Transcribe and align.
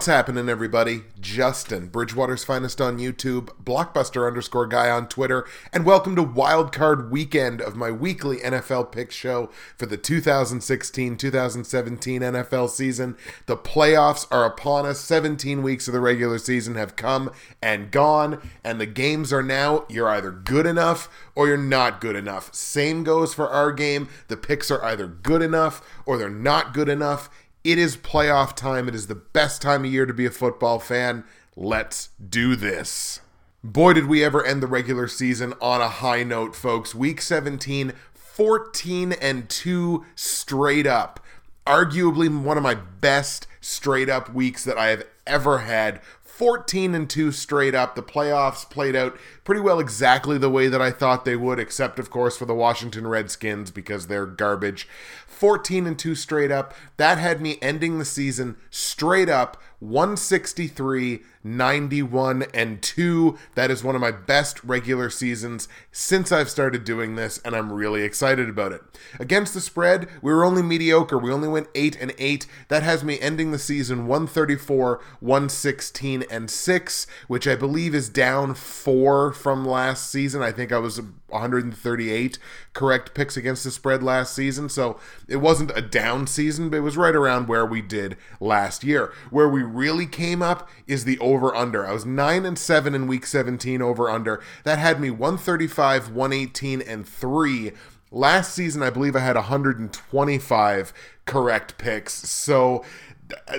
What's 0.00 0.06
happening, 0.06 0.48
everybody? 0.48 1.02
Justin, 1.20 1.88
Bridgewater's 1.88 2.42
finest 2.42 2.80
on 2.80 2.96
YouTube, 2.96 3.50
Blockbuster 3.62 4.26
underscore 4.26 4.66
guy 4.66 4.88
on 4.88 5.08
Twitter, 5.08 5.46
and 5.74 5.84
welcome 5.84 6.16
to 6.16 6.24
Wildcard 6.24 7.10
Weekend 7.10 7.60
of 7.60 7.76
my 7.76 7.90
weekly 7.90 8.38
NFL 8.38 8.92
pick 8.92 9.10
show 9.10 9.50
for 9.76 9.84
the 9.84 9.98
2016 9.98 11.18
2017 11.18 12.22
NFL 12.22 12.70
season. 12.70 13.14
The 13.44 13.58
playoffs 13.58 14.26
are 14.30 14.46
upon 14.46 14.86
us. 14.86 15.00
17 15.00 15.62
weeks 15.62 15.86
of 15.86 15.92
the 15.92 16.00
regular 16.00 16.38
season 16.38 16.76
have 16.76 16.96
come 16.96 17.30
and 17.60 17.90
gone, 17.90 18.40
and 18.64 18.80
the 18.80 18.86
games 18.86 19.34
are 19.34 19.42
now 19.42 19.84
you're 19.90 20.08
either 20.08 20.30
good 20.30 20.64
enough 20.64 21.10
or 21.34 21.46
you're 21.46 21.58
not 21.58 22.00
good 22.00 22.16
enough. 22.16 22.54
Same 22.54 23.04
goes 23.04 23.34
for 23.34 23.50
our 23.50 23.70
game. 23.70 24.08
The 24.28 24.38
picks 24.38 24.70
are 24.70 24.82
either 24.82 25.06
good 25.06 25.42
enough 25.42 25.82
or 26.06 26.16
they're 26.16 26.30
not 26.30 26.72
good 26.72 26.88
enough 26.88 27.28
it 27.64 27.78
is 27.78 27.96
playoff 27.96 28.56
time. 28.56 28.88
It 28.88 28.94
is 28.94 29.06
the 29.06 29.14
best 29.14 29.62
time 29.62 29.84
of 29.84 29.92
year 29.92 30.06
to 30.06 30.14
be 30.14 30.26
a 30.26 30.30
football 30.30 30.78
fan. 30.78 31.24
Let's 31.56 32.10
do 32.26 32.56
this. 32.56 33.20
Boy, 33.62 33.92
did 33.92 34.06
we 34.06 34.24
ever 34.24 34.44
end 34.44 34.62
the 34.62 34.66
regular 34.66 35.06
season 35.06 35.52
on 35.60 35.82
a 35.82 35.88
high 35.88 36.22
note, 36.22 36.56
folks. 36.56 36.94
Week 36.94 37.20
17, 37.20 37.92
14 38.14 39.12
and 39.12 39.48
2 39.50 40.06
straight 40.14 40.86
up. 40.86 41.20
Arguably 41.66 42.42
one 42.42 42.56
of 42.56 42.62
my 42.62 42.74
best 42.74 43.46
straight 43.60 44.08
up 44.08 44.32
weeks 44.32 44.64
that 44.64 44.78
I 44.78 44.86
have 44.88 45.04
ever 45.26 45.58
had. 45.58 46.00
14 46.22 46.94
and 46.94 47.10
2 47.10 47.32
straight 47.32 47.74
up. 47.74 47.94
The 47.94 48.02
playoffs 48.02 48.68
played 48.68 48.96
out 48.96 49.18
pretty 49.44 49.60
well 49.60 49.80
exactly 49.80 50.38
the 50.38 50.50
way 50.50 50.68
that 50.68 50.82
I 50.82 50.90
thought 50.90 51.24
they 51.24 51.36
would, 51.36 51.58
except, 51.58 51.98
of 51.98 52.10
course, 52.10 52.36
for 52.36 52.44
the 52.44 52.54
Washington 52.54 53.06
Redskins 53.06 53.70
because 53.70 54.06
they're 54.06 54.26
garbage. 54.26 54.86
14 55.26 55.86
and 55.86 55.98
2 55.98 56.14
straight 56.14 56.50
up. 56.50 56.74
That 56.98 57.18
had 57.18 57.40
me 57.40 57.58
ending 57.62 57.98
the 57.98 58.04
season 58.04 58.56
straight 58.70 59.28
up 59.28 59.56
163, 59.80 61.20
91, 61.42 62.44
and 62.52 62.82
2. 62.82 63.38
That 63.54 63.70
is 63.70 63.82
one 63.82 63.94
of 63.94 64.02
my 64.02 64.10
best 64.10 64.62
regular 64.62 65.08
seasons 65.08 65.68
since 65.90 66.30
I've 66.30 66.50
started 66.50 66.84
doing 66.84 67.16
this, 67.16 67.40
and 67.42 67.56
I'm 67.56 67.72
really 67.72 68.02
excited 68.02 68.50
about 68.50 68.72
it. 68.72 68.82
Against 69.18 69.54
the 69.54 69.62
spread, 69.62 70.06
we 70.20 70.34
were 70.34 70.44
only 70.44 70.62
mediocre. 70.62 71.16
We 71.16 71.32
only 71.32 71.48
went 71.48 71.68
8 71.74 71.96
and 71.98 72.12
8. 72.18 72.46
That 72.68 72.82
has 72.82 73.02
me 73.02 73.18
ending 73.20 73.52
the 73.52 73.58
season 73.58 74.06
134, 74.06 75.00
116, 75.20 76.24
and 76.30 76.50
6, 76.50 77.06
which 77.26 77.48
I 77.48 77.56
believe 77.56 77.94
is 77.94 78.10
down 78.10 78.52
4 78.54 79.29
from 79.32 79.64
last 79.64 80.10
season. 80.10 80.42
I 80.42 80.52
think 80.52 80.72
I 80.72 80.78
was 80.78 81.00
138 81.28 82.38
correct 82.72 83.14
picks 83.14 83.36
against 83.36 83.64
the 83.64 83.70
spread 83.70 84.02
last 84.02 84.34
season. 84.34 84.68
So 84.68 84.98
it 85.28 85.36
wasn't 85.36 85.76
a 85.76 85.82
down 85.82 86.26
season, 86.26 86.70
but 86.70 86.78
it 86.78 86.80
was 86.80 86.96
right 86.96 87.14
around 87.14 87.48
where 87.48 87.66
we 87.66 87.82
did 87.82 88.16
last 88.40 88.84
year. 88.84 89.12
Where 89.30 89.48
we 89.48 89.62
really 89.62 90.06
came 90.06 90.42
up 90.42 90.68
is 90.86 91.04
the 91.04 91.18
over 91.18 91.54
under. 91.54 91.86
I 91.86 91.92
was 91.92 92.06
9 92.06 92.44
and 92.44 92.58
7 92.58 92.94
in 92.94 93.06
week 93.06 93.26
17 93.26 93.82
over 93.82 94.10
under. 94.10 94.42
That 94.64 94.78
had 94.78 95.00
me 95.00 95.10
135, 95.10 96.10
118 96.10 96.82
and 96.82 97.06
3. 97.06 97.72
Last 98.12 98.54
season 98.54 98.82
I 98.82 98.90
believe 98.90 99.14
I 99.14 99.20
had 99.20 99.36
125 99.36 100.92
correct 101.26 101.78
picks. 101.78 102.12
So 102.12 102.84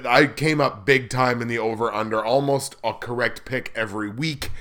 I 0.06 0.26
came 0.26 0.60
up 0.60 0.86
big 0.86 1.10
time 1.10 1.42
in 1.42 1.48
the 1.48 1.60
over 1.60 1.94
under, 1.94 2.24
almost 2.24 2.76
a 2.84 2.94
correct 2.94 3.46
pick 3.46 3.72
every 3.76 4.10
week 4.10 4.52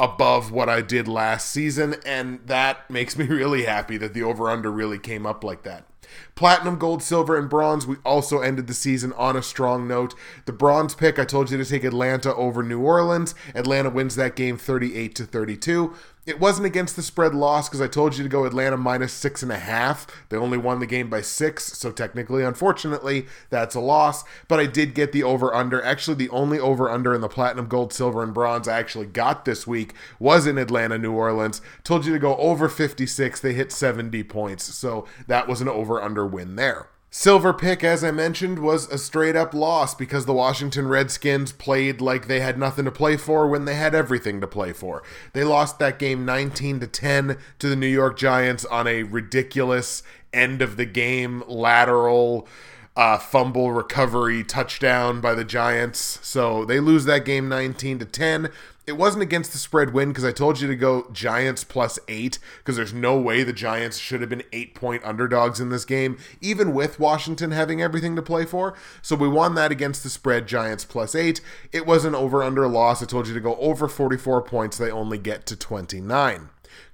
above 0.00 0.50
what 0.50 0.68
I 0.68 0.80
did 0.80 1.06
last 1.06 1.50
season, 1.50 1.96
and 2.04 2.40
that 2.46 2.90
makes 2.90 3.16
me 3.16 3.26
really 3.28 3.64
happy 3.64 3.96
that 3.98 4.14
the 4.14 4.22
over 4.22 4.48
under 4.48 4.72
really 4.72 4.98
came 4.98 5.26
up 5.26 5.44
like 5.44 5.62
that. 5.62 5.86
Platinum, 6.34 6.78
gold, 6.78 7.02
silver, 7.02 7.38
and 7.38 7.48
bronze. 7.48 7.86
We 7.86 7.96
also 8.04 8.40
ended 8.40 8.66
the 8.66 8.74
season 8.74 9.12
on 9.12 9.36
a 9.36 9.42
strong 9.42 9.86
note. 9.86 10.14
The 10.46 10.52
bronze 10.52 10.94
pick, 10.94 11.18
I 11.18 11.24
told 11.24 11.50
you 11.50 11.58
to 11.58 11.64
take 11.64 11.84
Atlanta 11.84 12.34
over 12.34 12.62
New 12.62 12.80
Orleans. 12.80 13.34
Atlanta 13.54 13.90
wins 13.90 14.16
that 14.16 14.34
game 14.34 14.56
38 14.56 15.14
to 15.16 15.24
32. 15.24 15.94
It 16.26 16.38
wasn't 16.38 16.66
against 16.66 16.96
the 16.96 17.02
spread 17.02 17.34
loss 17.34 17.68
because 17.68 17.80
I 17.80 17.86
told 17.86 18.16
you 18.16 18.22
to 18.22 18.28
go 18.28 18.44
Atlanta 18.44 18.76
minus 18.76 19.12
six 19.12 19.42
and 19.42 19.50
a 19.50 19.58
half. 19.58 20.06
They 20.28 20.36
only 20.36 20.58
won 20.58 20.78
the 20.78 20.86
game 20.86 21.08
by 21.08 21.22
six, 21.22 21.72
so 21.78 21.90
technically, 21.90 22.44
unfortunately, 22.44 23.26
that's 23.48 23.74
a 23.74 23.80
loss. 23.80 24.22
But 24.46 24.60
I 24.60 24.66
did 24.66 24.94
get 24.94 25.12
the 25.12 25.22
over 25.22 25.54
under. 25.54 25.82
Actually, 25.82 26.16
the 26.16 26.28
only 26.28 26.58
over 26.58 26.90
under 26.90 27.14
in 27.14 27.22
the 27.22 27.28
platinum, 27.28 27.68
gold, 27.68 27.94
silver, 27.94 28.22
and 28.22 28.34
bronze 28.34 28.68
I 28.68 28.78
actually 28.78 29.06
got 29.06 29.46
this 29.46 29.66
week 29.66 29.94
was 30.18 30.46
in 30.46 30.58
Atlanta, 30.58 30.98
New 30.98 31.12
Orleans. 31.12 31.62
Told 31.84 32.04
you 32.04 32.12
to 32.12 32.18
go 32.18 32.36
over 32.36 32.68
56. 32.68 33.40
They 33.40 33.54
hit 33.54 33.72
70 33.72 34.22
points, 34.24 34.74
so 34.74 35.06
that 35.26 35.48
was 35.48 35.62
an 35.62 35.68
over 35.68 36.02
under 36.02 36.26
win 36.26 36.56
there. 36.56 36.88
Silver 37.12 37.52
pick, 37.52 37.82
as 37.82 38.04
I 38.04 38.12
mentioned, 38.12 38.60
was 38.60 38.88
a 38.88 38.96
straight 38.96 39.34
up 39.34 39.52
loss 39.52 39.96
because 39.96 40.26
the 40.26 40.32
Washington 40.32 40.86
Redskins 40.86 41.50
played 41.50 42.00
like 42.00 42.28
they 42.28 42.38
had 42.38 42.56
nothing 42.56 42.84
to 42.84 42.92
play 42.92 43.16
for 43.16 43.48
when 43.48 43.64
they 43.64 43.74
had 43.74 43.96
everything 43.96 44.40
to 44.40 44.46
play 44.46 44.72
for. 44.72 45.02
They 45.32 45.42
lost 45.42 45.80
that 45.80 45.98
game 45.98 46.24
19 46.24 46.78
to 46.78 46.86
10 46.86 47.36
to 47.58 47.68
the 47.68 47.74
New 47.74 47.88
York 47.88 48.16
Giants 48.16 48.64
on 48.64 48.86
a 48.86 49.02
ridiculous 49.02 50.04
end 50.32 50.62
of 50.62 50.76
the 50.76 50.86
game 50.86 51.42
lateral 51.48 52.46
uh, 52.94 53.18
fumble 53.18 53.72
recovery 53.72 54.44
touchdown 54.44 55.20
by 55.20 55.34
the 55.34 55.44
Giants. 55.44 56.20
So 56.22 56.64
they 56.64 56.78
lose 56.78 57.06
that 57.06 57.24
game 57.24 57.48
19 57.48 57.98
to 57.98 58.04
10. 58.04 58.50
It 58.90 58.96
wasn't 58.96 59.22
against 59.22 59.52
the 59.52 59.58
spread 59.58 59.94
win 59.94 60.08
because 60.08 60.24
I 60.24 60.32
told 60.32 60.60
you 60.60 60.66
to 60.66 60.74
go 60.74 61.08
Giants 61.12 61.62
plus 61.62 62.00
eight 62.08 62.40
because 62.58 62.74
there's 62.74 62.92
no 62.92 63.16
way 63.16 63.44
the 63.44 63.52
Giants 63.52 63.98
should 63.98 64.20
have 64.20 64.28
been 64.28 64.42
eight 64.52 64.74
point 64.74 65.04
underdogs 65.04 65.60
in 65.60 65.68
this 65.68 65.84
game, 65.84 66.18
even 66.40 66.74
with 66.74 66.98
Washington 66.98 67.52
having 67.52 67.80
everything 67.80 68.16
to 68.16 68.20
play 68.20 68.44
for. 68.44 68.74
So 69.00 69.14
we 69.14 69.28
won 69.28 69.54
that 69.54 69.70
against 69.70 70.02
the 70.02 70.10
spread, 70.10 70.48
Giants 70.48 70.84
plus 70.84 71.14
eight. 71.14 71.40
It 71.70 71.86
was 71.86 72.04
an 72.04 72.16
over 72.16 72.42
under 72.42 72.66
loss. 72.66 73.00
I 73.00 73.06
told 73.06 73.28
you 73.28 73.34
to 73.34 73.38
go 73.38 73.54
over 73.58 73.86
44 73.86 74.42
points. 74.42 74.76
They 74.76 74.90
only 74.90 75.18
get 75.18 75.46
to 75.46 75.56
29. 75.56 76.48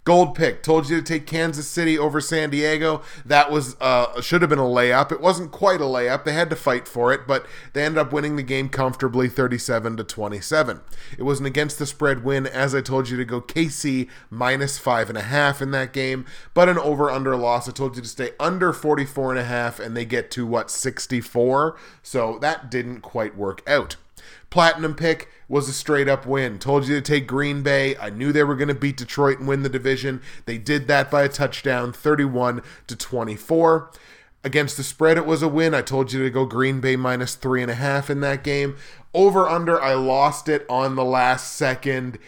Gold 0.06 0.36
pick. 0.36 0.62
Told 0.62 0.88
you 0.88 0.96
to 0.98 1.02
take 1.02 1.26
Kansas 1.26 1.66
City 1.66 1.98
over 1.98 2.20
San 2.20 2.50
Diego. 2.50 3.02
That 3.24 3.50
was 3.50 3.74
uh, 3.80 4.20
should 4.20 4.40
have 4.40 4.48
been 4.48 4.60
a 4.60 4.62
layup. 4.62 5.10
It 5.10 5.20
wasn't 5.20 5.50
quite 5.50 5.80
a 5.80 5.84
layup. 5.84 6.22
They 6.22 6.32
had 6.32 6.48
to 6.50 6.54
fight 6.54 6.86
for 6.86 7.12
it, 7.12 7.26
but 7.26 7.44
they 7.72 7.84
ended 7.84 7.98
up 7.98 8.12
winning 8.12 8.36
the 8.36 8.44
game 8.44 8.68
comfortably, 8.68 9.28
37 9.28 9.96
to 9.96 10.04
27. 10.04 10.80
It 11.18 11.24
was 11.24 11.40
an 11.40 11.46
against 11.46 11.80
the 11.80 11.86
spread 11.86 12.22
win, 12.22 12.46
as 12.46 12.72
I 12.72 12.82
told 12.82 13.08
you 13.08 13.16
to 13.16 13.24
go 13.24 13.40
KC 13.40 14.08
minus 14.30 14.78
five 14.78 15.08
and 15.08 15.18
a 15.18 15.22
half 15.22 15.60
in 15.60 15.72
that 15.72 15.92
game, 15.92 16.24
but 16.54 16.68
an 16.68 16.78
over 16.78 17.10
under 17.10 17.34
loss. 17.34 17.68
I 17.68 17.72
told 17.72 17.96
you 17.96 18.02
to 18.02 18.08
stay 18.08 18.30
under 18.38 18.72
44 18.72 19.32
and 19.32 19.40
a 19.40 19.44
half, 19.44 19.80
and 19.80 19.96
they 19.96 20.04
get 20.04 20.30
to 20.30 20.46
what 20.46 20.70
64. 20.70 21.76
So 22.04 22.38
that 22.38 22.70
didn't 22.70 23.00
quite 23.00 23.36
work 23.36 23.60
out. 23.68 23.96
Platinum 24.50 24.94
pick 24.94 25.28
was 25.48 25.68
a 25.68 25.72
straight 25.72 26.08
up 26.08 26.26
win. 26.26 26.58
Told 26.58 26.88
you 26.88 26.94
to 26.96 27.00
take 27.00 27.26
Green 27.26 27.62
Bay. 27.62 27.96
I 27.96 28.10
knew 28.10 28.32
they 28.32 28.44
were 28.44 28.56
going 28.56 28.68
to 28.68 28.74
beat 28.74 28.96
Detroit 28.96 29.38
and 29.38 29.48
win 29.48 29.62
the 29.62 29.68
division. 29.68 30.20
They 30.44 30.58
did 30.58 30.88
that 30.88 31.10
by 31.10 31.22
a 31.22 31.28
touchdown, 31.28 31.92
31 31.92 32.62
to 32.88 32.96
24. 32.96 33.90
Against 34.42 34.76
the 34.76 34.84
spread, 34.84 35.16
it 35.16 35.26
was 35.26 35.42
a 35.42 35.48
win. 35.48 35.74
I 35.74 35.82
told 35.82 36.12
you 36.12 36.22
to 36.22 36.30
go 36.30 36.46
Green 36.46 36.80
Bay 36.80 36.96
minus 36.96 37.34
three 37.34 37.62
and 37.62 37.70
a 37.70 37.74
half 37.74 38.10
in 38.10 38.20
that 38.20 38.44
game. 38.44 38.76
Over 39.12 39.48
under, 39.48 39.80
I 39.80 39.94
lost 39.94 40.48
it 40.48 40.66
on 40.68 40.94
the 40.94 41.04
last 41.04 41.54
second. 41.54 42.18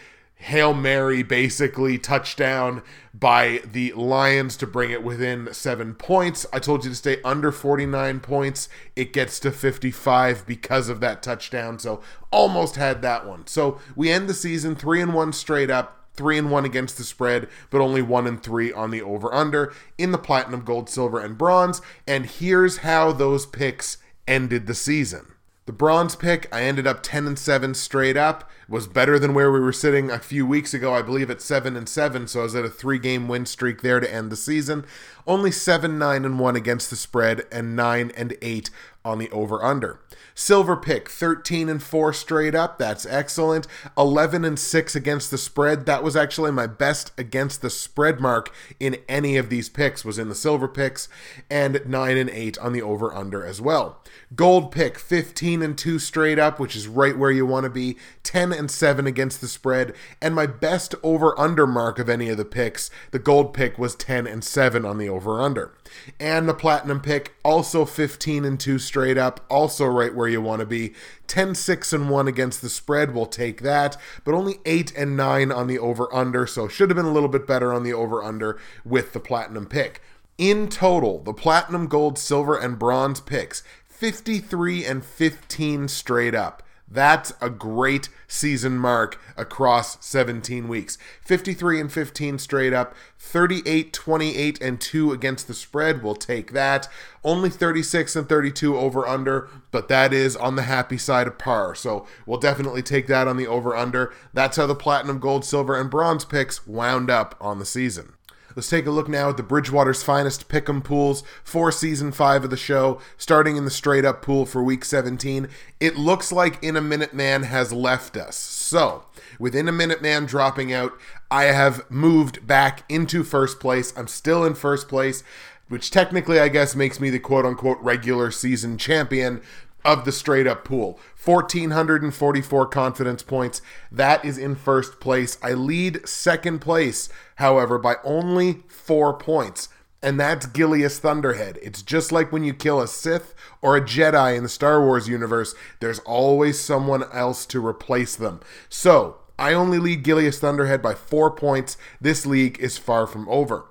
Hail 0.41 0.73
Mary 0.73 1.21
basically 1.21 1.97
touchdown 1.97 2.81
by 3.13 3.61
the 3.69 3.91
Lions 3.91 4.55
to 4.57 4.65
bring 4.65 4.89
it 4.89 5.03
within 5.03 5.53
seven 5.53 5.93
points. 5.93 6.45
I 6.53 6.59
told 6.59 6.85
you 6.85 6.91
to 6.91 6.95
stay 6.95 7.21
under 7.23 7.51
49 7.51 8.21
points. 8.21 8.69
It 8.95 9.11
gets 9.11 9.37
to 9.41 9.51
55 9.51 10.47
because 10.47 10.87
of 10.87 11.01
that 11.01 11.21
touchdown. 11.21 11.77
So 11.77 12.01
almost 12.31 12.77
had 12.77 13.01
that 13.01 13.27
one. 13.27 13.47
So 13.47 13.79
we 13.97 14.09
end 14.09 14.29
the 14.29 14.33
season 14.33 14.75
three 14.75 15.01
and 15.01 15.13
one 15.13 15.33
straight 15.33 15.69
up. 15.69 15.97
Three 16.13 16.37
and 16.37 16.51
one 16.51 16.65
against 16.65 16.97
the 16.97 17.05
spread, 17.05 17.47
but 17.69 17.79
only 17.79 18.01
one 18.01 18.27
and 18.27 18.43
three 18.43 18.73
on 18.73 18.91
the 18.91 19.01
over 19.01 19.33
under 19.33 19.71
in 19.97 20.11
the 20.11 20.17
platinum, 20.17 20.65
gold, 20.65 20.89
silver, 20.89 21.17
and 21.17 21.37
bronze. 21.37 21.81
And 22.05 22.25
here's 22.25 22.77
how 22.77 23.13
those 23.13 23.45
picks 23.45 23.99
ended 24.27 24.67
the 24.67 24.75
season. 24.75 25.35
The 25.69 25.73
bronze 25.73 26.15
pick, 26.15 26.47
I 26.51 26.63
ended 26.63 26.87
up 26.87 27.03
10 27.03 27.27
and 27.27 27.37
7 27.37 27.75
straight 27.75 28.17
up. 28.17 28.49
Was 28.67 28.87
better 28.87 29.19
than 29.19 29.35
where 29.35 29.51
we 29.51 29.59
were 29.59 29.71
sitting 29.71 30.09
a 30.09 30.17
few 30.17 30.47
weeks 30.47 30.73
ago, 30.73 30.95
I 30.95 31.03
believe 31.03 31.29
at 31.29 31.43
7 31.43 31.77
and 31.77 31.87
7, 31.87 32.27
so 32.27 32.39
I 32.39 32.43
was 32.45 32.55
at 32.55 32.65
a 32.65 32.69
3-game 32.69 33.27
win 33.27 33.45
streak 33.45 33.83
there 33.83 33.99
to 33.99 34.11
end 34.11 34.31
the 34.31 34.35
season. 34.35 34.83
Only 35.27 35.51
7 35.51 35.99
9 35.99 36.25
and 36.25 36.39
1 36.39 36.55
against 36.55 36.89
the 36.89 36.95
spread 36.95 37.43
and 37.51 37.75
9 37.75 38.11
and 38.17 38.35
8 38.41 38.71
on 39.09 39.19
the 39.19 39.29
over 39.31 39.63
under. 39.63 39.99
Silver 40.35 40.77
pick 40.77 41.09
13 41.09 41.67
and 41.67 41.83
4 41.83 42.13
straight 42.13 42.55
up. 42.55 42.77
That's 42.77 43.05
excellent. 43.05 43.67
11 43.97 44.45
and 44.45 44.57
6 44.57 44.95
against 44.95 45.31
the 45.31 45.37
spread. 45.37 45.85
That 45.85 46.03
was 46.03 46.15
actually 46.15 46.51
my 46.51 46.67
best 46.67 47.11
against 47.17 47.61
the 47.61 47.69
spread 47.69 48.21
mark 48.21 48.53
in 48.79 48.97
any 49.09 49.35
of 49.35 49.49
these 49.49 49.67
picks 49.67 50.05
was 50.05 50.17
in 50.17 50.29
the 50.29 50.35
silver 50.35 50.67
picks 50.67 51.09
and 51.49 51.81
9 51.85 52.17
and 52.17 52.29
8 52.29 52.57
on 52.59 52.71
the 52.71 52.81
over 52.81 53.13
under 53.13 53.45
as 53.45 53.59
well. 53.59 54.01
Gold 54.35 54.71
pick 54.71 54.97
15 54.97 55.61
and 55.61 55.77
2 55.77 55.99
straight 55.99 56.39
up, 56.39 56.59
which 56.59 56.75
is 56.75 56.87
right 56.87 57.17
where 57.17 57.31
you 57.31 57.45
want 57.45 57.65
to 57.65 57.69
be. 57.69 57.97
10 58.23 58.53
and 58.53 58.69
7 58.69 59.07
against 59.07 59.41
the 59.41 59.47
spread, 59.47 59.93
and 60.21 60.35
my 60.35 60.45
best 60.45 60.93
over 61.01 61.37
under 61.39 61.65
mark 61.65 61.97
of 61.97 62.09
any 62.09 62.29
of 62.29 62.37
the 62.37 62.45
picks, 62.45 62.91
the 63.11 63.19
gold 63.19 63.53
pick 63.53 63.79
was 63.79 63.95
10 63.95 64.27
and 64.27 64.43
7 64.43 64.85
on 64.85 64.99
the 64.99 65.09
over 65.09 65.41
under. 65.41 65.73
And 66.19 66.47
the 66.47 66.53
platinum 66.53 67.01
pick, 67.01 67.35
also 67.43 67.85
15 67.85 68.45
and 68.45 68.59
2 68.59 68.79
straight 68.79 69.17
up, 69.17 69.45
also 69.49 69.85
right 69.85 70.13
where 70.13 70.27
you 70.27 70.41
want 70.41 70.59
to 70.59 70.65
be. 70.65 70.93
10 71.27 71.55
6 71.55 71.93
and 71.93 72.09
1 72.09 72.27
against 72.27 72.61
the 72.61 72.69
spread, 72.69 73.13
we'll 73.13 73.25
take 73.25 73.61
that, 73.61 73.97
but 74.23 74.33
only 74.33 74.59
8 74.65 74.93
and 74.95 75.15
9 75.15 75.51
on 75.51 75.67
the 75.67 75.79
over 75.79 76.13
under, 76.13 76.47
so 76.47 76.67
should 76.67 76.89
have 76.89 76.97
been 76.97 77.05
a 77.05 77.13
little 77.13 77.29
bit 77.29 77.45
better 77.47 77.73
on 77.73 77.83
the 77.83 77.93
over 77.93 78.23
under 78.23 78.59
with 78.83 79.13
the 79.13 79.19
platinum 79.19 79.65
pick. 79.65 80.01
In 80.37 80.69
total, 80.69 81.21
the 81.21 81.33
platinum, 81.33 81.87
gold, 81.87 82.17
silver, 82.17 82.57
and 82.57 82.79
bronze 82.79 83.19
picks 83.19 83.61
53 83.87 84.85
and 84.85 85.03
15 85.03 85.89
straight 85.89 86.33
up. 86.33 86.63
That's 86.91 87.33
a 87.39 87.49
great 87.49 88.09
season 88.27 88.77
mark 88.77 89.19
across 89.37 90.03
17 90.05 90.67
weeks. 90.67 90.97
53 91.23 91.79
and 91.79 91.91
15 91.91 92.39
straight 92.39 92.73
up, 92.73 92.95
38, 93.17 93.93
28, 93.93 94.61
and 94.61 94.81
2 94.81 95.11
against 95.11 95.47
the 95.47 95.53
spread. 95.53 96.01
We'll 96.01 96.15
take 96.15 96.53
that. 96.53 96.87
Only 97.23 97.49
36 97.49 98.15
and 98.15 98.27
32 98.27 98.77
over 98.77 99.07
under, 99.07 99.49
but 99.71 99.87
that 99.89 100.13
is 100.13 100.35
on 100.35 100.55
the 100.55 100.63
happy 100.63 100.97
side 100.97 101.27
of 101.27 101.37
par. 101.37 101.75
So 101.75 102.07
we'll 102.25 102.39
definitely 102.39 102.81
take 102.81 103.07
that 103.07 103.27
on 103.27 103.37
the 103.37 103.47
over 103.47 103.75
under. 103.75 104.11
That's 104.33 104.57
how 104.57 104.65
the 104.65 104.75
platinum, 104.75 105.19
gold, 105.19 105.45
silver, 105.45 105.79
and 105.79 105.91
bronze 105.91 106.25
picks 106.25 106.65
wound 106.65 107.09
up 107.09 107.35
on 107.39 107.59
the 107.59 107.65
season. 107.65 108.13
Let's 108.59 108.67
take 108.67 108.87
a 108.87 108.91
look 108.91 109.07
now 109.07 109.29
at 109.29 109.37
the 109.37 109.43
Bridgewater's 109.43 110.03
finest 110.03 110.49
pick'em 110.49 110.83
pools 110.83 111.23
for 111.45 111.71
season 111.71 112.11
five 112.11 112.43
of 112.43 112.49
the 112.49 112.57
show, 112.57 112.99
starting 113.17 113.55
in 113.55 113.63
the 113.63 113.71
straight 113.71 114.03
up 114.03 114.21
pool 114.21 114.45
for 114.45 114.61
week 114.61 114.83
17. 114.83 115.47
It 115.79 115.95
looks 115.95 116.33
like 116.33 116.61
In 116.61 116.75
a 116.75 116.81
Minute 116.81 117.13
Man 117.13 117.43
has 117.43 117.71
left 117.71 118.17
us. 118.17 118.35
So, 118.35 119.05
with 119.39 119.55
In 119.55 119.69
a 119.69 119.71
Minute 119.71 120.01
Man 120.01 120.25
dropping 120.25 120.73
out, 120.73 120.91
I 121.31 121.43
have 121.43 121.89
moved 121.89 122.45
back 122.45 122.83
into 122.89 123.23
first 123.23 123.61
place. 123.61 123.93
I'm 123.95 124.09
still 124.09 124.43
in 124.43 124.55
first 124.55 124.89
place, 124.89 125.23
which 125.69 125.89
technically, 125.89 126.37
I 126.37 126.49
guess, 126.49 126.75
makes 126.75 126.99
me 126.99 127.09
the 127.09 127.17
quote 127.17 127.45
unquote 127.45 127.79
regular 127.79 128.29
season 128.29 128.77
champion 128.77 129.41
of 129.85 130.05
the 130.05 130.11
straight 130.11 130.47
up 130.47 130.65
pool. 130.65 130.99
1,444 131.23 132.65
confidence 132.67 133.23
points. 133.23 133.61
That 133.91 134.23
is 134.23 134.37
in 134.37 134.55
first 134.55 134.99
place. 134.99 135.37
I 135.41 135.53
lead 135.53 136.07
second 136.07 136.59
place, 136.59 137.09
however, 137.39 137.77
by 137.77 137.95
only 138.03 138.63
four 138.67 139.13
points. 139.17 139.69
And 140.01 140.19
that's 140.19 140.45
Gilius 140.45 140.99
Thunderhead. 140.99 141.57
It's 141.61 141.81
just 141.81 142.11
like 142.11 142.31
when 142.31 142.43
you 142.43 142.53
kill 142.53 142.79
a 142.79 142.87
Sith 142.87 143.33
or 143.61 143.75
a 143.75 143.81
Jedi 143.81 144.37
in 144.37 144.43
the 144.43 144.49
Star 144.49 144.81
Wars 144.81 145.09
universe, 145.09 145.55
there's 145.79 145.99
always 145.99 146.59
someone 146.59 147.03
else 147.11 147.45
to 147.47 147.65
replace 147.65 148.15
them. 148.15 148.39
So, 148.69 149.17
I 149.37 149.53
only 149.53 149.79
lead 149.79 150.03
Gilius 150.03 150.39
Thunderhead 150.39 150.81
by 150.81 150.93
four 150.93 151.31
points. 151.31 151.77
This 151.99 152.25
league 152.25 152.59
is 152.59 152.77
far 152.77 153.07
from 153.07 153.27
over. 153.29 153.65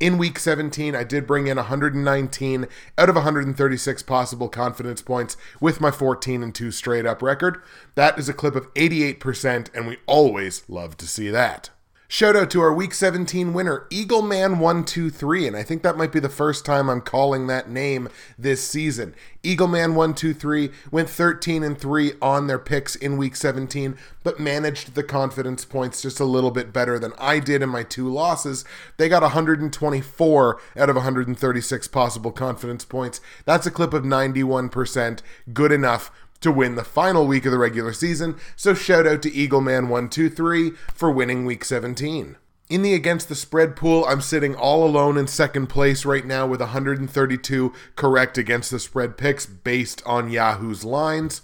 In 0.00 0.16
week 0.16 0.38
17, 0.38 0.96
I 0.96 1.04
did 1.04 1.26
bring 1.26 1.46
in 1.46 1.58
119 1.58 2.66
out 2.96 3.08
of 3.10 3.14
136 3.16 4.02
possible 4.04 4.48
confidence 4.48 5.02
points 5.02 5.36
with 5.60 5.78
my 5.78 5.90
14 5.90 6.42
and 6.42 6.54
2 6.54 6.70
straight 6.70 7.04
up 7.04 7.20
record. 7.20 7.62
That 7.96 8.18
is 8.18 8.30
a 8.30 8.34
clip 8.34 8.56
of 8.56 8.72
88%, 8.72 9.68
and 9.74 9.86
we 9.86 9.98
always 10.06 10.64
love 10.68 10.96
to 10.96 11.06
see 11.06 11.28
that. 11.28 11.68
Shout 12.12 12.34
out 12.34 12.50
to 12.50 12.60
our 12.60 12.74
Week 12.74 12.92
17 12.92 13.52
winner, 13.52 13.86
Eagle 13.88 14.20
Eagleman123, 14.20 15.46
and 15.46 15.56
I 15.56 15.62
think 15.62 15.84
that 15.84 15.96
might 15.96 16.10
be 16.10 16.18
the 16.18 16.28
first 16.28 16.64
time 16.64 16.90
I'm 16.90 17.02
calling 17.02 17.46
that 17.46 17.70
name 17.70 18.08
this 18.36 18.66
season. 18.66 19.14
Eagle 19.44 19.68
Eagleman123 19.68 20.72
went 20.90 21.08
13 21.08 21.62
and 21.62 21.78
3 21.78 22.14
on 22.20 22.48
their 22.48 22.58
picks 22.58 22.96
in 22.96 23.16
Week 23.16 23.36
17, 23.36 23.96
but 24.24 24.40
managed 24.40 24.96
the 24.96 25.04
confidence 25.04 25.64
points 25.64 26.02
just 26.02 26.18
a 26.18 26.24
little 26.24 26.50
bit 26.50 26.72
better 26.72 26.98
than 26.98 27.12
I 27.16 27.38
did 27.38 27.62
in 27.62 27.68
my 27.68 27.84
two 27.84 28.08
losses. 28.08 28.64
They 28.96 29.08
got 29.08 29.22
124 29.22 30.60
out 30.78 30.90
of 30.90 30.96
136 30.96 31.86
possible 31.86 32.32
confidence 32.32 32.84
points. 32.84 33.20
That's 33.44 33.68
a 33.68 33.70
clip 33.70 33.94
of 33.94 34.02
91%, 34.02 35.20
good 35.52 35.70
enough 35.70 36.10
to 36.40 36.52
win 36.52 36.74
the 36.74 36.84
final 36.84 37.26
week 37.26 37.44
of 37.44 37.52
the 37.52 37.58
regular 37.58 37.92
season, 37.92 38.36
so 38.56 38.74
shout 38.74 39.06
out 39.06 39.22
to 39.22 39.30
Eagleman123 39.30 40.76
for 40.94 41.10
winning 41.10 41.44
week 41.44 41.64
17. 41.64 42.36
In 42.70 42.82
the 42.82 42.94
against 42.94 43.28
the 43.28 43.34
spread 43.34 43.74
pool, 43.74 44.04
I'm 44.06 44.20
sitting 44.20 44.54
all 44.54 44.86
alone 44.86 45.18
in 45.18 45.26
second 45.26 45.66
place 45.66 46.04
right 46.04 46.24
now 46.24 46.46
with 46.46 46.60
132 46.60 47.72
correct 47.96 48.38
against 48.38 48.70
the 48.70 48.78
spread 48.78 49.16
picks 49.16 49.44
based 49.44 50.02
on 50.06 50.30
Yahoo's 50.30 50.84
lines. 50.84 51.42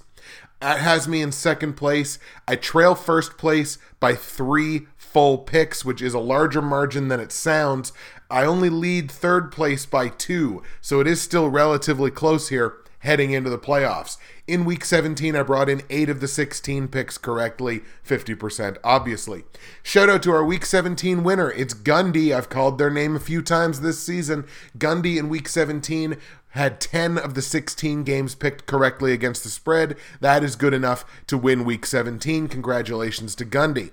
That 0.60 0.78
has 0.78 1.06
me 1.06 1.20
in 1.20 1.32
second 1.32 1.74
place. 1.74 2.18
I 2.46 2.56
trail 2.56 2.94
first 2.94 3.36
place 3.36 3.78
by 4.00 4.14
three 4.14 4.86
full 4.96 5.38
picks, 5.38 5.84
which 5.84 6.00
is 6.00 6.14
a 6.14 6.18
larger 6.18 6.62
margin 6.62 7.08
than 7.08 7.20
it 7.20 7.32
sounds. 7.32 7.92
I 8.30 8.44
only 8.44 8.70
lead 8.70 9.10
third 9.10 9.50
place 9.50 9.84
by 9.84 10.08
two, 10.08 10.62
so 10.80 11.00
it 11.00 11.06
is 11.06 11.20
still 11.20 11.48
relatively 11.48 12.10
close 12.10 12.50
here 12.50 12.74
heading 13.00 13.32
into 13.32 13.50
the 13.50 13.58
playoffs. 13.58 14.16
In 14.46 14.64
week 14.64 14.84
17, 14.84 15.34
I 15.34 15.42
brought 15.42 15.68
in 15.68 15.82
8 15.90 16.08
of 16.08 16.20
the 16.20 16.28
16 16.28 16.86
picks 16.86 17.18
correctly, 17.18 17.80
50% 18.06 18.76
obviously. 18.84 19.42
Shout 19.82 20.08
out 20.08 20.22
to 20.22 20.30
our 20.30 20.44
week 20.44 20.64
17 20.64 21.24
winner. 21.24 21.50
It's 21.50 21.74
Gundy. 21.74 22.32
I've 22.32 22.48
called 22.48 22.78
their 22.78 22.90
name 22.90 23.16
a 23.16 23.20
few 23.20 23.42
times 23.42 23.80
this 23.80 23.98
season. 23.98 24.46
Gundy 24.78 25.16
in 25.16 25.28
week 25.28 25.48
17 25.48 26.16
had 26.50 26.80
10 26.80 27.18
of 27.18 27.34
the 27.34 27.42
16 27.42 28.04
games 28.04 28.36
picked 28.36 28.66
correctly 28.66 29.12
against 29.12 29.42
the 29.42 29.48
spread. 29.48 29.96
That 30.20 30.44
is 30.44 30.54
good 30.54 30.74
enough 30.74 31.04
to 31.26 31.36
win 31.36 31.64
week 31.64 31.84
17. 31.84 32.46
Congratulations 32.46 33.34
to 33.34 33.44
Gundy. 33.44 33.90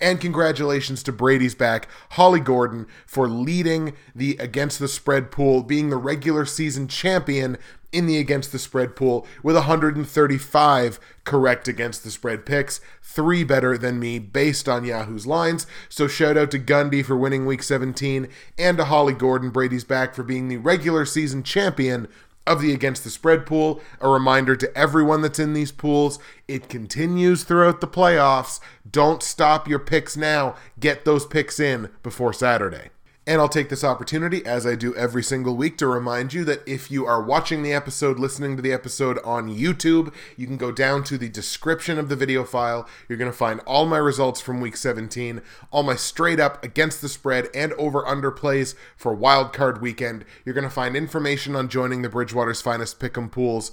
And 0.00 0.20
congratulations 0.20 1.02
to 1.04 1.12
Brady's 1.12 1.54
back, 1.54 1.86
Holly 2.12 2.40
Gordon, 2.40 2.86
for 3.06 3.28
leading 3.28 3.92
the 4.16 4.36
against 4.38 4.78
the 4.80 4.88
spread 4.88 5.30
pool, 5.30 5.62
being 5.62 5.90
the 5.90 5.96
regular 5.96 6.44
season 6.44 6.88
champion 6.88 7.56
in 7.92 8.06
the 8.06 8.18
against 8.18 8.52
the 8.52 8.58
spread 8.58 8.96
pool 8.96 9.26
with 9.42 9.54
135 9.54 11.00
correct 11.24 11.68
against 11.68 12.02
the 12.02 12.10
spread 12.10 12.44
picks, 12.44 12.80
three 13.02 13.44
better 13.44 13.78
than 13.78 14.00
me 14.00 14.18
based 14.18 14.68
on 14.68 14.84
Yahoo's 14.84 15.26
lines. 15.26 15.66
So 15.88 16.08
shout 16.08 16.36
out 16.36 16.50
to 16.52 16.58
Gundy 16.58 17.04
for 17.04 17.16
winning 17.16 17.46
week 17.46 17.62
17 17.62 18.28
and 18.58 18.78
to 18.78 18.84
Holly 18.84 19.14
Gordon, 19.14 19.50
Brady's 19.50 19.84
back 19.84 20.14
for 20.14 20.22
being 20.22 20.48
the 20.48 20.56
regular 20.56 21.04
season 21.04 21.42
champion 21.42 22.08
of 22.46 22.60
the 22.60 22.72
against 22.72 23.04
the 23.04 23.10
spread 23.10 23.46
pool. 23.46 23.80
A 24.00 24.08
reminder 24.08 24.56
to 24.56 24.76
everyone 24.76 25.22
that's 25.22 25.38
in 25.38 25.52
these 25.52 25.72
pools, 25.72 26.18
it 26.48 26.68
continues 26.68 27.44
throughout 27.44 27.80
the 27.80 27.86
playoffs. 27.86 28.60
Don't 28.90 29.22
stop 29.22 29.68
your 29.68 29.78
picks 29.78 30.16
now. 30.16 30.56
Get 30.80 31.04
those 31.04 31.26
picks 31.26 31.60
in 31.60 31.90
before 32.02 32.32
Saturday. 32.32 32.90
And 33.24 33.40
I'll 33.40 33.48
take 33.48 33.68
this 33.68 33.84
opportunity, 33.84 34.44
as 34.44 34.66
I 34.66 34.74
do 34.74 34.96
every 34.96 35.22
single 35.22 35.54
week, 35.54 35.78
to 35.78 35.86
remind 35.86 36.34
you 36.34 36.44
that 36.44 36.66
if 36.66 36.90
you 36.90 37.06
are 37.06 37.22
watching 37.22 37.62
the 37.62 37.72
episode, 37.72 38.18
listening 38.18 38.56
to 38.56 38.62
the 38.62 38.72
episode 38.72 39.20
on 39.24 39.48
YouTube, 39.48 40.12
you 40.36 40.48
can 40.48 40.56
go 40.56 40.72
down 40.72 41.04
to 41.04 41.16
the 41.16 41.28
description 41.28 42.00
of 42.00 42.08
the 42.08 42.16
video 42.16 42.42
file. 42.42 42.88
You're 43.08 43.18
going 43.18 43.30
to 43.30 43.36
find 43.36 43.60
all 43.60 43.86
my 43.86 43.98
results 43.98 44.40
from 44.40 44.60
week 44.60 44.76
17, 44.76 45.40
all 45.70 45.84
my 45.84 45.94
straight 45.94 46.40
up 46.40 46.64
against 46.64 47.00
the 47.00 47.08
spread 47.08 47.48
and 47.54 47.72
over 47.74 48.04
under 48.08 48.32
plays 48.32 48.74
for 48.96 49.16
wildcard 49.16 49.80
weekend. 49.80 50.24
You're 50.44 50.56
going 50.56 50.64
to 50.64 50.68
find 50.68 50.96
information 50.96 51.54
on 51.54 51.68
joining 51.68 52.02
the 52.02 52.08
Bridgewater's 52.08 52.60
Finest 52.60 52.98
Pick'em 52.98 53.30
pools 53.30 53.70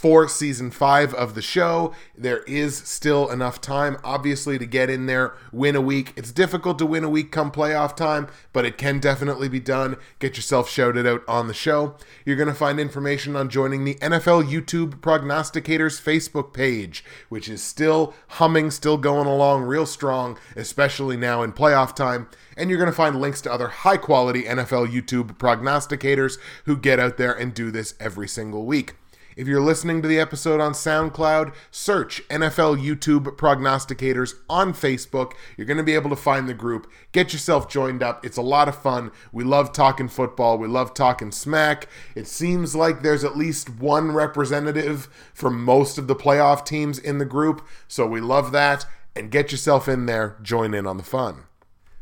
for 0.00 0.26
season 0.26 0.70
five 0.70 1.12
of 1.12 1.34
the 1.34 1.42
show. 1.42 1.92
There 2.16 2.42
is 2.44 2.74
still 2.74 3.30
enough 3.30 3.60
time, 3.60 3.98
obviously, 4.02 4.58
to 4.58 4.64
get 4.64 4.88
in 4.88 5.04
there, 5.04 5.34
win 5.52 5.76
a 5.76 5.80
week. 5.82 6.14
It's 6.16 6.32
difficult 6.32 6.78
to 6.78 6.86
win 6.86 7.04
a 7.04 7.10
week 7.10 7.30
come 7.30 7.52
playoff 7.52 7.94
time, 7.94 8.28
but 8.54 8.64
it 8.64 8.78
can 8.78 8.98
definitely 8.98 9.50
be 9.50 9.60
done. 9.60 9.98
Get 10.18 10.36
yourself 10.36 10.70
shouted 10.70 11.06
out 11.06 11.22
on 11.28 11.48
the 11.48 11.54
show. 11.54 11.96
You're 12.24 12.36
going 12.36 12.48
to 12.48 12.54
find 12.54 12.80
information 12.80 13.36
on 13.36 13.50
joining 13.50 13.84
the 13.84 13.96
NFL 13.96 14.50
YouTube 14.50 15.00
Prognosticators 15.00 16.00
Facebook 16.00 16.54
page, 16.54 17.04
which 17.28 17.46
is 17.46 17.62
still 17.62 18.14
humming, 18.28 18.70
still 18.70 18.96
going 18.96 19.26
along 19.26 19.64
real 19.64 19.84
strong, 19.84 20.38
especially 20.56 21.18
now 21.18 21.42
in 21.42 21.52
playoff 21.52 21.94
time. 21.94 22.26
And 22.56 22.70
you're 22.70 22.78
going 22.78 22.90
to 22.90 22.96
find 22.96 23.20
links 23.20 23.42
to 23.42 23.52
other 23.52 23.68
high 23.68 23.98
quality 23.98 24.44
NFL 24.44 24.90
YouTube 24.90 25.36
prognosticators 25.36 26.38
who 26.64 26.78
get 26.78 26.98
out 26.98 27.18
there 27.18 27.34
and 27.34 27.52
do 27.52 27.70
this 27.70 27.92
every 28.00 28.26
single 28.26 28.64
week. 28.64 28.94
If 29.40 29.48
you're 29.48 29.62
listening 29.62 30.02
to 30.02 30.08
the 30.08 30.20
episode 30.20 30.60
on 30.60 30.72
SoundCloud, 30.72 31.54
search 31.70 32.20
NFL 32.28 32.78
YouTube 32.78 33.24
Prognosticators 33.38 34.34
on 34.50 34.74
Facebook. 34.74 35.32
You're 35.56 35.66
going 35.66 35.78
to 35.78 35.82
be 35.82 35.94
able 35.94 36.10
to 36.10 36.16
find 36.16 36.46
the 36.46 36.52
group. 36.52 36.86
Get 37.12 37.32
yourself 37.32 37.66
joined 37.66 38.02
up. 38.02 38.22
It's 38.22 38.36
a 38.36 38.42
lot 38.42 38.68
of 38.68 38.76
fun. 38.76 39.10
We 39.32 39.42
love 39.42 39.72
talking 39.72 40.08
football. 40.08 40.58
We 40.58 40.68
love 40.68 40.92
talking 40.92 41.32
smack. 41.32 41.88
It 42.14 42.26
seems 42.26 42.76
like 42.76 43.00
there's 43.00 43.24
at 43.24 43.34
least 43.34 43.70
one 43.70 44.12
representative 44.12 45.08
from 45.32 45.64
most 45.64 45.96
of 45.96 46.06
the 46.06 46.14
playoff 46.14 46.66
teams 46.66 46.98
in 46.98 47.16
the 47.16 47.24
group. 47.24 47.66
So 47.88 48.06
we 48.06 48.20
love 48.20 48.52
that. 48.52 48.84
And 49.16 49.30
get 49.30 49.52
yourself 49.52 49.88
in 49.88 50.04
there, 50.04 50.36
join 50.42 50.74
in 50.74 50.86
on 50.86 50.98
the 50.98 51.02
fun. 51.02 51.44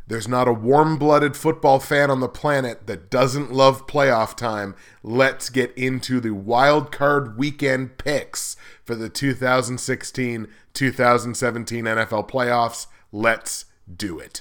There's 0.09 0.27
not 0.27 0.49
a 0.49 0.55
warm 0.55 0.97
blooded 0.97 1.37
football 1.37 1.79
fan 1.81 2.11
on 2.11 2.21
the 2.21 2.31
planet 2.31 2.87
that 2.87 3.11
doesn't 3.11 3.53
love 3.53 3.87
playoff 3.87 4.35
time. 4.35 4.75
Let's 5.03 5.51
get 5.51 5.77
into 5.77 6.19
the 6.19 6.33
wild 6.33 6.91
card 6.91 7.37
weekend 7.37 7.99
picks 7.99 8.57
for 8.85 8.95
the 8.95 9.11
2016 9.11 10.49
2017 10.73 11.85
NFL 11.85 12.31
playoffs. 12.31 12.87
Let's 13.13 13.67
do 13.95 14.19
it. 14.19 14.41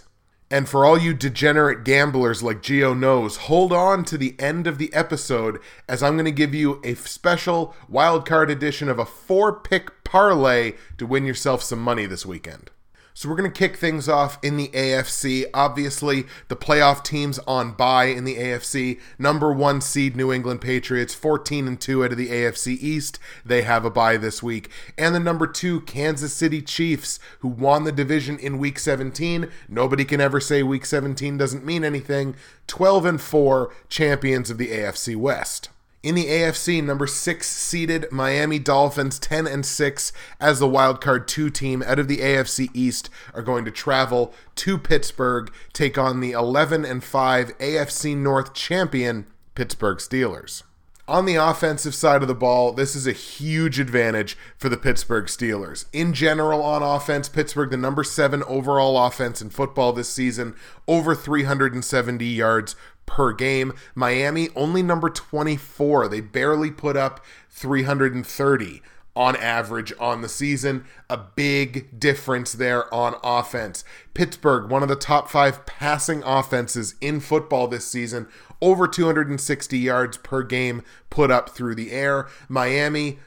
And 0.49 0.69
for 0.69 0.85
all 0.85 0.97
you 0.97 1.13
degenerate 1.13 1.83
gamblers 1.83 2.41
like 2.41 2.61
Geo 2.61 2.93
knows, 2.93 3.35
hold 3.35 3.73
on 3.73 4.05
to 4.05 4.17
the 4.17 4.39
end 4.39 4.67
of 4.67 4.77
the 4.77 4.93
episode 4.93 5.59
as 5.89 6.01
I'm 6.01 6.13
going 6.13 6.23
to 6.23 6.31
give 6.31 6.55
you 6.55 6.79
a 6.85 6.93
special 6.93 7.75
wildcard 7.91 8.49
edition 8.49 8.87
of 8.87 8.99
a 8.99 9.05
four 9.05 9.59
pick 9.59 10.05
parlay 10.05 10.75
to 10.97 11.05
win 11.05 11.25
yourself 11.25 11.61
some 11.61 11.79
money 11.79 12.05
this 12.05 12.25
weekend. 12.25 12.71
So 13.17 13.27
we're 13.27 13.35
going 13.35 13.51
to 13.51 13.59
kick 13.59 13.77
things 13.77 14.07
off 14.07 14.37
in 14.43 14.57
the 14.57 14.67
AFC. 14.67 15.45
Obviously, 15.51 16.25
the 16.49 16.55
playoff 16.55 17.03
teams 17.03 17.39
on 17.47 17.71
bye 17.71 18.05
in 18.05 18.25
the 18.25 18.35
AFC. 18.35 18.99
Number 19.17 19.51
1 19.51 19.81
seed 19.81 20.15
New 20.15 20.31
England 20.31 20.61
Patriots, 20.61 21.15
14 21.15 21.67
and 21.67 21.81
2 21.81 22.05
out 22.05 22.11
of 22.11 22.19
the 22.19 22.29
AFC 22.29 22.77
East. 22.79 23.17
They 23.43 23.63
have 23.63 23.83
a 23.85 23.89
bye 23.89 24.17
this 24.17 24.43
week. 24.43 24.69
And 24.99 25.15
the 25.15 25.19
number 25.19 25.47
2 25.47 25.81
Kansas 25.81 26.31
City 26.31 26.61
Chiefs 26.61 27.19
who 27.39 27.47
won 27.47 27.85
the 27.85 27.91
division 27.91 28.37
in 28.37 28.59
week 28.59 28.77
17. 28.77 29.49
Nobody 29.67 30.05
can 30.05 30.21
ever 30.21 30.39
say 30.39 30.61
week 30.61 30.85
17 30.85 31.37
doesn't 31.37 31.65
mean 31.65 31.83
anything. 31.83 32.35
12 32.67 33.03
and 33.03 33.19
4 33.19 33.73
champions 33.89 34.51
of 34.51 34.59
the 34.59 34.67
AFC 34.67 35.15
West. 35.15 35.69
In 36.03 36.13
the 36.13 36.25
AFC, 36.25 36.83
number 36.83 37.07
six 37.07 37.47
seeded 37.47 38.11
Miami 38.11 38.59
Dolphins, 38.59 39.17
10 39.17 39.47
and 39.47 39.65
6 39.65 40.13
as 40.39 40.59
the 40.59 40.67
wild 40.67 41.01
card 41.01 41.27
two 41.27 41.49
team 41.49 41.83
out 41.83 41.97
of 41.97 42.07
the 42.07 42.19
AFC 42.19 42.69
East, 42.73 43.09
are 43.33 43.41
going 43.41 43.65
to 43.65 43.71
travel 43.71 44.31
to 44.57 44.77
Pittsburgh, 44.77 45.51
take 45.73 45.97
on 45.97 46.19
the 46.19 46.33
11 46.33 46.85
and 46.85 47.03
5 47.03 47.57
AFC 47.57 48.15
North 48.15 48.53
champion 48.53 49.25
Pittsburgh 49.55 49.97
Steelers. 49.97 50.61
On 51.09 51.25
the 51.25 51.35
offensive 51.35 51.95
side 51.95 52.21
of 52.21 52.27
the 52.27 52.35
ball, 52.35 52.73
this 52.73 52.93
is 52.93 53.07
a 53.07 53.13
huge 53.13 53.79
advantage 53.79 54.37
for 54.57 54.67
the 54.67 54.75
Pittsburgh 54.75 55.25
Steelers. 55.25 55.85
In 55.93 56.13
general, 56.13 56.61
on 56.61 56.83
offense, 56.83 57.29
Pittsburgh, 57.29 57.69
the 57.69 57.77
number 57.77 58.03
seven 58.03 58.43
overall 58.43 59.01
offense 59.05 59.41
in 59.41 59.49
football 59.49 59.93
this 59.93 60.09
season, 60.09 60.53
over 60.85 61.15
370 61.15 62.25
yards 62.25 62.75
per 63.07 63.33
game. 63.33 63.73
Miami 63.95 64.49
only 64.55 64.83
number 64.83 65.09
24. 65.09 66.07
They 66.07 66.21
barely 66.21 66.69
put 66.69 66.95
up 66.95 67.25
330 67.49 68.83
on 69.15 69.35
average 69.35 69.91
on 69.99 70.21
the 70.21 70.29
season. 70.29 70.85
A 71.09 71.17
big 71.17 71.99
difference 71.99 72.53
there 72.53 72.93
on 72.93 73.15
offense. 73.23 73.83
Pittsburgh, 74.13 74.69
one 74.69 74.83
of 74.83 74.89
the 74.89 74.95
top 74.95 75.27
five 75.27 75.65
passing 75.65 76.21
offenses 76.23 76.93
in 77.01 77.19
football 77.19 77.67
this 77.67 77.87
season, 77.87 78.27
over 78.61 78.87
260 78.87 79.77
yards 79.77 80.17
per 80.17 80.43
game 80.43 80.83
put 81.09 81.31
up 81.31 81.49
through 81.49 81.73
the 81.73 81.91
air. 81.91 82.27
Miami, 82.47 83.17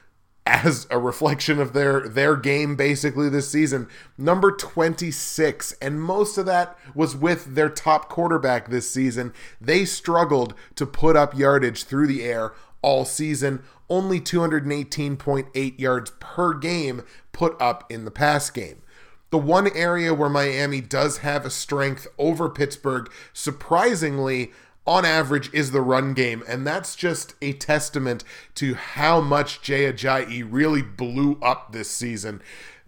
as 0.51 0.89
a 0.91 0.99
reflection 0.99 1.61
of 1.61 1.73
their 1.73 2.09
their 2.09 2.35
game 2.35 2.75
basically 2.75 3.29
this 3.29 3.49
season. 3.49 3.87
Number 4.19 4.51
26 4.51 5.73
and 5.81 6.03
most 6.03 6.37
of 6.37 6.47
that 6.47 6.77
was 6.93 7.15
with 7.15 7.55
their 7.55 7.69
top 7.69 8.09
quarterback 8.09 8.69
this 8.69 8.91
season. 8.91 9.33
They 9.61 9.85
struggled 9.85 10.55
to 10.75 10.87
put 10.87 11.15
up 11.15 11.39
yardage 11.39 11.85
through 11.85 12.09
the 12.09 12.25
air 12.25 12.53
all 12.83 13.05
season. 13.05 13.63
Only 13.89 14.21
218.8 14.21 15.79
yards 15.79 16.13
per 16.19 16.55
game 16.55 17.03
put 17.31 17.61
up 17.63 17.91
in 17.91 18.05
the 18.05 18.11
pass 18.11 18.51
game. 18.51 18.83
The 19.31 19.39
one 19.39 19.69
area 19.77 20.13
where 20.13 20.29
Miami 20.29 20.81
does 20.81 21.19
have 21.19 21.47
a 21.47 21.51
strength 21.51 22.09
over 22.19 22.49
Pittsburgh 22.49 23.09
surprisingly 23.33 24.51
on 24.87 25.05
average 25.05 25.53
is 25.53 25.71
the 25.71 25.81
run 25.81 26.15
game, 26.15 26.43
and 26.49 26.67
that's 26.67 26.97
just 26.97 27.35
a 27.43 27.53
testament 27.53 28.25
to 28.57 28.75
how 28.75 29.21
much 29.21 29.63
Jay 29.63 29.91
Ajayi 29.91 30.47
really 30.49 30.83
blew 30.83 31.39
up 31.43 31.73
this 31.73 31.91
season. 31.91 32.43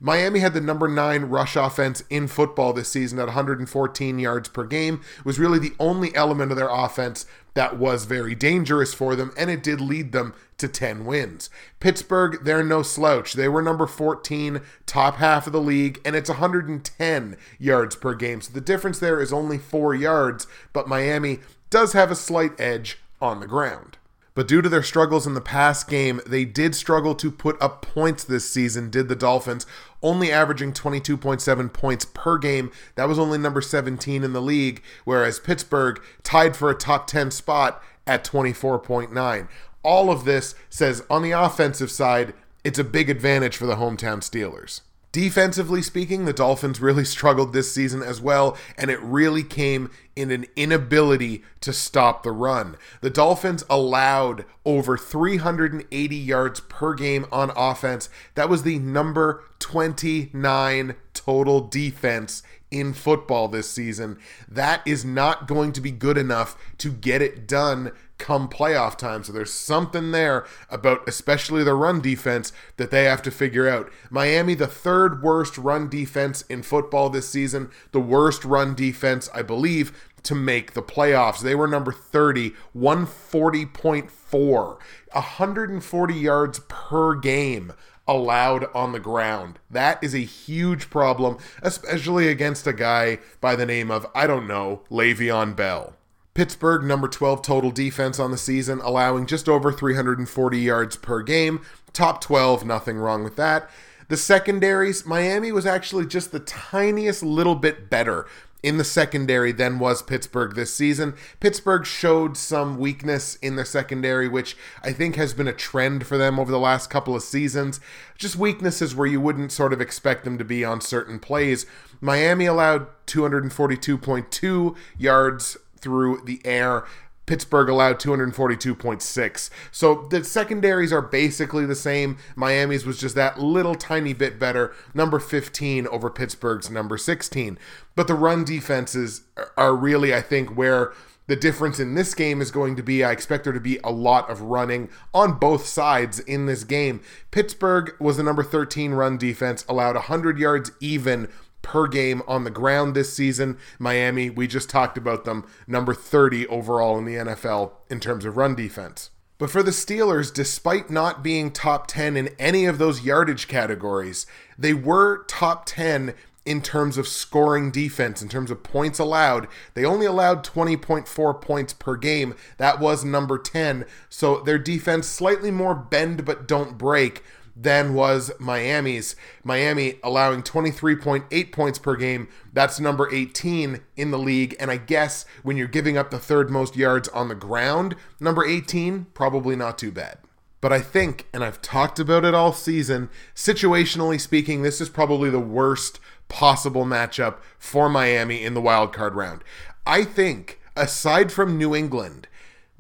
Miami 0.05 0.41
had 0.41 0.53
the 0.53 0.61
number 0.61 0.89
nine 0.89 1.27
rush 1.27 1.55
offense 1.55 2.03
in 2.11 2.27
football 2.27 2.73
this 2.73 2.89
season 2.89 3.21
at 3.21 3.27
114 3.27 4.19
yards 4.19 4.49
per 4.49 4.65
game. 4.65 5.01
It 5.19 5.25
was 5.25 5.39
really 5.39 5.61
the 5.61 5.75
only 5.79 6.13
element 6.17 6.51
of 6.51 6.57
their 6.57 6.69
offense 6.69 7.25
that 7.55 7.79
was 7.79 8.05
very 8.05 8.35
dangerous 8.35 8.93
for 8.93 9.15
them, 9.15 9.33
and 9.37 9.49
it 9.49 9.63
did 9.63 9.81
lead 9.81 10.11
them 10.11 10.35
to 10.59 10.67
10 10.67 11.05
wins. 11.05 11.51
Pittsburgh, 11.79 12.45
they're 12.45 12.65
no 12.65 12.83
slouch. 12.83 13.35
They 13.35 13.49
were 13.49 13.63
number 13.63 13.87
14, 13.87 14.61
top 14.87 15.17
half 15.17 15.47
of 15.47 15.53
the 15.53 15.61
league, 15.61 16.01
and 16.05 16.17
it's 16.17 16.31
110 16.31 17.37
yards 17.61 17.95
per 17.95 18.15
game. 18.15 18.41
So 18.41 18.53
the 18.53 18.61
difference 18.61 18.99
there 18.99 19.21
is 19.21 19.33
only 19.33 19.59
four 19.59 19.95
yards, 19.95 20.49
but 20.73 20.89
Miami 20.89 21.39
does 21.73 21.95
have 21.95 22.11
a 22.11 22.15
slight 22.15 22.53
edge 22.61 22.99
on 23.21 23.41
the 23.41 23.47
ground. 23.47 23.97
But 24.35 24.47
due 24.47 24.63
to 24.63 24.69
their 24.69 24.83
struggles 24.83 25.27
in 25.27 25.35
the 25.35 25.41
past 25.41 25.89
game, 25.89 26.21
they 26.27 26.45
did 26.45 26.75
struggle 26.75 27.15
to 27.15 27.31
put 27.31 27.61
up 27.61 27.83
points 27.83 28.25
this 28.25 28.49
season, 28.49 28.91
did 28.91 29.09
the 29.09 29.17
Dolphins, 29.17 29.67
only 30.03 30.31
averaging 30.31 30.73
22.7 30.73 31.73
points 31.73 32.05
per 32.05 32.39
game. 32.39 32.71
That 32.95 33.09
was 33.09 33.19
only 33.19 33.39
number 33.39 33.61
17 33.61 34.23
in 34.23 34.33
the 34.33 34.41
league, 34.41 34.83
whereas 35.05 35.41
Pittsburgh 35.41 36.01
tied 36.23 36.57
for 36.57 36.71
a 36.71 36.75
top 36.75 37.07
10 37.07 37.31
spot 37.31 37.83
at 38.07 38.25
24.9. 38.25 39.49
All 39.83 40.11
of 40.11 40.25
this 40.25 40.55
says 40.71 41.05
on 41.11 41.23
the 41.23 41.33
offensive 41.33 41.91
side, 41.91 42.35
it's 42.65 42.79
a 42.79 42.85
big 42.85 43.11
advantage 43.11 43.57
for 43.57 43.67
the 43.67 43.77
hometown 43.77 44.21
Steelers. 44.21 44.83
Defensively 45.13 45.83
speaking, 45.83 46.25
the 46.25 46.33
Dolphins 46.33 46.81
really 46.81 47.05
struggled 47.07 47.53
this 47.53 47.73
season 47.73 48.03
as 48.03 48.21
well, 48.21 48.57
and 48.79 48.91
it 48.91 49.01
really 49.03 49.43
came 49.43 49.91
in 50.17 50.31
an 50.31 50.47
inability 50.57 51.43
to 51.61 51.73
stop 51.73 52.23
the 52.23 52.33
run. 52.33 52.77
The 53.03 53.11
Dolphins 53.11 53.63
allowed 53.69 54.47
over 54.65 54.97
380 54.97 56.17
yards 56.17 56.61
per 56.61 56.95
game 56.95 57.27
on 57.31 57.53
offense. 57.55 58.09
That 58.35 58.49
was 58.49 58.63
the 58.63 58.79
number 58.79 59.45
29 59.59 60.95
total 61.13 61.61
defense 61.61 62.43
in 62.71 62.95
football 62.95 63.49
this 63.49 63.71
season. 63.71 64.19
That 64.49 64.81
is 64.87 65.05
not 65.05 65.47
going 65.47 65.73
to 65.73 65.81
be 65.81 65.91
good 65.91 66.17
enough 66.17 66.57
to 66.79 66.91
get 66.91 67.21
it 67.21 67.47
done 67.47 67.93
come 68.23 68.49
playoff 68.49 68.97
time. 68.97 69.23
So 69.25 69.33
there's 69.33 69.53
something 69.53 70.13
there 70.13 70.47
about 70.71 71.07
especially 71.09 71.65
the 71.65 71.75
run 71.75 72.01
defense 72.01 72.53
that 72.77 72.93
they 72.93 73.05
have 73.05 73.21
to 73.23 73.31
figure 73.31 73.69
out. 73.69 73.91
Miami, 74.11 74.55
the 74.55 74.69
third 74.69 75.23
worst 75.23 75.59
run 75.59 75.89
defense 75.89 76.43
in 76.43 76.63
football 76.63 77.11
this 77.11 77.29
season, 77.29 77.71
the 77.91 78.01
worst 78.01 78.45
run 78.45 78.75
defense, 78.75 79.29
I 79.35 79.43
believe, 79.43 80.09
to 80.23 80.37
make 80.37 80.75
the 80.75 80.83
playoffs. 80.83 81.41
They 81.41 81.57
were 81.57 81.67
number 81.67 81.93
30, 81.93 82.53
140.4, 82.77 84.79
140 85.13 86.15
yards 86.15 86.61
per 86.69 87.17
game 87.17 87.73
allowed 88.07 88.67
on 88.75 88.93
the 88.93 89.01
ground. 89.01 89.59
That 89.69 90.01
is 90.03 90.15
a 90.15 90.19
huge 90.19 90.91
problem, 90.91 91.39
especially 91.61 92.29
against 92.29 92.69
a 92.69 92.73
guy 92.73 93.19
by 93.41 93.57
the 93.57 93.67
name 93.67 93.91
of, 93.91 94.07
I 94.15 94.29
don't 94.29 94.47
know, 94.47 94.83
Le'Veon 94.91 95.57
Bell. 95.57 95.97
Pittsburgh, 96.35 96.83
number 96.83 97.09
12 97.09 97.43
total 97.43 97.71
defense 97.71 98.19
on 98.19 98.31
the 98.31 98.39
season, 98.39 98.81
allowing 98.83 99.27
just 99.27 99.49
over 99.49 99.71
340 99.71 100.59
yards 100.59 100.97
per 100.97 101.23
game. 101.23 101.61
Top 101.93 102.23
12, 102.23 102.65
nothing 102.65 102.97
wrong 102.97 103.23
with 103.23 103.37
that. 103.37 103.69
The 104.09 104.17
secondaries, 104.17 105.05
Miami 105.05 105.53
was 105.53 105.67
actually 105.67 106.07
just 106.07 106.33
the 106.33 106.41
tiniest 106.41 107.23
little 107.23 107.55
bit 107.55 107.91
better 107.91 108.27
in 108.63 108.77
the 108.79 108.85
secondary 108.85 109.53
than 109.53 109.79
was 109.79 110.03
Pittsburgh 110.03 110.55
this 110.55 110.75
season. 110.75 111.15
Pittsburgh 111.41 111.85
showed 111.85 112.37
some 112.37 112.79
weakness 112.79 113.37
in 113.37 113.57
their 113.57 113.65
secondary, 113.65 114.29
which 114.29 114.57
I 114.83 114.93
think 114.93 115.17
has 115.17 115.35
been 115.35 115.49
a 115.49 115.53
trend 115.53 116.07
for 116.07 116.17
them 116.17 116.39
over 116.39 116.51
the 116.51 116.59
last 116.59 116.89
couple 116.89 117.17
of 117.17 117.23
seasons. 117.23 117.81
Just 118.17 118.37
weaknesses 118.37 118.95
where 118.95 119.07
you 119.07 119.21
wouldn't 119.21 119.53
sort 119.53 119.73
of 119.73 119.81
expect 119.81 120.25
them 120.25 120.39
to 120.39 120.45
be 120.45 120.65
on 120.65 120.81
certain 120.81 121.19
plays. 121.19 121.67
Miami 122.01 122.47
allowed 122.47 122.87
242.2 123.07 124.77
yards 124.97 125.57
through 125.83 126.23
the 126.25 126.41
air. 126.45 126.85
Pittsburgh 127.27 127.69
allowed 127.69 128.01
242.6. 128.01 129.51
So 129.71 130.07
the 130.11 130.25
secondaries 130.25 130.93
are 130.93 131.03
basically 131.03 131.65
the 131.65 131.77
same. 131.77 132.19
Miami's 132.35 132.85
was 132.85 132.99
just 132.99 133.15
that 133.15 133.39
little 133.39 133.75
tiny 133.75 134.13
bit 134.13 134.39
better, 134.39 134.75
number 134.93 135.21
15 135.21 135.87
over 135.87 136.11
Pittsburgh's 136.11 136.69
number 136.71 136.99
16. 136.99 137.59
But 137.95 138.09
the 138.09 138.15
run 138.15 138.45
defenses 138.45 139.23
are 139.57 139.75
really, 139.77 140.13
I 140.13 140.21
think, 140.21 140.57
where 140.57 140.93
the 141.29 141.37
difference 141.37 141.79
in 141.79 141.95
this 141.95 142.15
game 142.15 142.41
is 142.41 142.51
going 142.51 142.75
to 142.77 142.83
be 142.83 143.05
I 143.05 143.13
expect 143.13 143.45
there 143.45 143.53
to 143.53 143.61
be 143.61 143.79
a 143.85 143.93
lot 143.93 144.29
of 144.29 144.43
running 144.43 144.91
on 145.15 145.39
both 145.39 145.67
sides 145.67 146.19
in 146.19 146.47
this 146.47 146.65
game. 146.65 147.01
Pittsburgh 147.31 147.95
was 148.01 148.17
the 148.17 148.23
number 148.25 148.43
13 148.43 148.93
run 148.93 149.17
defense, 149.17 149.65
allowed 149.69 149.95
100 149.95 150.39
yards 150.39 150.73
even 150.81 151.29
per 151.63 151.87
game 151.87 152.23
on 152.27 152.45
the 152.45 152.51
ground 152.51 152.95
this 152.95 153.13
season. 153.13 153.57
Miami, 153.79 154.29
we 154.29 154.47
just 154.47 154.69
talked 154.69 154.99
about 154.99 155.25
them, 155.25 155.47
number 155.67 155.95
30 155.95 156.47
overall 156.49 156.99
in 156.99 157.05
the 157.05 157.15
NFL 157.15 157.73
in 157.89 158.01
terms 158.01 158.25
of 158.25 158.37
run 158.37 158.55
defense. 158.55 159.11
But 159.39 159.51
for 159.51 159.63
the 159.63 159.73
Steelers, 159.73 160.33
despite 160.33 160.91
not 160.91 161.23
being 161.23 161.51
top 161.51 161.89
10 161.89 162.17
in 162.17 162.29
any 162.39 162.65
of 162.65 162.79
those 162.79 163.03
yardage 163.03 163.49
categories, 163.49 164.27
they 164.57 164.73
were 164.73 165.25
top 165.25 165.67
10 165.67 166.15
in 166.45 166.61
terms 166.61 166.99
of 166.99 167.07
scoring 167.07 167.71
defense, 167.71 168.21
in 168.21 168.29
terms 168.29 168.51
of 168.51 168.63
points 168.63 168.99
allowed. 168.99 169.47
They 169.75 169.85
only 169.85 170.07
allowed 170.07 170.45
20.4 170.45 171.41
points 171.41 171.73
per 171.73 171.97
game. 171.97 172.35
That 172.57 172.81
was 172.81 173.05
number 173.05 173.39
10. 173.39 173.85
So 174.09 174.41
their 174.41 174.59
defense 174.59 175.07
slightly 175.07 175.51
more 175.51 175.75
bend 175.75 176.25
but 176.25 176.49
don't 176.49 176.79
break 176.79 177.23
than 177.55 177.95
was 177.95 178.33
Miami's. 178.39 179.17
Miami 179.45 179.97
allowing 180.03 180.43
23.8 180.43 181.53
points 181.53 181.79
per 181.79 181.97
game. 181.97 182.29
That's 182.53 182.81
number 182.81 183.13
18 183.13 183.81
in 183.97 184.11
the 184.11 184.19
league. 184.19 184.57
And 184.59 184.71
I 184.71 184.77
guess 184.77 185.25
when 185.43 185.57
you're 185.57 185.69
giving 185.69 185.97
up 185.97 186.11
the 186.11 186.19
third 186.19 186.51
most 186.51 186.77
yards 186.77 187.09
on 187.09 187.29
the 187.29 187.35
ground, 187.35 187.97
number 188.21 188.45
18, 188.45 189.07
probably 189.15 189.57
not 189.57 189.79
too 189.79 189.93
bad. 189.93 190.19
But 190.61 190.73
I 190.73 190.81
think, 190.81 191.27
and 191.33 191.43
I've 191.43 191.61
talked 191.61 191.99
about 191.99 192.25
it 192.25 192.35
all 192.35 192.53
season, 192.53 193.11
situationally 193.35 194.21
speaking, 194.21 194.63
this 194.63 194.81
is 194.81 194.89
probably 194.89 195.29
the 195.29 195.41
worst 195.41 195.99
possible 196.29 196.85
matchup 196.85 197.39
for 197.59 197.89
Miami 197.89 198.45
in 198.45 198.55
the 198.55 198.61
wild 198.61 198.93
card 198.93 199.17
round. 199.17 199.43
I 199.85 200.05
think, 200.05 200.61
aside 200.77 201.33
from 201.33 201.59
New 201.59 201.75
England, 201.75 202.29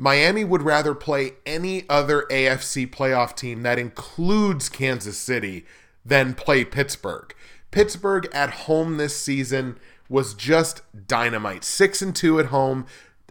Miami 0.02 0.42
would 0.42 0.62
rather 0.62 0.96
play 0.96 1.34
any 1.46 1.88
other 1.88 2.26
AFC 2.28 2.90
playoff 2.90 3.36
team 3.36 3.62
that 3.62 3.78
includes 3.78 4.68
Kansas 4.68 5.16
City 5.16 5.64
than 6.04 6.34
play 6.34 6.64
Pittsburgh. 6.64 7.32
Pittsburgh 7.70 8.28
at 8.32 8.50
home 8.50 8.96
this 8.96 9.16
season 9.16 9.78
was 10.08 10.34
just 10.34 10.82
dynamite. 11.06 11.62
6 11.62 12.02
and 12.02 12.16
2 12.16 12.40
at 12.40 12.46
home, 12.46 12.84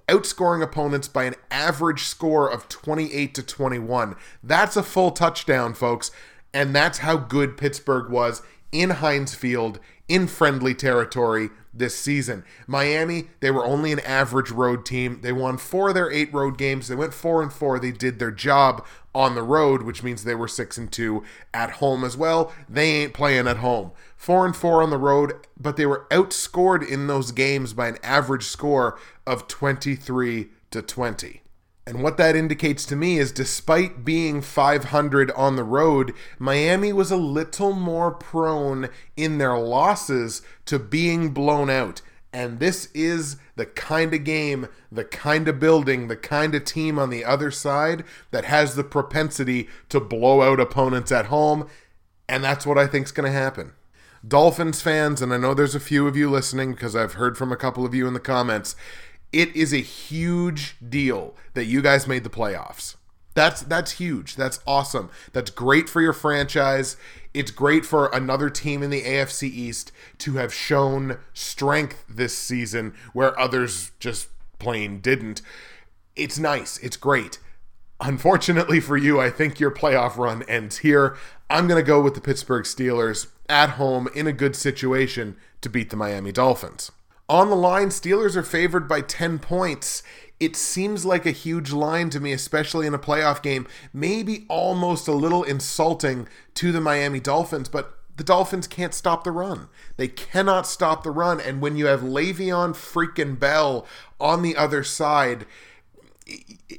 outscoring 0.07 0.63
opponents 0.63 1.09
by 1.09 1.25
an 1.25 1.35
average 1.51 2.03
score 2.03 2.49
of 2.49 2.69
28 2.69 3.35
to 3.35 3.43
21. 3.43 4.15
That's 4.41 4.77
a 4.77 4.83
full 4.83 5.11
touchdown, 5.11 5.73
folks, 5.73 6.09
and 6.53 6.73
that's 6.73 6.99
how 6.99 7.17
good 7.17 7.57
Pittsburgh 7.57 8.09
was 8.09 8.43
in 8.71 8.91
Heinz 8.91 9.35
Field 9.35 9.77
in 10.07 10.25
friendly 10.25 10.73
territory 10.73 11.49
this 11.73 11.97
season. 11.97 12.43
Miami, 12.67 13.29
they 13.39 13.51
were 13.51 13.65
only 13.65 13.91
an 13.91 13.99
average 14.01 14.51
road 14.51 14.85
team. 14.85 15.21
They 15.21 15.31
won 15.31 15.57
four 15.57 15.89
of 15.89 15.95
their 15.95 16.11
eight 16.11 16.33
road 16.33 16.57
games. 16.57 16.87
They 16.87 16.95
went 16.95 17.13
four 17.13 17.41
and 17.41 17.51
four. 17.51 17.79
They 17.79 17.91
did 17.91 18.19
their 18.19 18.31
job 18.31 18.85
on 19.13 19.35
the 19.35 19.43
road, 19.43 19.83
which 19.83 20.03
means 20.03 20.23
they 20.23 20.35
were 20.35 20.47
six 20.47 20.77
and 20.77 20.91
two 20.91 21.23
at 21.53 21.71
home 21.71 22.03
as 22.03 22.15
well. 22.17 22.51
They 22.69 23.03
ain't 23.03 23.13
playing 23.13 23.47
at 23.47 23.57
home. 23.57 23.91
Four 24.15 24.45
and 24.45 24.55
four 24.55 24.83
on 24.83 24.89
the 24.89 24.97
road, 24.97 25.33
but 25.59 25.77
they 25.77 25.85
were 25.85 26.07
outscored 26.11 26.87
in 26.87 27.07
those 27.07 27.31
games 27.31 27.73
by 27.73 27.87
an 27.87 27.97
average 28.03 28.45
score 28.45 28.97
of 29.25 29.47
23 29.47 30.49
to 30.71 30.81
20. 30.81 31.40
And 31.85 32.03
what 32.03 32.17
that 32.17 32.35
indicates 32.35 32.85
to 32.85 32.95
me 32.95 33.17
is 33.17 33.31
despite 33.31 34.05
being 34.05 34.41
500 34.41 35.31
on 35.31 35.55
the 35.55 35.63
road, 35.63 36.13
Miami 36.38 36.93
was 36.93 37.09
a 37.09 37.17
little 37.17 37.73
more 37.73 38.11
prone 38.11 38.89
in 39.17 39.39
their 39.39 39.57
losses 39.57 40.43
to 40.65 40.77
being 40.77 41.29
blown 41.29 41.69
out. 41.69 42.01
And 42.33 42.59
this 42.59 42.88
is 42.93 43.38
the 43.55 43.65
kind 43.65 44.13
of 44.13 44.23
game, 44.23 44.67
the 44.91 45.03
kind 45.03 45.47
of 45.47 45.59
building, 45.59 46.07
the 46.07 46.15
kind 46.15 46.55
of 46.55 46.63
team 46.63 46.97
on 46.97 47.09
the 47.09 47.25
other 47.25 47.51
side 47.51 48.05
that 48.29 48.45
has 48.45 48.75
the 48.75 48.83
propensity 48.83 49.67
to 49.89 50.00
blow 50.00 50.41
out 50.41 50.59
opponents 50.59 51.11
at 51.11 51.25
home. 51.25 51.67
And 52.29 52.43
that's 52.43 52.65
what 52.65 52.77
I 52.77 52.88
think 52.88 53.07
is 53.07 53.11
going 53.11 53.29
to 53.29 53.38
happen. 53.38 53.73
Dolphins 54.25 54.81
fans, 54.81 55.21
and 55.21 55.33
I 55.33 55.38
know 55.38 55.53
there's 55.55 55.75
a 55.75 55.79
few 55.79 56.07
of 56.07 56.15
you 56.15 56.29
listening 56.29 56.71
because 56.71 56.95
I've 56.95 57.13
heard 57.13 57.38
from 57.38 57.51
a 57.51 57.57
couple 57.57 57.85
of 57.85 57.95
you 57.95 58.07
in 58.07 58.13
the 58.13 58.19
comments 58.19 58.75
it 59.33 59.55
is 59.55 59.73
a 59.73 59.77
huge 59.77 60.75
deal 60.88 61.35
that 61.53 61.65
you 61.65 61.81
guys 61.81 62.07
made 62.07 62.23
the 62.23 62.29
playoffs. 62.29 62.95
That's 63.33 63.61
that's 63.61 63.91
huge. 63.91 64.35
That's 64.35 64.59
awesome. 64.67 65.09
That's 65.31 65.51
great 65.51 65.88
for 65.88 66.01
your 66.01 66.13
franchise. 66.13 66.97
It's 67.33 67.51
great 67.51 67.85
for 67.85 68.07
another 68.07 68.50
team 68.50 68.83
in 68.83 68.89
the 68.89 69.03
AFC 69.03 69.43
East 69.43 69.93
to 70.17 70.33
have 70.33 70.53
shown 70.53 71.17
strength 71.33 72.03
this 72.09 72.38
season 72.38 72.93
where 73.13 73.39
others 73.39 73.91
just 74.00 74.27
plain 74.59 75.00
didn't. 75.00 75.41
It's 76.15 76.38
nice. 76.38 76.77
It's 76.79 76.97
great. 76.97 77.39
Unfortunately 78.01 78.81
for 78.81 78.98
you, 78.98 79.22
I 79.22 79.29
think 79.29 79.59
your 79.59 79.72
playoff 79.72 80.17
run 80.17 80.44
ends 80.44 80.79
here. 80.79 81.15
I'm 81.50 81.67
going 81.67 81.81
to 81.81 81.87
go 81.87 82.01
with 82.01 82.15
the 82.15 82.22
Pittsburgh 82.22 82.65
Steelers 82.65 83.27
at 83.48 83.72
home 83.72 84.09
in 84.13 84.27
a 84.27 84.33
good 84.33 84.55
situation 84.55 85.37
to 85.61 85.70
beat 85.70 85.89
the 85.89 85.96
Miami 85.96 86.31
Dolphins. 86.33 86.91
On 87.31 87.50
the 87.50 87.55
line, 87.55 87.91
Steelers 87.91 88.35
are 88.35 88.44
favored 88.44 88.89
by 88.89 89.00
10 89.00 89.39
points. 89.39 90.03
It 90.41 90.57
seems 90.57 91.05
like 91.05 91.25
a 91.25 91.31
huge 91.31 91.72
line 91.72 92.09
to 92.09 92.20
me, 92.20 92.33
especially 92.33 92.85
in 92.85 92.94
a 92.94 93.00
playoff 93.00 93.41
game. 93.41 93.67
Maybe 93.94 94.46
almost 94.50 95.07
a 95.07 95.13
little 95.13 95.44
insulting 95.44 96.27
to 96.55 96.74
the 96.74 96.81
Miami 96.81 97.22
Dolphins, 97.22 97.70
but 97.70 97.98
the 98.17 98.25
Dolphins 98.25 98.67
can't 98.67 98.94
stop 98.94 99.24
the 99.24 99.31
run. 99.31 99.70
They 99.96 100.09
cannot 100.09 100.67
stop 100.67 101.03
the 101.03 101.09
run. 101.09 101.39
And 101.39 101.61
when 101.61 101.77
you 101.77 101.85
have 101.85 102.01
Le'Veon 102.01 102.74
freaking 102.74 103.39
Bell 103.39 103.87
on 104.20 104.41
the 104.41 104.57
other 104.57 104.83
side, 104.83 105.46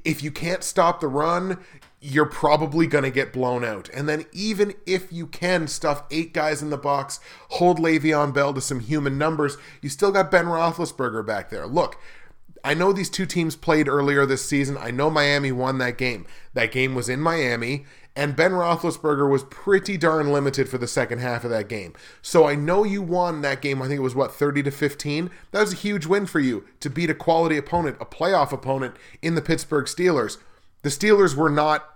if 0.05 0.23
you 0.23 0.31
can't 0.31 0.63
stop 0.63 1.01
the 1.01 1.09
run, 1.09 1.65
you're 2.05 2.27
probably 2.27 2.89
going 2.89 3.05
to 3.05 3.11
get 3.11 3.33
blown 3.33 3.65
out. 3.65 3.89
And 3.95 4.09
then 4.09 4.27
even 4.33 4.75
if 4.87 5.13
you 5.13 5.29
can 5.29 5.69
stuff 5.69 6.03
eight 6.11 6.35
guys 6.35 6.61
in 6.61 6.71
the 6.71 6.77
box, 6.77 7.21
hold 7.51 7.79
Le'Veon 7.79 8.35
Bell 8.35 8.53
to 8.53 8.61
some 8.61 8.81
human 8.81 9.17
numbers, 9.17 9.57
you 9.81 9.89
still 9.89 10.11
got 10.11 10.31
Ben 10.31 10.47
Roethlisberger 10.47 11.25
back 11.25 11.49
there. 11.49 11.65
Look, 11.65 11.97
I 12.65 12.75
know 12.75 12.93
these 12.93 13.09
two 13.09 13.25
teams 13.25 13.55
played 13.55 13.89
earlier 13.89 14.27
this 14.27 14.45
season. 14.45 14.77
I 14.77 14.91
know 14.91 15.11
Miami 15.11 15.53
won 15.53 15.79
that 15.79 15.97
game. 15.97 16.27
That 16.55 16.73
game 16.73 16.97
was 16.97 17.09
in 17.09 17.21
Miami, 17.21 17.87
and 18.17 18.35
Ben 18.35 18.51
Roethlisberger 18.51 19.31
was 19.31 19.45
pretty 19.45 19.97
darn 19.97 20.33
limited 20.33 20.69
for 20.69 20.79
the 20.79 20.89
second 20.89 21.21
half 21.21 21.45
of 21.45 21.51
that 21.51 21.69
game. 21.69 21.93
So 22.21 22.49
I 22.49 22.57
know 22.57 22.83
you 22.83 23.01
won 23.01 23.43
that 23.43 23.63
game. 23.63 23.81
I 23.81 23.87
think 23.87 23.99
it 23.99 24.03
was 24.03 24.17
what 24.17 24.35
30 24.35 24.65
to 24.65 24.71
15. 24.73 25.31
That 25.53 25.61
was 25.61 25.73
a 25.73 25.77
huge 25.77 26.07
win 26.07 26.27
for 26.27 26.41
you 26.41 26.65
to 26.81 26.91
beat 26.91 27.11
a 27.11 27.15
quality 27.15 27.57
opponent, 27.57 27.97
a 28.01 28.07
playoff 28.07 28.53
opponent 28.53 28.97
in 29.23 29.37
the 29.37 29.43
Pittsburgh 29.43 29.87
Steelers. 29.87 30.39
The 30.83 30.89
Steelers 30.89 31.37
were 31.37 31.51
not 31.51 31.92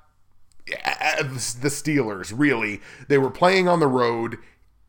the 0.67 1.69
Steelers, 1.69 2.33
really. 2.37 2.81
They 3.09 3.19
were 3.19 3.31
playing 3.31 3.69
on 3.69 3.81
the 3.81 3.87
road, 3.87 4.39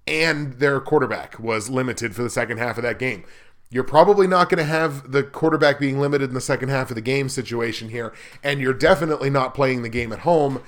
and 0.06 0.54
their 0.54 0.80
quarterback 0.80 1.40
was 1.40 1.70
limited 1.70 2.16
for 2.16 2.24
the 2.24 2.30
second 2.30 2.58
half 2.58 2.78
of 2.78 2.84
that 2.84 3.00
game. 3.00 3.24
You're 3.70 3.84
probably 3.84 4.28
not 4.28 4.50
going 4.50 4.60
to 4.60 4.64
have 4.64 5.12
the 5.12 5.24
quarterback 5.24 5.80
being 5.80 6.00
limited 6.00 6.30
in 6.30 6.34
the 6.34 6.42
second 6.42 6.70
half 6.70 6.90
of 6.90 6.96
the 6.96 7.02
game 7.02 7.28
situation 7.28 7.90
here, 7.90 8.14
and 8.42 8.62
you're 8.62 8.74
definitely 8.74 9.30
not 9.30 9.54
playing 9.54 9.82
the 9.82 9.90
game 9.90 10.14
at 10.14 10.20
home. 10.20 10.62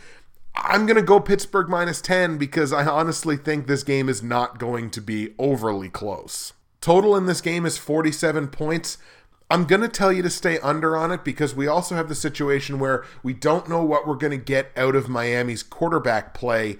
I'm 0.53 0.85
going 0.85 0.97
to 0.97 1.01
go 1.01 1.19
Pittsburgh 1.21 1.69
minus 1.69 2.01
10 2.01 2.37
because 2.37 2.73
I 2.73 2.85
honestly 2.85 3.37
think 3.37 3.67
this 3.67 3.83
game 3.83 4.09
is 4.09 4.21
not 4.21 4.59
going 4.59 4.89
to 4.91 5.01
be 5.01 5.33
overly 5.39 5.89
close. 5.89 6.53
Total 6.81 7.15
in 7.15 7.25
this 7.25 7.39
game 7.39 7.65
is 7.65 7.77
47 7.77 8.49
points. 8.49 8.97
I'm 9.51 9.65
going 9.65 9.81
to 9.81 9.88
tell 9.88 10.13
you 10.13 10.21
to 10.21 10.29
stay 10.29 10.59
under 10.59 10.95
on 10.95 11.12
it 11.12 11.23
because 11.23 11.55
we 11.55 11.65
also 11.65 11.95
have 11.95 12.07
the 12.07 12.13
situation 12.13 12.77
where 12.77 13.03
we 13.23 13.33
don't 13.33 13.67
know 13.67 13.83
what 13.83 14.05
we're 14.05 14.13
going 14.13 14.29
to 14.29 14.38
get 14.38 14.71
out 14.77 14.95
of 14.95 15.09
Miami's 15.09 15.63
quarterback 15.63 16.35
play. 16.35 16.77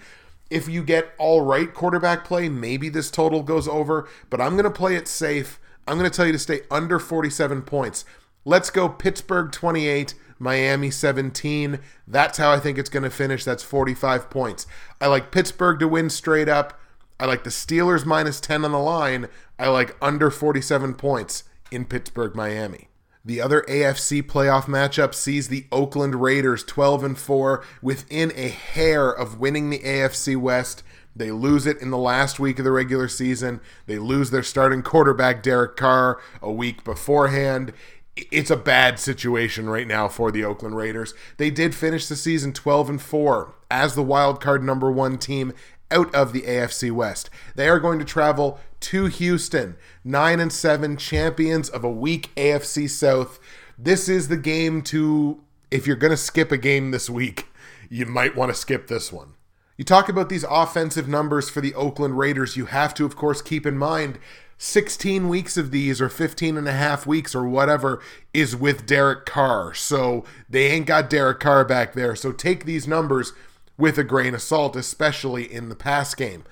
If 0.52 0.68
you 0.68 0.84
get 0.84 1.14
all 1.18 1.42
right 1.42 1.74
quarterback 1.74 2.24
play, 2.24 2.48
maybe 2.48 2.88
this 2.90 3.10
total 3.10 3.42
goes 3.42 3.68
over, 3.68 4.08
but 4.30 4.40
I'm 4.40 4.52
going 4.52 4.66
to 4.66 4.70
play 4.70 4.96
it 4.96 5.08
safe. 5.08 5.60
I'm 5.88 5.98
going 5.98 6.10
to 6.10 6.16
tell 6.16 6.28
you 6.28 6.32
to 6.32 6.40
stay 6.40 6.62
under 6.70 7.00
47 7.00 7.64
points. 7.64 8.06
Let's 8.46 8.70
go 8.70 8.88
Pittsburgh 8.88 9.52
28, 9.52 10.14
Miami 10.38 10.92
17. 10.92 11.80
That's 12.08 12.38
how 12.38 12.52
I 12.52 12.60
think 12.60 12.78
it's 12.78 12.90
going 12.90 13.02
to 13.02 13.10
finish. 13.10 13.44
That's 13.44 13.64
45 13.64 14.30
points. 14.30 14.68
I 15.02 15.08
like 15.08 15.32
Pittsburgh 15.32 15.80
to 15.80 15.88
win 15.88 16.12
straight 16.12 16.48
up. 16.48 16.80
I 17.20 17.26
like 17.26 17.44
the 17.44 17.50
Steelers 17.50 18.06
minus 18.06 18.40
10 18.40 18.64
on 18.64 18.72
the 18.74 18.78
line. 18.80 19.28
I 19.58 19.70
like 19.70 19.98
under 20.02 20.30
47 20.30 20.94
points 20.94 21.46
in 21.72 21.86
Pittsburgh, 21.86 22.36
Miami. 22.36 22.90
The 23.24 23.42
other 23.42 23.64
AFC 23.68 24.24
playoff 24.24 24.64
matchup 24.64 25.14
sees 25.14 25.50
the 25.50 25.66
Oakland 25.72 26.16
Raiders 26.16 26.64
12 26.64 27.04
and 27.04 27.18
4 27.18 27.64
within 27.82 28.32
a 28.36 28.48
hair 28.48 29.10
of 29.12 29.40
winning 29.40 29.70
the 29.70 29.80
AFC 29.80 30.38
West. 30.38 30.84
They 31.16 31.32
lose 31.32 31.68
it 31.68 31.82
in 31.82 31.92
the 31.92 31.98
last 31.98 32.40
week 32.40 32.60
of 32.60 32.66
the 32.66 32.72
regular 32.72 33.10
season. 33.10 33.60
They 33.88 34.00
lose 34.00 34.32
their 34.32 34.44
starting 34.44 34.82
quarterback 34.82 35.44
Derek 35.44 35.76
Carr 35.76 36.20
a 36.42 36.52
week 36.52 36.84
beforehand. 36.84 37.74
It's 38.16 38.52
a 38.52 38.58
bad 38.58 39.00
situation 39.00 39.70
right 39.70 39.88
now 39.88 40.08
for 40.08 40.32
the 40.32 40.46
Oakland 40.46 40.76
Raiders. 40.78 41.14
They 41.38 41.50
did 41.50 41.76
finish 41.76 42.08
the 42.08 42.16
season 42.16 42.54
12 42.54 42.90
and 42.90 43.02
4 43.02 43.54
as 43.70 43.96
the 43.96 44.04
wild 44.04 44.42
card 44.42 44.64
number 44.64 44.90
1 44.90 45.18
team 45.18 45.54
out 45.92 46.14
of 46.14 46.34
the 46.34 46.42
AFC 46.42 46.92
West. 46.92 47.30
They 47.56 47.70
are 47.70 47.80
going 47.80 48.00
to 48.00 48.06
travel 48.06 48.60
to 48.82 49.06
Houston, 49.08 49.76
9 50.04 50.40
and 50.40 50.54
7 50.54 50.98
champions 50.98 51.70
of 51.70 51.84
a 51.84 51.92
weak 51.92 52.32
AFC 52.36 52.90
South. 52.90 53.40
This 53.78 54.10
is 54.10 54.28
the 54.28 54.38
game 54.38 54.82
to 54.84 55.42
if 55.72 55.86
you're 55.86 55.96
going 55.96 56.12
to 56.12 56.18
skip 56.18 56.52
a 56.52 56.58
game 56.58 56.92
this 56.92 57.10
week, 57.10 57.48
you 57.90 58.06
might 58.06 58.36
want 58.36 58.50
to 58.50 58.60
skip 58.60 58.88
this 58.88 59.12
one. 59.12 59.34
You 59.78 59.86
talk 59.86 60.10
about 60.10 60.30
these 60.30 60.46
offensive 60.50 61.08
numbers 61.08 61.50
for 61.50 61.62
the 61.62 61.74
Oakland 61.74 62.18
Raiders, 62.18 62.58
you 62.58 62.66
have 62.66 62.94
to 62.96 63.06
of 63.06 63.16
course 63.16 63.42
keep 63.42 63.66
in 63.66 63.78
mind 63.78 64.20
16 64.58 65.30
weeks 65.30 65.56
of 65.56 65.72
these 65.72 66.02
or 66.02 66.10
15 66.10 66.58
and 66.58 66.68
a 66.68 66.74
half 66.74 67.08
weeks 67.08 67.34
or 67.34 67.48
whatever 67.48 68.02
is 68.34 68.58
with 68.58 68.86
Derek 68.86 69.26
Carr. 69.26 69.74
So 69.74 70.26
they 70.50 70.68
ain't 70.68 70.86
got 70.86 71.10
Derek 71.10 71.40
Carr 71.40 71.64
back 71.64 71.94
there. 71.94 72.14
So 72.14 72.34
take 72.34 72.66
these 72.66 72.86
numbers 72.86 73.32
with 73.80 73.98
a 73.98 74.04
grain 74.04 74.36
of 74.36 74.44
salt, 74.44 74.76
especially 74.76 75.52
in 75.52 75.70
the 75.70 75.76
pass 75.76 76.14
game. 76.14 76.44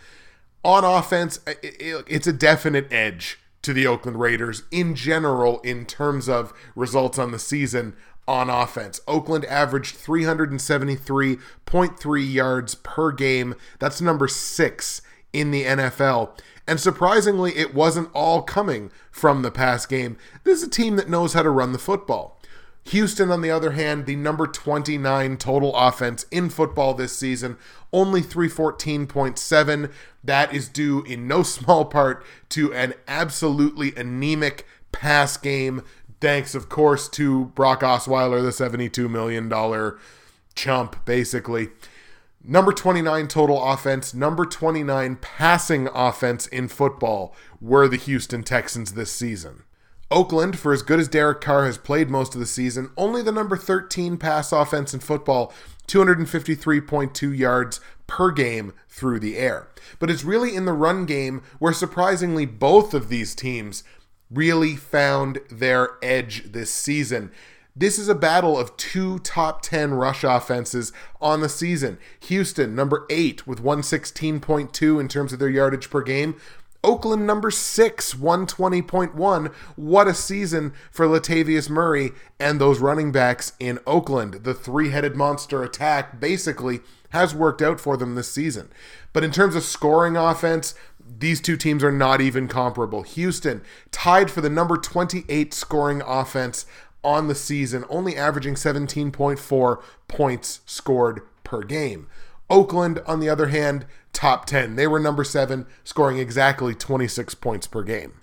On 0.64 0.84
offense, 0.84 1.40
it's 1.62 2.26
a 2.26 2.34
definite 2.34 2.92
edge 2.92 3.38
to 3.62 3.74
the 3.74 3.86
Oakland 3.86 4.20
Raiders 4.20 4.64
in 4.72 4.96
general 4.96 5.60
in 5.60 5.86
terms 5.86 6.28
of 6.28 6.52
results 6.76 7.20
on 7.20 7.32
the 7.32 7.40
season 7.40 7.96
on 8.28 8.50
offense. 8.50 9.00
Oakland 9.08 9.46
averaged 9.46 9.96
373.3 9.98 12.34
yards 12.34 12.76
per 12.76 13.12
game. 13.12 13.56
That's 13.80 14.02
number 14.02 14.28
six 14.28 15.02
in 15.32 15.52
the 15.52 15.64
NFL. 15.64 16.32
And 16.66 16.80
surprisingly, 16.80 17.56
it 17.56 17.74
wasn't 17.74 18.10
all 18.14 18.42
coming 18.42 18.92
from 19.10 19.42
the 19.42 19.52
pass 19.52 19.86
game. 19.86 20.18
This 20.44 20.62
is 20.62 20.68
a 20.68 20.70
team 20.70 20.98
that 20.98 21.10
knows 21.10 21.32
how 21.34 21.44
to 21.44 21.50
run 21.50 21.72
the 21.72 21.80
football. 21.80 22.37
Houston, 22.88 23.32
on 23.32 23.42
the 23.42 23.52
other 23.52 23.72
hand, 23.72 24.06
the 24.06 24.16
number 24.16 24.48
29 24.48 25.38
total 25.38 25.76
offense 25.76 26.26
in 26.32 26.50
football 26.50 26.94
this 26.94 27.18
season, 27.18 27.58
only 27.92 28.22
314.7. 28.22 29.92
That 30.24 30.54
is 30.54 30.70
due 30.70 31.04
in 31.04 31.28
no 31.28 31.44
small 31.44 31.86
part 31.86 32.26
to 32.50 32.74
an 32.74 32.94
absolutely 33.08 33.94
anemic 33.96 34.66
pass 34.92 35.38
game, 35.38 35.84
thanks, 36.22 36.56
of 36.56 36.70
course, 36.70 37.08
to 37.10 37.46
Brock 37.46 37.82
Osweiler, 37.82 38.42
the 38.42 38.50
$72 38.50 39.10
million 39.10 39.52
chump, 40.56 41.06
basically. 41.06 41.70
Number 42.44 42.72
29 42.72 43.28
total 43.28 43.62
offense, 43.62 44.14
number 44.14 44.46
29 44.46 45.18
passing 45.18 45.90
offense 45.94 46.48
in 46.48 46.70
football 46.70 47.36
were 47.60 47.88
the 47.88 47.98
Houston 47.98 48.44
Texans 48.44 48.94
this 48.94 49.12
season. 49.12 49.64
Oakland, 50.10 50.58
for 50.58 50.72
as 50.72 50.84
good 50.84 51.00
as 51.00 51.08
Derek 51.08 51.42
Carr 51.42 51.66
has 51.66 51.78
played 51.78 52.10
most 52.10 52.34
of 52.34 52.40
the 52.40 52.46
season, 52.46 52.92
only 52.96 53.22
the 53.22 53.32
number 53.32 53.58
13 53.58 54.18
pass 54.18 54.52
offense 54.52 54.94
in 54.94 55.02
football, 55.02 55.54
253.2 55.88 57.38
yards 57.38 57.80
per 58.08 58.32
game 58.32 58.74
through 58.88 59.20
the 59.20 59.38
air. 59.38 59.68
But 60.00 60.10
it's 60.10 60.24
really 60.24 60.56
in 60.56 60.66
the 60.66 60.74
run 60.74 61.06
game 61.06 61.42
where 61.60 61.74
surprisingly 61.74 62.46
both 62.46 62.94
of 62.94 63.10
these 63.10 63.36
teams 63.36 63.84
really 64.32 64.76
found 64.76 65.40
their 65.50 65.92
edge 66.02 66.52
this 66.52 66.72
season. 66.72 67.32
This 67.76 68.00
is 68.00 68.10
a 68.10 68.16
battle 68.16 68.58
of 68.58 68.76
two 68.76 69.20
top 69.20 69.62
10 69.62 69.94
rush 69.94 70.24
offenses 70.24 70.92
on 71.22 71.42
the 71.42 71.50
season. 71.50 72.00
Houston, 72.22 72.76
number 72.76 73.06
8, 73.10 73.46
with 73.46 73.62
116.2 73.62 75.00
in 75.00 75.08
terms 75.08 75.32
of 75.32 75.40
their 75.40 75.50
yardage 75.50 75.90
per 75.90 76.02
game. 76.02 76.36
Oakland 76.84 77.28
number 77.28 77.52
six, 77.52 78.14
120.1. 78.14 79.54
What 79.76 80.08
a 80.08 80.14
season 80.14 80.74
for 80.92 81.06
Latavius 81.06 81.70
Murray 81.70 82.12
and 82.40 82.60
those 82.60 82.80
running 82.80 83.12
backs 83.12 83.54
in 83.60 83.80
Oakland. 83.86 84.44
The 84.44 84.54
three 84.54 84.90
headed 84.90 85.16
monster 85.16 85.64
attack 85.64 86.20
basically 86.20 86.82
has 87.10 87.34
worked 87.34 87.62
out 87.62 87.80
for 87.80 87.98
them 87.98 88.16
this 88.16 88.32
season. 88.32 88.70
But 89.14 89.24
in 89.24 89.32
terms 89.32 89.56
of 89.56 89.64
scoring 89.64 90.18
offense, 90.18 90.76
these 91.20 91.42
two 91.42 91.58
teams 91.58 91.84
are 91.84 91.92
not 91.92 92.22
even 92.22 92.48
comparable. 92.48 93.04
Houston 93.04 93.62
tied 93.92 94.30
for 94.30 94.42
the 94.42 94.50
number 94.50 94.78
28 94.78 95.54
scoring 95.54 96.02
offense 96.06 96.66
on 97.04 97.28
the 97.28 97.36
season, 97.36 97.86
only 97.90 98.16
averaging 98.18 98.56
17.4 98.56 99.82
points 100.08 100.62
scored 100.66 101.22
per 101.44 101.62
game. 101.64 102.08
Oakland, 102.50 103.02
on 103.06 103.20
the 103.20 103.30
other 103.30 103.48
hand, 103.48 103.86
top 104.14 104.46
10. 104.46 104.76
They 104.76 104.88
were 104.88 105.00
number 105.00 105.24
seven, 105.24 105.66
scoring 105.84 106.18
exactly 106.18 106.74
26 106.74 107.36
points 107.36 107.68
per 107.68 107.84
game. 107.84 108.14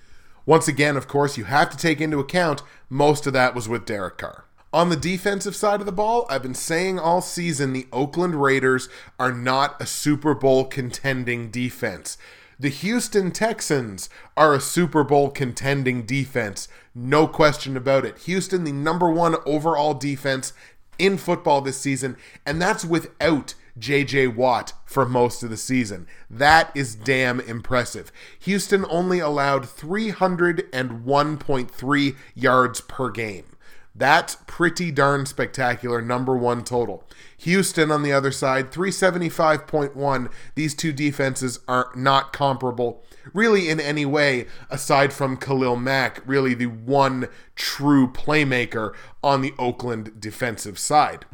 Once 0.46 0.68
again, 0.68 0.96
of 0.96 1.08
course, 1.08 1.38
you 1.38 1.44
have 1.44 1.70
to 1.70 1.76
take 1.76 2.00
into 2.00 2.18
account 2.18 2.62
most 2.90 3.26
of 3.26 3.32
that 3.32 3.54
was 3.54 3.68
with 3.68 3.86
Derek 3.86 4.18
Carr. 4.18 4.44
On 4.72 4.88
the 4.88 4.96
defensive 4.96 5.54
side 5.54 5.80
of 5.80 5.86
the 5.86 5.92
ball, 5.92 6.26
I've 6.28 6.42
been 6.42 6.54
saying 6.54 6.98
all 6.98 7.22
season 7.22 7.72
the 7.72 7.86
Oakland 7.92 8.42
Raiders 8.42 8.88
are 9.20 9.32
not 9.32 9.80
a 9.80 9.86
Super 9.86 10.34
Bowl 10.34 10.64
contending 10.64 11.50
defense. 11.50 12.18
The 12.58 12.68
Houston 12.70 13.30
Texans 13.30 14.08
are 14.36 14.52
a 14.52 14.60
Super 14.60 15.04
Bowl 15.04 15.30
contending 15.30 16.04
defense. 16.04 16.68
No 16.94 17.26
question 17.26 17.76
about 17.76 18.04
it. 18.04 18.18
Houston, 18.20 18.64
the 18.64 18.72
number 18.72 19.10
one 19.10 19.36
overall 19.46 19.94
defense 19.94 20.52
in 20.98 21.18
football 21.18 21.60
this 21.60 21.78
season, 21.78 22.16
and 22.44 22.60
that's 22.60 22.84
without 22.84 23.54
JJ 23.78 24.34
Watt 24.34 24.72
for 24.84 25.06
most 25.06 25.42
of 25.42 25.50
the 25.50 25.56
season. 25.56 26.06
That 26.30 26.70
is 26.74 26.94
damn 26.94 27.40
impressive. 27.40 28.12
Houston 28.40 28.84
only 28.88 29.18
allowed 29.18 29.64
301.3 29.64 32.16
yards 32.34 32.80
per 32.80 33.10
game. 33.10 33.44
That's 33.96 34.38
pretty 34.48 34.90
darn 34.90 35.24
spectacular, 35.24 36.02
number 36.02 36.36
one 36.36 36.64
total. 36.64 37.04
Houston, 37.38 37.92
on 37.92 38.02
the 38.02 38.12
other 38.12 38.32
side, 38.32 38.72
375.1. 38.72 40.32
These 40.56 40.74
two 40.74 40.92
defenses 40.92 41.60
are 41.68 41.92
not 41.94 42.32
comparable, 42.32 43.04
really, 43.32 43.68
in 43.68 43.78
any 43.78 44.04
way, 44.04 44.46
aside 44.68 45.12
from 45.12 45.36
Khalil 45.36 45.76
Mack, 45.76 46.20
really 46.26 46.54
the 46.54 46.66
one 46.66 47.28
true 47.54 48.10
playmaker 48.10 48.94
on 49.22 49.42
the 49.42 49.54
Oakland 49.58 50.20
defensive 50.20 50.76
side. 50.78 51.24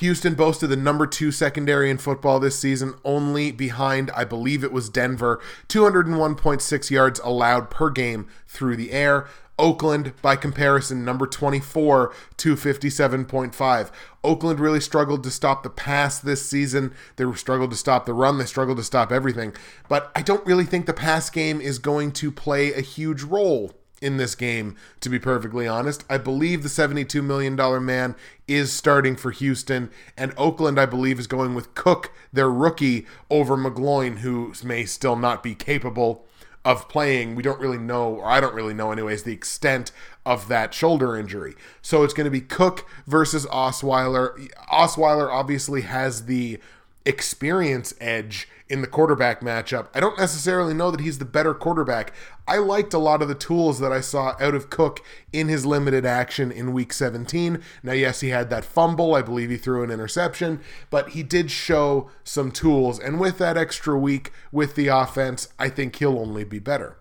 Houston 0.00 0.32
boasted 0.32 0.70
the 0.70 0.76
number 0.76 1.06
two 1.06 1.30
secondary 1.30 1.90
in 1.90 1.98
football 1.98 2.40
this 2.40 2.58
season, 2.58 2.94
only 3.04 3.52
behind, 3.52 4.10
I 4.12 4.24
believe 4.24 4.64
it 4.64 4.72
was 4.72 4.88
Denver, 4.88 5.42
201.6 5.68 6.90
yards 6.90 7.20
allowed 7.22 7.68
per 7.68 7.90
game 7.90 8.26
through 8.48 8.76
the 8.76 8.92
air. 8.92 9.28
Oakland, 9.58 10.14
by 10.22 10.36
comparison, 10.36 11.04
number 11.04 11.26
24, 11.26 12.14
257.5. 12.38 13.90
Oakland 14.24 14.58
really 14.58 14.80
struggled 14.80 15.22
to 15.22 15.30
stop 15.30 15.62
the 15.62 15.68
pass 15.68 16.18
this 16.18 16.46
season. 16.46 16.94
They 17.16 17.30
struggled 17.34 17.70
to 17.72 17.76
stop 17.76 18.06
the 18.06 18.14
run. 18.14 18.38
They 18.38 18.46
struggled 18.46 18.78
to 18.78 18.84
stop 18.84 19.12
everything. 19.12 19.52
But 19.86 20.10
I 20.16 20.22
don't 20.22 20.46
really 20.46 20.64
think 20.64 20.86
the 20.86 20.94
pass 20.94 21.28
game 21.28 21.60
is 21.60 21.78
going 21.78 22.12
to 22.12 22.32
play 22.32 22.72
a 22.72 22.80
huge 22.80 23.22
role 23.22 23.74
in 24.00 24.16
this 24.16 24.34
game, 24.34 24.76
to 25.00 25.08
be 25.08 25.18
perfectly 25.18 25.68
honest. 25.68 26.04
I 26.08 26.18
believe 26.18 26.62
the 26.62 26.68
$72 26.68 27.22
million 27.22 27.54
man 27.84 28.16
is 28.48 28.72
starting 28.72 29.16
for 29.16 29.30
Houston, 29.30 29.90
and 30.16 30.32
Oakland, 30.36 30.80
I 30.80 30.86
believe, 30.86 31.18
is 31.18 31.26
going 31.26 31.54
with 31.54 31.74
Cook, 31.74 32.12
their 32.32 32.50
rookie, 32.50 33.06
over 33.30 33.56
McGloin, 33.56 34.18
who 34.18 34.52
may 34.64 34.84
still 34.84 35.16
not 35.16 35.42
be 35.42 35.54
capable 35.54 36.26
of 36.64 36.88
playing. 36.88 37.34
We 37.34 37.42
don't 37.42 37.60
really 37.60 37.78
know, 37.78 38.16
or 38.16 38.26
I 38.26 38.40
don't 38.40 38.54
really 38.54 38.74
know, 38.74 38.92
anyways, 38.92 39.22
the 39.22 39.32
extent 39.32 39.92
of 40.26 40.48
that 40.48 40.74
shoulder 40.74 41.16
injury. 41.16 41.54
So 41.80 42.02
it's 42.02 42.14
going 42.14 42.26
to 42.26 42.30
be 42.30 42.42
Cook 42.42 42.86
versus 43.06 43.46
Osweiler. 43.46 44.50
Osweiler 44.70 45.30
obviously 45.30 45.82
has 45.82 46.26
the 46.26 46.58
experience 47.04 47.94
edge 48.00 48.48
in 48.68 48.82
the 48.82 48.86
quarterback 48.86 49.40
matchup. 49.40 49.88
I 49.92 50.00
don't 50.00 50.18
necessarily 50.18 50.74
know 50.74 50.92
that 50.92 51.00
he's 51.00 51.18
the 51.18 51.24
better 51.24 51.52
quarterback. 51.54 52.12
I 52.46 52.58
liked 52.58 52.94
a 52.94 52.98
lot 52.98 53.20
of 53.20 53.28
the 53.28 53.34
tools 53.34 53.80
that 53.80 53.92
I 53.92 54.00
saw 54.00 54.36
out 54.40 54.54
of 54.54 54.70
Cook 54.70 55.00
in 55.32 55.48
his 55.48 55.66
limited 55.66 56.06
action 56.06 56.52
in 56.52 56.72
week 56.72 56.92
17. 56.92 57.62
Now, 57.82 57.92
yes, 57.92 58.20
he 58.20 58.28
had 58.28 58.48
that 58.50 58.64
fumble. 58.64 59.14
I 59.16 59.22
believe 59.22 59.50
he 59.50 59.56
threw 59.56 59.82
an 59.82 59.90
interception, 59.90 60.60
but 60.88 61.10
he 61.10 61.24
did 61.24 61.50
show 61.50 62.10
some 62.22 62.52
tools. 62.52 63.00
And 63.00 63.18
with 63.18 63.38
that 63.38 63.56
extra 63.56 63.98
week 63.98 64.32
with 64.52 64.76
the 64.76 64.86
offense, 64.86 65.48
I 65.58 65.68
think 65.68 65.96
he'll 65.96 66.18
only 66.18 66.44
be 66.44 66.60
better. 66.60 66.99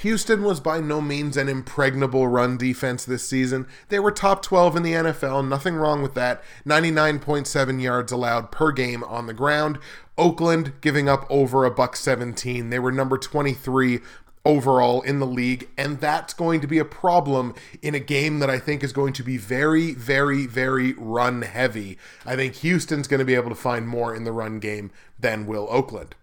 Houston 0.00 0.42
was 0.42 0.60
by 0.60 0.78
no 0.78 1.00
means 1.00 1.38
an 1.38 1.48
impregnable 1.48 2.28
run 2.28 2.58
defense 2.58 3.04
this 3.04 3.26
season. 3.26 3.66
They 3.88 3.98
were 3.98 4.10
top 4.10 4.42
12 4.42 4.76
in 4.76 4.82
the 4.82 4.92
NFL, 4.92 5.48
nothing 5.48 5.74
wrong 5.74 6.02
with 6.02 6.12
that. 6.14 6.42
99.7 6.66 7.80
yards 7.80 8.12
allowed 8.12 8.52
per 8.52 8.72
game 8.72 9.02
on 9.04 9.26
the 9.26 9.32
ground. 9.32 9.78
Oakland 10.18 10.74
giving 10.82 11.08
up 11.08 11.26
over 11.30 11.64
a 11.64 11.70
buck 11.70 11.96
17. 11.96 12.68
They 12.68 12.78
were 12.78 12.92
number 12.92 13.16
23 13.16 14.00
overall 14.44 15.00
in 15.00 15.18
the 15.18 15.26
league, 15.26 15.68
and 15.78 15.98
that's 15.98 16.34
going 16.34 16.60
to 16.60 16.66
be 16.66 16.78
a 16.78 16.84
problem 16.84 17.54
in 17.80 17.94
a 17.94 18.00
game 18.00 18.38
that 18.40 18.50
I 18.50 18.58
think 18.58 18.84
is 18.84 18.92
going 18.92 19.14
to 19.14 19.22
be 19.22 19.38
very, 19.38 19.92
very, 19.92 20.46
very 20.46 20.92
run 20.92 21.40
heavy. 21.40 21.98
I 22.26 22.36
think 22.36 22.56
Houston's 22.56 23.08
going 23.08 23.20
to 23.20 23.24
be 23.24 23.34
able 23.34 23.48
to 23.48 23.54
find 23.54 23.88
more 23.88 24.14
in 24.14 24.24
the 24.24 24.32
run 24.32 24.60
game 24.60 24.90
than 25.18 25.46
will 25.46 25.66
Oakland. 25.70 26.14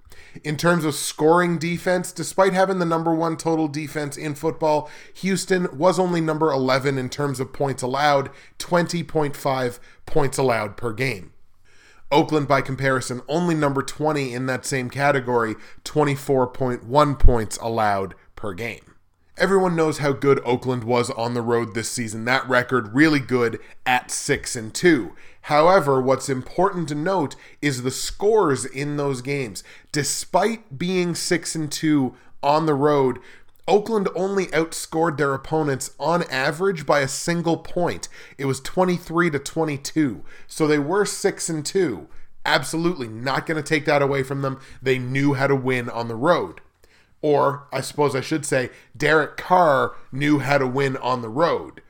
In 0.43 0.57
terms 0.57 0.83
of 0.83 0.95
scoring 0.95 1.57
defense, 1.59 2.11
despite 2.11 2.53
having 2.53 2.79
the 2.79 2.85
number 2.85 3.13
one 3.13 3.37
total 3.37 3.67
defense 3.67 4.17
in 4.17 4.33
football, 4.33 4.89
Houston 5.15 5.67
was 5.77 5.99
only 5.99 6.21
number 6.21 6.51
11 6.51 6.97
in 6.97 7.09
terms 7.09 7.39
of 7.39 7.53
points 7.53 7.83
allowed, 7.83 8.31
20.5 8.57 9.79
points 10.05 10.37
allowed 10.37 10.75
per 10.75 10.91
game. 10.91 11.33
Oakland, 12.11 12.47
by 12.47 12.61
comparison, 12.61 13.21
only 13.27 13.55
number 13.55 13.81
20 13.81 14.33
in 14.33 14.45
that 14.47 14.65
same 14.65 14.89
category, 14.89 15.55
24.1 15.83 17.19
points 17.19 17.57
allowed 17.57 18.15
per 18.35 18.53
game. 18.53 18.93
Everyone 19.35 19.75
knows 19.75 19.97
how 19.97 20.13
good 20.13 20.39
Oakland 20.45 20.83
was 20.83 21.09
on 21.09 21.33
the 21.33 21.41
road 21.41 21.73
this 21.73 21.89
season. 21.89 22.25
That 22.25 22.47
record 22.47 22.93
really 22.93 23.19
good 23.19 23.59
at 23.83 24.11
6 24.11 24.55
and 24.55 24.71
2. 24.71 25.15
However, 25.43 26.01
what's 26.01 26.29
important 26.29 26.87
to 26.89 26.95
note 26.95 27.35
is 27.61 27.83
the 27.83 27.91
scores 27.91 28.65
in 28.65 28.97
those 28.97 29.21
games. 29.21 29.63
Despite 29.91 30.77
being 30.77 31.15
6 31.15 31.55
and 31.55 31.71
2 31.71 32.15
on 32.41 32.65
the 32.65 32.73
road, 32.73 33.19
Oakland 33.67 34.09
only 34.15 34.47
outscored 34.47 35.17
their 35.17 35.33
opponents 35.33 35.91
on 35.99 36.23
average 36.23 36.85
by 36.85 36.99
a 36.99 37.07
single 37.07 37.57
point. 37.57 38.09
It 38.37 38.45
was 38.45 38.59
23 38.59 39.29
to 39.31 39.39
22. 39.39 40.23
So 40.47 40.67
they 40.67 40.79
were 40.79 41.05
6 41.05 41.49
and 41.49 41.65
2 41.65 42.07
Absolutely 42.45 43.07
not 43.07 43.45
going 43.45 43.61
to 43.61 43.67
take 43.67 43.85
that 43.85 44.01
away 44.01 44.21
from 44.23 44.41
them. 44.41 44.59
They 44.81 44.99
knew 44.99 45.33
how 45.33 45.47
to 45.47 45.55
win 45.55 45.89
on 45.89 46.07
the 46.07 46.15
road. 46.15 46.59
Or, 47.21 47.67
I 47.71 47.79
suppose 47.79 48.15
I 48.15 48.21
should 48.21 48.45
say, 48.45 48.69
Derek 48.97 49.37
Carr 49.37 49.93
knew 50.11 50.39
how 50.39 50.57
to 50.57 50.67
win 50.67 50.97
on 50.97 51.21
the 51.21 51.29
road. 51.29 51.81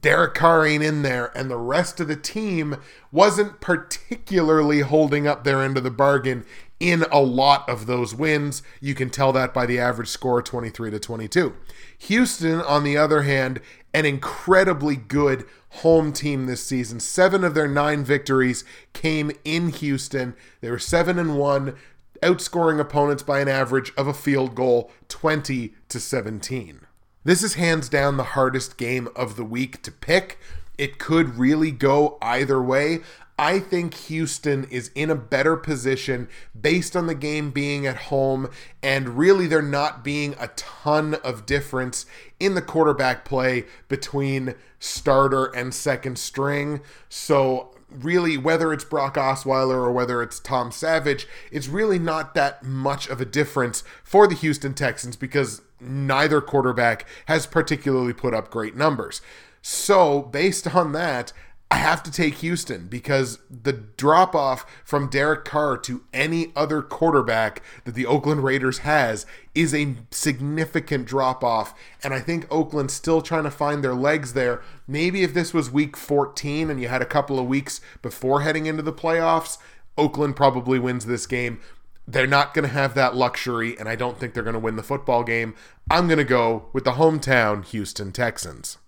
Derek 0.00 0.34
Carr 0.34 0.66
ain't 0.66 0.82
in 0.82 1.02
there, 1.02 1.30
and 1.36 1.50
the 1.50 1.58
rest 1.58 2.00
of 2.00 2.08
the 2.08 2.16
team 2.16 2.76
wasn't 3.12 3.60
particularly 3.60 4.80
holding 4.80 5.26
up 5.26 5.44
their 5.44 5.62
end 5.62 5.76
of 5.76 5.84
the 5.84 5.90
bargain 5.90 6.46
in 6.80 7.04
a 7.12 7.20
lot 7.20 7.68
of 7.68 7.86
those 7.86 8.14
wins. 8.14 8.62
You 8.80 8.94
can 8.94 9.10
tell 9.10 9.32
that 9.32 9.52
by 9.52 9.66
the 9.66 9.78
average 9.78 10.08
score 10.08 10.40
23 10.40 10.90
to 10.90 10.98
22. 10.98 11.54
Houston, 11.98 12.60
on 12.62 12.82
the 12.82 12.96
other 12.96 13.22
hand, 13.22 13.60
an 13.92 14.06
incredibly 14.06 14.96
good 14.96 15.44
home 15.68 16.12
team 16.12 16.46
this 16.46 16.64
season. 16.64 16.98
Seven 16.98 17.44
of 17.44 17.54
their 17.54 17.68
nine 17.68 18.04
victories 18.04 18.64
came 18.94 19.32
in 19.44 19.68
Houston. 19.68 20.34
They 20.62 20.70
were 20.70 20.78
seven 20.78 21.18
and 21.18 21.38
one, 21.38 21.76
outscoring 22.22 22.80
opponents 22.80 23.22
by 23.22 23.40
an 23.40 23.48
average 23.48 23.92
of 23.98 24.06
a 24.06 24.14
field 24.14 24.54
goal 24.54 24.90
20 25.08 25.74
to 25.90 26.00
17. 26.00 26.86
This 27.24 27.42
is 27.42 27.54
hands 27.54 27.88
down 27.88 28.18
the 28.18 28.22
hardest 28.22 28.76
game 28.76 29.08
of 29.16 29.36
the 29.36 29.44
week 29.44 29.80
to 29.82 29.90
pick. 29.90 30.38
It 30.76 30.98
could 30.98 31.38
really 31.38 31.70
go 31.70 32.18
either 32.20 32.62
way. 32.62 33.00
I 33.38 33.60
think 33.60 33.94
Houston 33.94 34.64
is 34.64 34.90
in 34.94 35.08
a 35.08 35.14
better 35.14 35.56
position 35.56 36.28
based 36.58 36.94
on 36.94 37.06
the 37.06 37.14
game 37.14 37.50
being 37.50 37.86
at 37.86 37.96
home, 37.96 38.50
and 38.82 39.16
really 39.16 39.46
there 39.46 39.62
not 39.62 40.04
being 40.04 40.36
a 40.38 40.48
ton 40.48 41.14
of 41.14 41.46
difference 41.46 42.04
in 42.38 42.54
the 42.54 42.62
quarterback 42.62 43.24
play 43.24 43.64
between 43.88 44.54
starter 44.78 45.46
and 45.46 45.72
second 45.72 46.18
string. 46.18 46.82
So, 47.08 47.74
really, 47.90 48.36
whether 48.36 48.70
it's 48.70 48.84
Brock 48.84 49.14
Osweiler 49.14 49.76
or 49.76 49.92
whether 49.92 50.22
it's 50.22 50.38
Tom 50.38 50.70
Savage, 50.70 51.26
it's 51.50 51.68
really 51.68 51.98
not 51.98 52.34
that 52.34 52.62
much 52.62 53.08
of 53.08 53.20
a 53.20 53.24
difference 53.24 53.82
for 54.04 54.28
the 54.28 54.34
Houston 54.34 54.74
Texans 54.74 55.16
because 55.16 55.62
neither 55.80 56.40
quarterback 56.40 57.06
has 57.26 57.46
particularly 57.46 58.12
put 58.12 58.34
up 58.34 58.50
great 58.50 58.76
numbers. 58.76 59.20
So, 59.62 60.22
based 60.22 60.74
on 60.74 60.92
that, 60.92 61.32
I 61.70 61.78
have 61.78 62.04
to 62.04 62.12
take 62.12 62.34
Houston 62.34 62.86
because 62.86 63.38
the 63.50 63.72
drop 63.72 64.34
off 64.34 64.64
from 64.84 65.10
Derek 65.10 65.44
Carr 65.44 65.76
to 65.78 66.04
any 66.12 66.52
other 66.54 66.82
quarterback 66.82 67.62
that 67.84 67.96
the 67.96 68.06
Oakland 68.06 68.44
Raiders 68.44 68.78
has 68.78 69.26
is 69.56 69.74
a 69.74 69.96
significant 70.12 71.06
drop 71.06 71.42
off. 71.42 71.74
And 72.04 72.14
I 72.14 72.20
think 72.20 72.46
Oakland's 72.48 72.94
still 72.94 73.22
trying 73.22 73.42
to 73.42 73.50
find 73.50 73.82
their 73.82 73.94
legs 73.94 74.34
there. 74.34 74.62
Maybe 74.86 75.24
if 75.24 75.34
this 75.34 75.52
was 75.52 75.68
week 75.68 75.96
14 75.96 76.70
and 76.70 76.80
you 76.80 76.86
had 76.86 77.02
a 77.02 77.06
couple 77.06 77.40
of 77.40 77.46
weeks 77.46 77.80
before 78.02 78.42
heading 78.42 78.66
into 78.66 78.82
the 78.82 78.92
playoffs, 78.92 79.58
Oakland 79.98 80.36
probably 80.36 80.78
wins 80.78 81.06
this 81.06 81.26
game. 81.26 81.60
They're 82.06 82.26
not 82.26 82.52
going 82.52 82.66
to 82.66 82.74
have 82.74 82.94
that 82.94 83.16
luxury, 83.16 83.78
and 83.78 83.88
I 83.88 83.96
don't 83.96 84.18
think 84.18 84.34
they're 84.34 84.42
going 84.42 84.54
to 84.54 84.60
win 84.60 84.76
the 84.76 84.82
football 84.82 85.24
game. 85.24 85.54
I'm 85.90 86.06
going 86.06 86.18
to 86.18 86.24
go 86.24 86.68
with 86.72 86.84
the 86.84 86.92
hometown 86.92 87.64
Houston 87.66 88.12
Texans. 88.12 88.78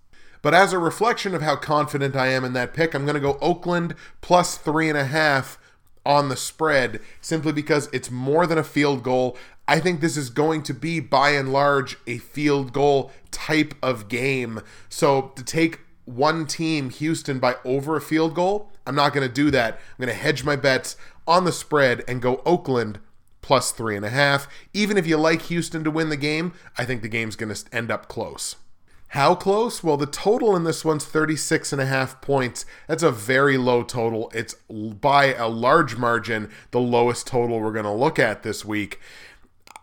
But 0.43 0.55
as 0.55 0.73
a 0.73 0.79
reflection 0.79 1.35
of 1.35 1.43
how 1.43 1.57
confident 1.57 2.15
I 2.15 2.29
am 2.29 2.45
in 2.45 2.53
that 2.53 2.75
pick, 2.75 2.95
I'm 2.95 3.05
going 3.05 3.15
to 3.15 3.21
go 3.21 3.39
Oakland 3.41 3.95
plus 4.21 4.57
three 4.57 4.89
and 4.89 4.99
a 4.99 5.07
half 5.07 5.59
on 6.05 6.29
the 6.29 6.37
spread 6.37 7.01
simply 7.21 7.53
because 7.53 7.89
it's 7.93 8.11
more 8.11 8.47
than 8.47 8.59
a 8.59 8.65
field 8.65 9.03
goal. 9.03 9.37
I 9.67 9.81
think 9.81 10.01
this 10.01 10.17
is 10.17 10.31
going 10.31 10.63
to 10.65 10.75
be, 10.75 11.01
by 11.01 11.31
and 11.31 11.53
large, 11.53 11.97
a 12.07 12.19
field 12.19 12.73
goal 12.73 13.11
type 13.33 13.75
of 13.83 14.09
game. 14.09 14.61
So 14.89 15.33
to 15.35 15.43
take 15.43 15.81
one 16.05 16.47
team, 16.47 16.91
Houston, 16.91 17.41
by 17.41 17.57
over 17.65 17.97
a 17.97 18.01
field 18.01 18.35
goal, 18.35 18.71
I'm 18.87 18.95
not 18.95 19.13
going 19.13 19.27
to 19.27 19.35
do 19.35 19.51
that. 19.51 19.75
I'm 19.75 20.05
going 20.05 20.15
to 20.15 20.23
hedge 20.23 20.45
my 20.45 20.55
bets 20.55 20.97
on 21.27 21.45
the 21.45 21.51
spread 21.51 22.05
and 22.07 22.23
go 22.23 22.41
Oakland 22.47 23.01
plus 23.47 23.71
three 23.71 23.95
and 23.95 24.05
a 24.05 24.11
half. 24.11 24.49
Even 24.75 24.97
if 24.99 25.07
you 25.07 25.17
like 25.17 25.43
Houston 25.43 25.85
to 25.85 25.91
win 25.91 26.09
the 26.09 26.17
game, 26.17 26.53
I 26.77 26.85
think 26.85 27.01
the 27.01 27.09
game's 27.09 27.37
going 27.37 27.55
to 27.55 27.65
end 27.73 27.93
up 27.93 28.09
close. 28.09 28.57
How 29.11 29.37
close? 29.37 29.85
Well, 29.85 29.97
the 29.97 30.05
total 30.05 30.57
in 30.57 30.65
this 30.65 30.85
one's 30.85 31.05
36 31.05 31.73
and 31.73 31.81
a 31.81 31.87
half 31.87 32.21
points. 32.21 32.67
That's 32.89 33.05
a 33.05 33.13
very 33.13 33.57
low 33.57 33.85
total. 33.85 34.33
It's 34.35 34.55
by 34.69 35.33
a 35.33 35.47
large 35.47 35.97
margin 35.97 36.51
the 36.73 36.81
lowest 36.81 37.29
total 37.29 37.61
we're 37.61 37.71
going 37.71 37.85
to 37.85 37.93
look 37.93 38.19
at 38.19 38.43
this 38.43 38.65
week. 38.65 38.99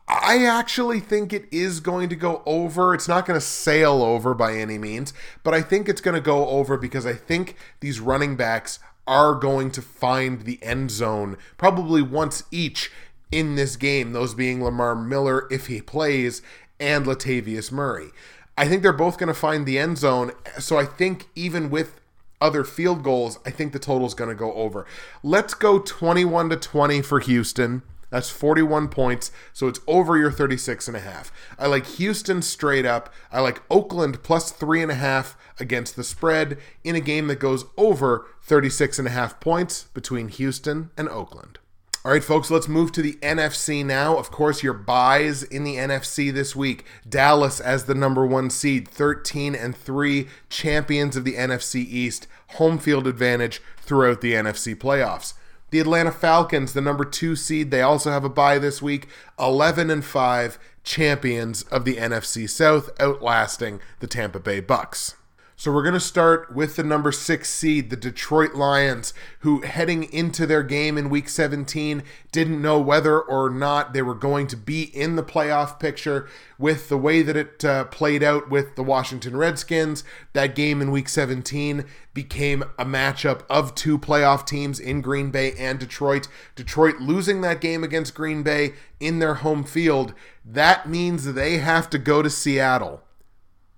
I 0.10 0.44
actually 0.44 1.00
think 1.00 1.32
it 1.32 1.46
is 1.50 1.80
going 1.80 2.10
to 2.10 2.18
go 2.18 2.44
over. 2.46 2.94
It's 2.94 3.08
not 3.08 3.26
going 3.26 3.40
to 3.40 3.46
sail 3.46 4.04
over 4.04 4.34
by 4.34 4.56
any 4.56 4.78
means, 4.78 5.14
but 5.42 5.54
I 5.54 5.62
think 5.62 5.88
it's 5.88 6.02
going 6.02 6.16
to 6.16 6.22
go 6.22 6.50
over 6.50 6.76
because 6.76 7.06
I 7.06 7.14
think 7.14 7.56
these 7.80 8.02
running 8.02 8.36
backs 8.36 8.80
are 9.08 9.36
going 9.36 9.72
to 9.72 9.82
find 9.82 10.42
the 10.42 10.62
end 10.62 10.92
zone 10.92 11.38
probably 11.58 12.02
once 12.02 12.44
each 12.52 12.92
in 13.34 13.56
this 13.56 13.76
game, 13.76 14.14
those 14.14 14.34
being 14.34 14.64
Lamar 14.64 14.96
Miller 14.96 15.48
if 15.52 15.68
he 15.68 15.82
plays 15.82 16.42
and 16.80 17.06
Latavius 17.06 17.72
Murray. 17.72 18.10
I 18.58 18.68
think 18.68 18.84
they're 18.84 18.94
both 18.94 19.18
going 19.18 19.28
to 19.28 19.34
find 19.34 19.66
the 19.66 19.80
end 19.80 19.98
zone. 19.98 20.32
So 20.60 20.78
I 20.78 20.86
think 20.86 21.28
even 21.36 21.70
with 21.70 22.00
other 22.40 22.64
field 22.64 23.04
goals, 23.04 23.40
I 23.46 23.50
think 23.50 23.74
the 23.74 23.80
total 23.80 24.06
is 24.06 24.14
going 24.14 24.30
to 24.30 24.36
go 24.36 24.54
over. 24.54 24.86
Let's 25.24 25.54
go 25.54 25.80
21 25.80 26.50
to 26.50 26.58
20 26.58 27.02
for 27.02 27.20
Houston. 27.20 27.82
That's 28.12 28.30
41 28.30 28.90
points, 28.90 29.32
so 29.54 29.68
it's 29.68 29.80
over 29.88 30.16
your 30.16 30.30
36 30.30 30.88
and 30.88 30.96
a 30.96 31.00
half. 31.00 31.32
I 31.58 31.66
like 31.66 31.88
Houston 31.88 32.44
straight 32.44 32.86
up. 32.86 33.12
I 33.32 33.40
like 33.40 33.64
Oakland 33.72 34.22
plus 34.22 34.52
three 34.52 34.84
and 34.84 34.92
a 34.92 34.96
half 34.96 35.36
against 35.60 35.96
the 35.96 36.04
spread 36.04 36.60
in 36.84 36.96
a 36.96 37.00
game 37.00 37.26
that 37.28 37.40
goes 37.40 37.66
over 37.76 38.28
36 38.44 39.00
and 39.00 39.08
a 39.08 39.12
half 39.12 39.40
points 39.40 39.86
between 39.96 40.28
Houston 40.28 40.92
and 40.96 41.10
Oakland. 41.10 41.58
All 42.06 42.12
right, 42.12 42.22
folks, 42.22 42.52
let's 42.52 42.68
move 42.68 42.92
to 42.92 43.02
the 43.02 43.14
NFC 43.22 43.86
now. 43.86 44.18
Of 44.18 44.30
course, 44.30 44.62
your 44.62 44.74
byes 44.74 45.42
in 45.42 45.64
the 45.64 45.78
NFC 45.78 46.34
this 46.34 46.54
week. 46.54 46.84
Dallas 47.08 47.62
as 47.62 47.86
the 47.86 47.96
number 47.96 48.26
one 48.26 48.50
seed, 48.50 48.90
13 48.90 49.56
and 49.56 49.74
3, 49.74 50.28
champions 50.50 51.16
of 51.16 51.24
the 51.24 51.36
NFC 51.36 51.76
East, 51.76 52.28
home 52.56 52.78
field 52.78 53.08
advantage 53.08 53.62
throughout 53.78 54.20
the 54.20 54.34
NFC 54.34 54.76
playoffs. 54.76 55.34
The 55.70 55.80
Atlanta 55.80 56.12
Falcons, 56.12 56.74
the 56.74 56.82
number 56.82 57.06
two 57.06 57.38
seed, 57.38 57.72
they 57.72 57.82
also 57.82 58.12
have 58.12 58.26
a 58.26 58.30
bye 58.30 58.60
this 58.60 58.82
week, 58.82 59.08
11 59.40 59.90
and 59.90 60.04
5, 60.04 60.60
champions 60.84 61.64
of 61.64 61.86
the 61.86 61.96
NFC 61.96 62.50
South, 62.50 62.90
outlasting 63.00 63.80
the 64.02 64.08
Tampa 64.08 64.42
Bay 64.42 64.60
Bucks. 64.60 65.16
So 65.56 65.72
we're 65.72 65.84
going 65.84 65.94
to 65.94 66.00
start 66.00 66.54
with 66.54 66.76
the 66.76 66.84
number 66.84 67.12
six 67.12 67.50
seed, 67.50 67.90
the 67.90 67.96
Detroit 67.96 68.56
Lions, 68.56 69.14
who 69.40 69.62
heading 69.62 70.12
into 70.12 70.48
their 70.48 70.64
game 70.64 70.98
in 70.98 71.12
week 71.12 71.30
17 71.30 72.02
didn't 72.32 72.62
know 72.62 72.80
whether 72.80 73.22
or 73.22 73.52
not 73.52 73.94
they 73.94 74.02
were 74.02 74.16
going 74.16 74.48
to 74.48 74.58
be 74.58 74.84
in 74.84 75.16
the 75.16 75.24
playoff 75.24 75.80
picture. 75.80 76.28
With 76.58 76.90
the 76.90 76.98
way 76.98 77.22
that 77.22 77.38
it 77.38 77.64
uh, 77.64 77.86
played 77.86 78.24
out 78.24 78.50
with 78.50 78.76
the 78.76 78.84
Washington 78.84 79.38
Redskins, 79.38 80.04
that 80.34 80.56
game 80.56 80.82
in 80.82 80.92
week 80.92 81.08
17 81.08 81.86
became 82.14 82.64
a 82.80 82.86
matchup 82.86 83.44
of 83.50 83.76
two 83.76 84.00
playoff 84.00 84.48
teams 84.48 84.80
in 84.80 85.02
Green 85.02 85.30
Bay 85.30 85.54
and 85.54 85.80
Detroit. 85.80 86.28
Detroit 86.56 86.96
losing 87.00 87.42
that 87.42 87.62
game 87.62 87.84
against 87.84 88.16
Green 88.16 88.42
Bay 88.42 88.74
in 89.00 89.20
their 89.20 89.36
home 89.36 89.64
field. 89.64 90.16
That 90.44 90.90
means 90.90 91.34
they 91.34 91.60
have 91.60 91.90
to 91.92 92.00
go 92.00 92.24
to 92.24 92.30
Seattle. 92.30 93.04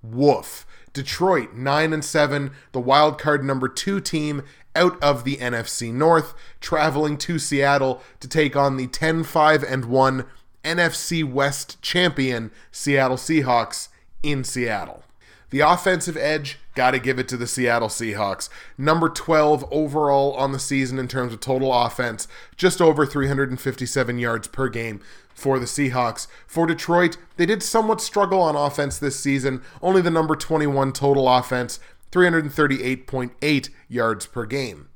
Woof. 0.01 0.65
Detroit 0.95 1.53
9 1.53 1.93
and 1.93 2.03
7, 2.03 2.51
the 2.71 2.79
wild 2.79 3.19
card 3.19 3.43
number 3.43 3.67
2 3.67 3.99
team 3.99 4.41
out 4.75 5.01
of 5.03 5.23
the 5.23 5.35
NFC 5.37 5.93
North, 5.93 6.33
traveling 6.59 7.17
to 7.17 7.37
Seattle 7.37 8.01
to 8.21 8.27
take 8.27 8.55
on 8.55 8.77
the 8.77 8.87
10-5 8.87 9.63
and 9.71 9.85
1 9.85 10.25
NFC 10.63 11.23
West 11.23 11.79
champion 11.83 12.49
Seattle 12.71 13.17
Seahawks 13.17 13.89
in 14.23 14.43
Seattle. 14.43 15.03
The 15.51 15.59
offensive 15.59 16.17
edge, 16.17 16.59
got 16.73 16.91
to 16.91 16.99
give 16.99 17.19
it 17.19 17.27
to 17.29 17.37
the 17.37 17.47
Seattle 17.47 17.87
Seahawks. 17.87 18.49
Number 18.77 19.09
12 19.09 19.65
overall 19.71 20.33
on 20.33 20.51
the 20.53 20.59
season 20.59 20.97
in 20.97 21.07
terms 21.07 21.33
of 21.33 21.39
total 21.39 21.71
offense, 21.71 22.27
just 22.57 22.81
over 22.81 23.05
357 23.05 24.17
yards 24.17 24.47
per 24.47 24.69
game 24.69 25.01
for 25.35 25.59
the 25.59 25.65
Seahawks. 25.65 26.25
For 26.47 26.65
Detroit, 26.65 27.17
they 27.37 27.45
did 27.45 27.61
somewhat 27.61 28.01
struggle 28.01 28.41
on 28.41 28.55
offense 28.55 28.97
this 28.97 29.19
season, 29.19 29.61
only 29.81 30.01
the 30.01 30.09
number 30.09 30.35
21 30.35 30.93
total 30.93 31.29
offense, 31.29 31.79
338.8 32.11 33.69
yards 33.89 34.25
per 34.25 34.45
game. 34.45 34.89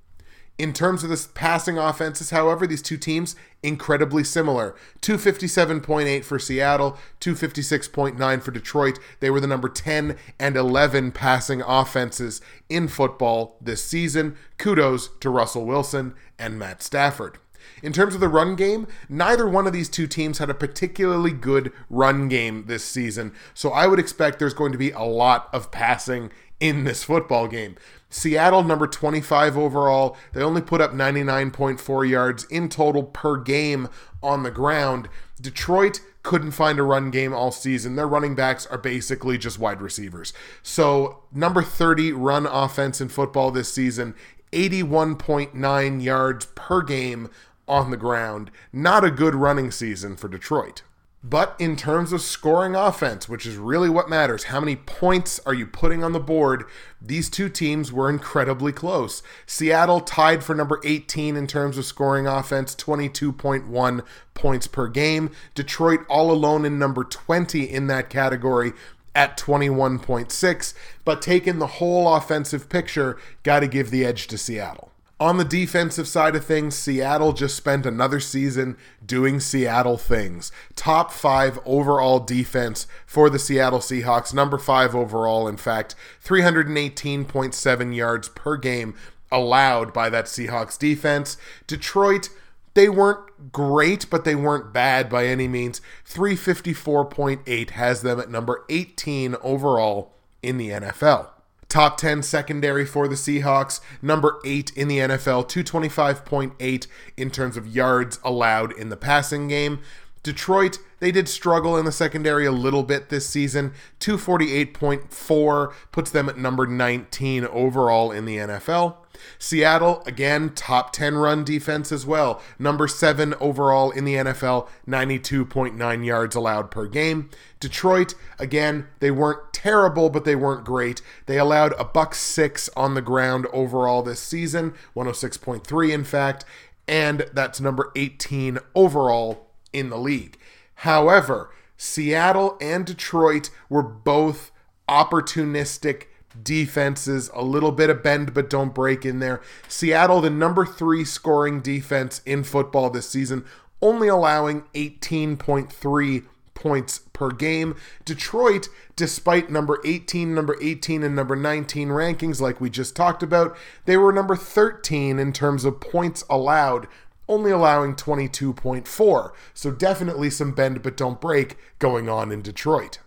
In 0.58 0.74
terms 0.74 1.06
of 1.06 1.10
the 1.10 1.28
passing 1.34 1.78
offenses, 1.78 2.32
however, 2.32 2.68
these 2.68 2.82
two 2.82 2.98
teams 2.98 3.38
incredibly 3.64 4.26
similar. 4.26 4.76
257.8 5.02 6.26
for 6.26 6.38
Seattle, 6.38 6.98
256.9 7.22 8.42
for 8.42 8.52
Detroit. 8.52 9.00
They 9.22 9.30
were 9.30 9.40
the 9.40 9.48
number 9.48 9.70
10 9.70 10.18
and 10.38 10.58
11 10.58 11.14
passing 11.14 11.62
offenses 11.62 12.42
in 12.68 12.90
football 12.90 13.58
this 13.62 13.84
season. 13.86 14.36
Kudos 14.58 15.10
to 15.22 15.30
Russell 15.30 15.66
Wilson 15.66 16.14
and 16.38 16.60
Matt 16.60 16.84
Stafford. 16.84 17.38
In 17.82 17.94
terms 17.94 18.14
of 18.14 18.22
the 18.22 18.28
run 18.28 18.56
game, 18.56 18.88
neither 19.08 19.48
one 19.48 19.68
of 19.68 19.74
these 19.74 19.90
two 19.90 20.08
teams 20.08 20.38
had 20.38 20.50
a 20.50 20.54
particularly 20.54 21.32
good 21.32 21.72
run 21.90 22.28
game 22.28 22.66
this 22.68 22.84
season. 22.84 23.34
So 23.54 23.72
I 23.72 23.88
would 23.88 24.00
expect 24.00 24.40
there's 24.40 24.54
going 24.54 24.72
to 24.72 24.78
be 24.78 24.92
a 24.92 25.02
lot 25.02 25.50
of 25.54 25.72
passing 25.72 26.32
in 26.60 26.84
this 26.84 27.04
football 27.04 27.48
game. 27.48 27.76
Seattle, 28.10 28.64
number 28.64 28.88
25 28.88 29.58
overall, 29.58 30.18
they 30.34 30.42
only 30.42 30.62
put 30.62 30.82
up 30.82 30.92
99.4 30.92 32.10
yards 32.10 32.44
in 32.46 32.68
total 32.68 33.04
per 33.04 33.38
game 33.38 33.88
on 34.22 34.44
the 34.44 34.52
ground. 34.52 35.08
Detroit 35.40 36.02
couldn't 36.24 36.52
find 36.52 36.80
a 36.80 36.84
run 36.84 37.12
game 37.12 37.34
all 37.34 37.52
season. 37.52 37.96
Their 37.96 38.08
running 38.08 38.36
backs 38.36 38.66
are 38.68 38.78
basically 38.78 39.38
just 39.38 39.60
wide 39.60 39.82
receivers. 39.82 40.34
So, 40.62 41.24
number 41.32 41.62
30 41.62 42.12
run 42.14 42.46
offense 42.46 43.00
in 43.00 43.10
football 43.10 43.52
this 43.52 43.72
season, 43.72 44.16
81.9 44.52 46.04
yards 46.04 46.46
per 46.48 46.82
game 46.82 47.30
on 47.70 47.92
the 47.92 47.98
ground. 47.98 48.52
Not 48.74 49.06
a 49.06 49.12
good 49.12 49.36
running 49.36 49.72
season 49.72 50.18
for 50.18 50.28
Detroit. 50.28 50.82
But 51.22 51.56
in 51.60 51.76
terms 51.76 52.14
of 52.14 52.22
scoring 52.22 52.76
offense, 52.76 53.28
which 53.28 53.46
is 53.46 53.58
really 53.58 53.90
what 53.90 54.10
matters, 54.10 54.46
how 54.46 54.62
many 54.62 54.78
points 54.78 55.38
are 55.46 55.54
you 55.54 55.66
putting 55.68 56.02
on 56.02 56.14
the 56.14 56.20
board? 56.20 56.64
These 57.02 57.30
two 57.30 57.50
teams 57.50 57.92
were 57.92 58.10
incredibly 58.10 58.72
close. 58.72 59.22
Seattle 59.46 60.00
tied 60.00 60.46
for 60.46 60.56
number 60.56 60.80
18 60.86 61.36
in 61.36 61.46
terms 61.46 61.78
of 61.78 61.84
scoring 61.84 62.26
offense, 62.26 62.74
22.1 62.74 64.06
points 64.34 64.68
per 64.68 64.88
game. 64.88 65.32
Detroit 65.56 66.00
all 66.10 66.32
alone 66.32 66.64
in 66.64 66.80
number 66.80 67.04
20 67.04 67.64
in 67.64 67.88
that 67.88 68.10
category 68.10 68.72
at 69.14 69.38
21.6. 69.38 70.74
But 71.04 71.22
taking 71.22 71.60
the 71.60 71.68
whole 71.68 72.16
offensive 72.16 72.70
picture, 72.70 73.18
got 73.44 73.60
to 73.60 73.68
give 73.68 73.92
the 73.92 74.06
edge 74.06 74.28
to 74.28 74.38
Seattle. 74.38 74.89
On 75.22 75.36
the 75.36 75.44
defensive 75.44 76.08
side 76.08 76.38
of 76.38 76.46
things, 76.46 76.76
Seattle 76.76 77.34
just 77.34 77.58
spent 77.58 77.86
another 77.86 78.22
season 78.22 78.78
doing 79.06 79.42
Seattle 79.42 79.98
things. 79.98 80.50
Top 80.78 81.12
five 81.12 81.60
overall 81.66 82.22
defense 82.22 82.88
for 83.06 83.30
the 83.30 83.38
Seattle 83.38 83.80
Seahawks, 83.80 84.34
number 84.34 84.58
five 84.58 84.96
overall, 84.96 85.46
in 85.50 85.58
fact, 85.58 85.94
318.7 86.24 87.96
yards 87.96 88.30
per 88.30 88.56
game 88.56 88.96
allowed 89.30 89.92
by 89.92 90.10
that 90.10 90.26
Seahawks 90.26 90.80
defense. 90.80 91.36
Detroit, 91.68 92.30
they 92.74 92.88
weren't 92.88 93.52
great, 93.52 94.10
but 94.10 94.24
they 94.24 94.36
weren't 94.36 94.72
bad 94.72 95.10
by 95.10 95.26
any 95.28 95.50
means. 95.50 95.82
354.8 96.10 97.72
has 97.72 98.02
them 98.04 98.22
at 98.22 98.32
number 98.32 98.64
18 98.70 99.36
overall 99.42 100.14
in 100.42 100.58
the 100.58 100.70
NFL. 100.70 101.28
Top 101.70 101.98
10 101.98 102.24
secondary 102.24 102.84
for 102.84 103.08
the 103.08 103.16
Seahawks, 103.16 103.80
number 104.02 104.40
8 104.44 104.72
in 104.76 104.88
the 104.88 104.98
NFL, 104.98 105.48
225.8 105.48 106.88
in 107.16 107.30
terms 107.30 107.58
of 107.58 107.68
yards 107.68 108.20
allowed 108.24 108.72
in 108.74 108.90
the 108.90 108.98
passing 108.98 109.48
game. 109.48 109.80
Detroit, 110.24 110.80
they 111.00 111.12
did 111.12 111.30
struggle 111.30 111.78
in 111.78 111.86
the 111.86 111.92
secondary 111.92 112.46
a 112.46 112.52
little 112.52 112.84
bit 112.84 113.10
this 113.10 113.28
season. 113.28 113.74
248.4 114.00 115.74
puts 115.92 116.12
them 116.12 116.28
at 116.28 116.38
number 116.38 116.66
19 116.66 117.46
overall 117.46 118.12
in 118.12 118.26
the 118.26 118.38
NFL. 118.38 118.96
Seattle, 119.38 120.04
again, 120.06 120.52
top 120.56 120.92
10 120.92 121.16
run 121.16 121.44
defense 121.44 121.92
as 121.92 122.06
well. 122.06 122.42
Number 122.58 122.88
7 122.88 123.34
overall 123.36 123.92
in 123.92 124.06
the 124.06 124.16
NFL, 124.16 124.68
92.9 124.88 126.06
yards 126.06 126.36
allowed 126.36 126.72
per 126.72 126.88
game. 126.88 127.30
Detroit, 127.60 128.16
again, 128.38 128.88
they 129.00 129.12
weren't 129.12 129.54
terrible, 129.54 130.10
but 130.10 130.26
they 130.26 130.36
weren't 130.36 130.66
great. 130.66 131.02
They 131.26 131.38
allowed 131.38 131.74
a 131.74 131.84
buck 131.84 132.16
6 132.16 132.70
on 132.76 132.94
the 132.94 133.02
ground 133.02 133.48
overall 133.52 134.02
this 134.02 134.22
season, 134.22 134.74
106.3 134.96 135.94
in 135.94 136.04
fact, 136.04 136.46
and 136.88 137.26
that's 137.34 137.62
number 137.62 137.92
18 137.96 138.60
overall 138.74 139.48
in 139.74 139.90
the 139.90 139.98
league. 139.98 140.38
However, 140.76 141.52
Seattle 141.78 142.58
and 142.60 142.86
Detroit 142.86 143.50
were 143.70 143.84
both 143.84 144.52
opportunistic 144.90 146.08
defenses, 146.44 147.30
a 147.34 147.44
little 147.44 147.72
bit 147.72 147.90
of 147.90 148.04
bend 148.04 148.34
but 148.34 148.50
don't 148.50 148.74
break 148.74 149.06
in 149.06 149.20
there. 149.20 149.42
Seattle, 149.68 150.22
the 150.22 150.30
number 150.30 150.66
three 150.66 151.04
scoring 151.06 151.62
defense 151.62 152.22
in 152.26 152.44
football 152.44 152.90
this 152.90 153.10
season, 153.10 153.46
only 153.82 154.08
allowing 154.08 154.64
18.3 154.74 156.26
points 156.54 157.00
per 157.14 157.32
game. 157.32 157.76
Detroit, 158.06 158.68
despite 158.96 159.50
number 159.50 159.80
18, 159.86 160.36
number 160.36 160.58
18, 160.62 161.04
and 161.04 161.16
number 161.16 161.36
19 161.36 161.88
rankings, 161.90 162.42
like 162.42 162.60
we 162.60 162.70
just 162.70 162.96
talked 162.96 163.24
about, 163.24 163.58
they 163.86 163.98
were 163.98 164.12
number 164.12 164.36
13 164.36 165.18
in 165.18 165.34
terms 165.34 165.66
of 165.66 165.80
points 165.80 166.24
allowed, 166.30 166.88
only 167.28 167.52
allowing 167.52 167.96
22.4. 167.96 169.32
So 169.54 169.72
definitely 169.72 170.30
some 170.30 170.52
bend 170.52 170.84
but 170.84 170.98
don't 170.98 171.22
break 171.22 171.58
going 171.80 172.10
on 172.10 172.32
in 172.32 172.42
Detroit. 172.42 173.00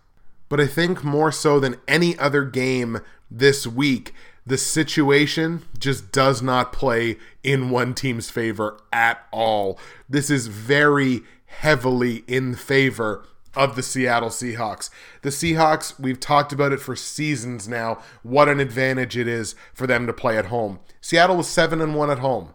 But 0.52 0.60
I 0.60 0.66
think 0.66 1.02
more 1.02 1.32
so 1.32 1.58
than 1.58 1.80
any 1.88 2.14
other 2.18 2.44
game 2.44 3.00
this 3.30 3.66
week, 3.66 4.12
the 4.44 4.58
situation 4.58 5.62
just 5.78 6.12
does 6.12 6.42
not 6.42 6.74
play 6.74 7.16
in 7.42 7.70
one 7.70 7.94
team's 7.94 8.28
favor 8.28 8.76
at 8.92 9.26
all. 9.32 9.78
This 10.10 10.28
is 10.28 10.48
very 10.48 11.22
heavily 11.46 12.22
in 12.28 12.54
favor 12.54 13.24
of 13.54 13.76
the 13.76 13.82
Seattle 13.82 14.28
Seahawks. 14.28 14.90
The 15.22 15.30
Seahawks, 15.30 15.98
we've 15.98 16.20
talked 16.20 16.52
about 16.52 16.72
it 16.72 16.80
for 16.80 16.96
seasons 16.96 17.66
now, 17.66 18.02
what 18.22 18.50
an 18.50 18.60
advantage 18.60 19.16
it 19.16 19.26
is 19.26 19.54
for 19.72 19.86
them 19.86 20.06
to 20.06 20.12
play 20.12 20.36
at 20.36 20.46
home. 20.48 20.80
Seattle 21.00 21.38
was 21.38 21.48
7 21.48 21.80
and 21.80 21.94
1 21.94 22.10
at 22.10 22.18
home. 22.18 22.50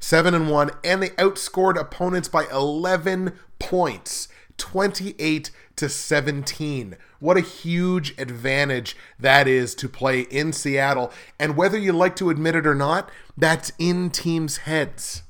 7 0.00 0.34
and 0.34 0.50
1 0.50 0.72
and 0.82 1.04
they 1.04 1.10
outscored 1.10 1.78
opponents 1.78 2.26
by 2.26 2.46
11 2.50 3.38
points. 3.60 4.26
28 4.56 5.52
to 5.78 5.88
17. 5.88 6.96
What 7.20 7.36
a 7.36 7.40
huge 7.40 8.14
advantage 8.18 8.96
that 9.18 9.48
is 9.48 9.74
to 9.76 9.88
play 9.88 10.20
in 10.20 10.52
Seattle. 10.52 11.12
And 11.38 11.56
whether 11.56 11.78
you 11.78 11.92
like 11.92 12.16
to 12.16 12.30
admit 12.30 12.54
it 12.54 12.66
or 12.66 12.74
not, 12.74 13.10
that's 13.36 13.72
in 13.78 14.10
teams' 14.10 14.58
heads. 14.58 15.22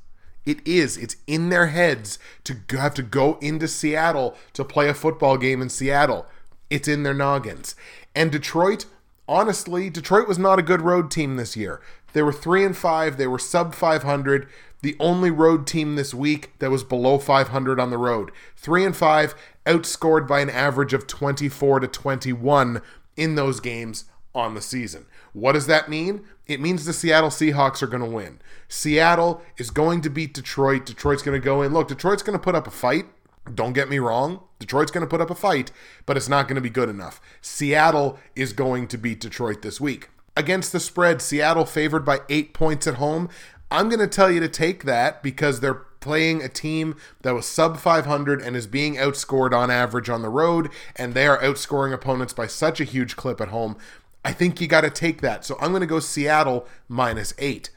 It 0.45 0.67
is. 0.67 0.97
It's 0.97 1.17
in 1.27 1.51
their 1.51 1.69
heads 1.69 2.19
to 2.45 2.57
have 2.71 2.95
to 2.95 3.03
go 3.03 3.39
into 3.41 3.69
Seattle 3.69 4.37
to 4.55 4.65
play 4.65 4.89
a 4.89 4.95
football 4.95 5.37
game 5.37 5.61
in 5.61 5.69
Seattle. 5.69 6.27
It's 6.71 6.89
in 6.89 7.03
their 7.03 7.15
noggins. 7.15 7.77
And 8.15 8.33
Detroit, 8.33 8.87
honestly, 9.29 9.91
Detroit 9.91 10.27
was 10.27 10.39
not 10.39 10.59
a 10.59 10.63
good 10.63 10.83
road 10.83 11.11
team 11.11 11.37
this 11.37 11.57
year. 11.57 11.81
They 12.15 12.23
were 12.23 12.33
3 12.33 12.65
and 12.65 12.77
5, 12.77 13.19
they 13.19 13.27
were 13.27 13.39
sub 13.39 13.75
500 13.75 14.49
the 14.81 14.97
only 15.01 15.31
road 15.31 15.67
team 15.67 15.97
this 15.97 16.15
week 16.15 16.53
that 16.61 16.71
was 16.71 16.85
below 16.85 17.19
500 17.19 17.81
on 17.81 17.91
the 17.91 17.99
road. 17.99 18.31
3 18.57 18.85
and 18.85 18.97
5 18.97 19.35
outscored 19.69 20.27
by 20.27 20.41
an 20.41 20.51
average 20.51 20.95
of 20.95 21.07
24 21.07 21.81
to 21.81 21.87
21 21.87 22.81
in 23.17 23.35
those 23.35 23.61
games 23.61 24.07
on 24.35 24.55
the 24.55 24.61
season. 24.61 25.07
What 25.33 25.53
does 25.53 25.67
that 25.67 25.89
mean? 25.89 26.25
It 26.47 26.61
means 26.61 26.85
the 26.85 26.93
Seattle 26.93 27.31
Seahawks 27.31 27.83
are 27.83 27.87
going 27.87 28.03
to 28.03 28.09
win. 28.09 28.41
Seattle 28.69 29.43
is 29.59 29.71
going 29.71 30.01
to 30.03 30.11
beat 30.11 30.33
Detroit. 30.35 30.87
Detroit's 30.87 31.23
going 31.23 31.39
to 31.39 31.45
go 31.45 31.63
in. 31.63 31.73
Look, 31.73 31.89
Detroit's 31.89 32.23
going 32.23 32.39
to 32.39 32.43
put 32.43 32.55
up 32.55 32.67
a 32.67 32.71
fight. 32.71 33.07
Don't 33.55 33.73
get 33.73 33.89
me 33.89 33.99
wrong. 33.99 34.41
Detroit's 34.59 34.91
going 34.91 35.07
to 35.07 35.11
put 35.11 35.21
up 35.21 35.31
a 35.31 35.35
fight, 35.35 35.71
but 36.07 36.17
it's 36.17 36.29
not 36.29 36.49
going 36.49 36.57
to 36.57 36.61
be 36.61 36.71
good 36.71 36.89
enough. 36.89 37.21
Seattle 37.41 38.19
is 38.35 38.53
going 38.53 38.89
to 38.89 38.99
beat 38.99 39.21
Detroit 39.21 39.63
this 39.63 39.81
week. 39.81 40.11
Against 40.37 40.73
the 40.73 40.81
spread, 40.81 41.21
Seattle 41.21 41.65
favored 41.65 42.05
by 42.05 42.21
eight 42.29 42.55
points 42.55 42.87
at 42.87 42.95
home. 42.95 43.29
I'm 43.71 43.89
going 43.89 44.01
to 44.01 44.07
tell 44.07 44.31
you 44.31 44.41
to 44.41 44.49
take 44.49 44.85
that 44.85 45.23
because 45.23 45.61
they're 45.61 45.83
playing 46.01 46.43
a 46.43 46.49
team 46.49 46.97
that 47.23 47.35
was 47.35 47.47
sub 47.47 47.79
500 47.79 48.41
and 48.41 48.57
is 48.57 48.67
being 48.67 48.97
outscored 48.97 49.53
on 49.53 49.71
average 49.71 50.09
on 50.09 50.23
the 50.23 50.29
road, 50.29 50.71
and 50.97 51.15
they 51.15 51.27
are 51.27 51.39
outscoring 51.39 51.93
opponents 51.93 52.33
by 52.33 52.47
such 52.47 52.81
a 52.81 52.85
huge 52.85 53.17
clip 53.17 53.41
at 53.41 53.49
home. 53.49 53.77
I 54.25 54.33
think 54.33 54.61
you 54.61 54.67
got 54.67 54.83
to 54.83 54.91
take 54.91 55.21
that. 55.23 55.45
So 55.45 55.57
I'm 55.61 55.71
going 55.71 55.81
to 55.81 55.87
go 55.87 56.01
Seattle 56.01 56.67
minus 56.89 57.35
eight. 57.39 57.71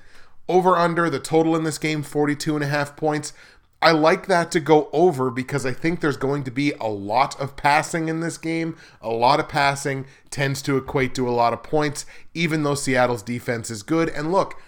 Over 0.49 0.75
under 0.75 1.09
the 1.09 1.19
total 1.19 1.55
in 1.55 1.63
this 1.63 1.77
game, 1.77 2.03
42 2.03 2.55
and 2.55 2.63
a 2.63 2.67
half 2.67 2.95
points. 2.95 3.33
I 3.83 3.91
like 3.91 4.27
that 4.27 4.51
to 4.51 4.59
go 4.59 4.89
over 4.93 5.31
because 5.31 5.65
I 5.65 5.73
think 5.73 6.01
there's 6.01 6.17
going 6.17 6.43
to 6.43 6.51
be 6.51 6.73
a 6.73 6.87
lot 6.87 7.39
of 7.39 7.55
passing 7.55 8.09
in 8.09 8.19
this 8.19 8.37
game. 8.37 8.77
A 9.01 9.09
lot 9.09 9.39
of 9.39 9.49
passing 9.49 10.05
tends 10.29 10.61
to 10.63 10.77
equate 10.77 11.15
to 11.15 11.27
a 11.27 11.31
lot 11.31 11.53
of 11.53 11.63
points, 11.63 12.05
even 12.35 12.61
though 12.61 12.75
Seattle's 12.75 13.23
defense 13.23 13.71
is 13.71 13.81
good. 13.81 14.09
And 14.09 14.31
look, 14.31 14.61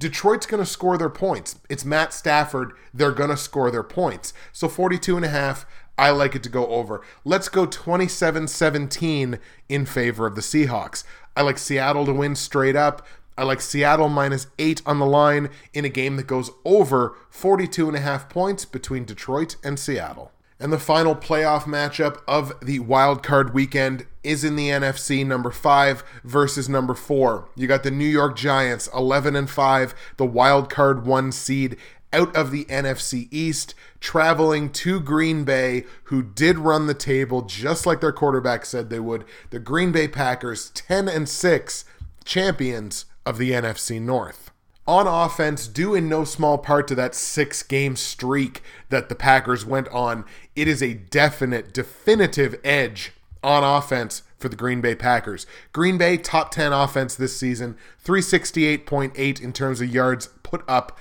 Detroit's 0.00 0.46
going 0.46 0.62
to 0.62 0.68
score 0.68 0.96
their 0.96 1.10
points. 1.10 1.60
It's 1.68 1.84
Matt 1.84 2.14
Stafford. 2.14 2.72
They're 2.94 3.12
going 3.12 3.28
to 3.28 3.36
score 3.36 3.70
their 3.70 3.82
points. 3.82 4.32
So 4.50 4.66
42 4.66 5.16
and 5.16 5.26
a 5.26 5.28
half, 5.28 5.66
I 5.98 6.08
like 6.08 6.34
it 6.34 6.42
to 6.44 6.48
go 6.48 6.66
over. 6.68 7.02
Let's 7.22 7.50
go 7.50 7.66
27-17 7.66 9.38
in 9.68 9.84
favor 9.84 10.26
of 10.26 10.36
the 10.36 10.40
Seahawks. 10.40 11.04
I 11.36 11.42
like 11.42 11.58
Seattle 11.58 12.06
to 12.06 12.14
win 12.14 12.34
straight 12.34 12.76
up. 12.76 13.06
I 13.36 13.44
like 13.44 13.60
Seattle 13.60 14.08
minus 14.08 14.46
8 14.58 14.80
on 14.86 14.98
the 15.00 15.06
line 15.06 15.50
in 15.74 15.84
a 15.84 15.90
game 15.90 16.16
that 16.16 16.26
goes 16.26 16.50
over 16.64 17.18
42 17.28 17.88
and 17.88 17.96
a 17.96 18.00
half 18.00 18.30
points 18.30 18.64
between 18.64 19.04
Detroit 19.04 19.56
and 19.62 19.78
Seattle. 19.78 20.32
And 20.60 20.70
the 20.70 20.78
final 20.78 21.16
playoff 21.16 21.62
matchup 21.62 22.20
of 22.28 22.52
the 22.60 22.80
wild 22.80 23.22
card 23.22 23.54
weekend 23.54 24.06
is 24.22 24.44
in 24.44 24.56
the 24.56 24.68
NFC 24.68 25.26
number 25.26 25.50
5 25.50 26.04
versus 26.22 26.68
number 26.68 26.92
4. 26.92 27.48
You 27.56 27.66
got 27.66 27.82
the 27.82 27.90
New 27.90 28.04
York 28.04 28.36
Giants 28.36 28.86
11 28.94 29.34
and 29.36 29.48
5, 29.48 29.94
the 30.18 30.26
wild 30.26 30.68
card 30.68 31.06
1 31.06 31.32
seed 31.32 31.78
out 32.12 32.34
of 32.36 32.50
the 32.50 32.66
NFC 32.66 33.28
East, 33.30 33.74
traveling 34.00 34.70
to 34.70 35.00
Green 35.00 35.44
Bay, 35.44 35.84
who 36.04 36.22
did 36.22 36.58
run 36.58 36.86
the 36.86 36.94
table 36.94 37.42
just 37.42 37.86
like 37.86 38.02
their 38.02 38.12
quarterback 38.12 38.66
said 38.66 38.90
they 38.90 39.00
would. 39.00 39.24
The 39.48 39.60
Green 39.60 39.92
Bay 39.92 40.08
Packers, 40.08 40.70
10 40.70 41.08
and 41.08 41.26
6, 41.26 41.84
champions 42.24 43.06
of 43.24 43.38
the 43.38 43.52
NFC 43.52 44.00
North. 44.00 44.50
On 44.86 45.06
offense, 45.06 45.68
due 45.68 45.94
in 45.94 46.08
no 46.08 46.24
small 46.24 46.58
part 46.58 46.88
to 46.88 46.94
that 46.96 47.14
six 47.14 47.62
game 47.62 47.94
streak 47.96 48.62
that 48.88 49.08
the 49.08 49.14
Packers 49.14 49.64
went 49.64 49.88
on, 49.88 50.24
it 50.56 50.66
is 50.66 50.82
a 50.82 50.94
definite, 50.94 51.72
definitive 51.72 52.58
edge 52.64 53.12
on 53.42 53.62
offense 53.62 54.22
for 54.38 54.48
the 54.48 54.56
Green 54.56 54.80
Bay 54.80 54.94
Packers. 54.94 55.46
Green 55.72 55.98
Bay, 55.98 56.16
top 56.16 56.50
10 56.50 56.72
offense 56.72 57.14
this 57.14 57.36
season, 57.36 57.76
368.8 58.04 59.40
in 59.40 59.52
terms 59.52 59.80
of 59.80 59.94
yards 59.94 60.28
put 60.42 60.64
up 60.66 60.98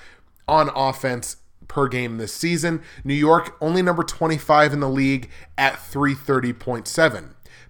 on 0.48 0.70
offense 0.76 1.38
per 1.68 1.88
game 1.88 2.18
this 2.18 2.34
season. 2.34 2.82
New 3.04 3.14
York, 3.14 3.56
only 3.62 3.82
number 3.82 4.04
25 4.04 4.74
in 4.74 4.82
the 4.82 4.90
league 4.90 5.30
at 5.58 5.76
330.7. 5.76 7.30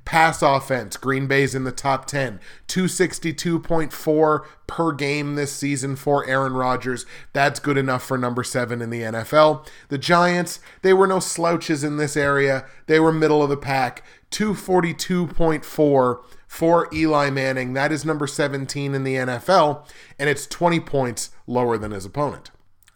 Pass 0.09 0.41
offense, 0.41 0.97
Green 0.97 1.27
Bay's 1.27 1.53
in 1.53 1.65
the 1.65 1.71
top 1.71 2.07
10, 2.07 2.39
262.4 2.67 4.45
per 4.65 4.91
game 4.91 5.35
this 5.35 5.53
season 5.53 5.95
for 5.95 6.27
Aaron 6.27 6.53
Rodgers. 6.53 7.05
That's 7.31 7.59
good 7.59 7.77
enough 7.77 8.01
for 8.01 8.17
number 8.17 8.43
seven 8.43 8.81
in 8.81 8.89
the 8.89 9.01
NFL. 9.01 9.67
The 9.89 9.99
Giants, 9.99 10.61
they 10.81 10.93
were 10.93 11.05
no 11.05 11.19
slouches 11.19 11.83
in 11.83 11.97
this 11.97 12.17
area. 12.17 12.65
They 12.87 12.99
were 12.99 13.11
middle 13.11 13.43
of 13.43 13.49
the 13.49 13.55
pack, 13.55 14.03
242.4 14.31 16.17
for 16.47 16.89
Eli 16.91 17.29
Manning. 17.29 17.73
That 17.73 17.91
is 17.91 18.03
number 18.03 18.25
17 18.25 18.95
in 18.95 19.03
the 19.03 19.13
NFL, 19.13 19.85
and 20.17 20.27
it's 20.27 20.47
20 20.47 20.79
points 20.79 21.29
lower 21.45 21.77
than 21.77 21.91
his 21.91 22.05
opponent. 22.05 22.49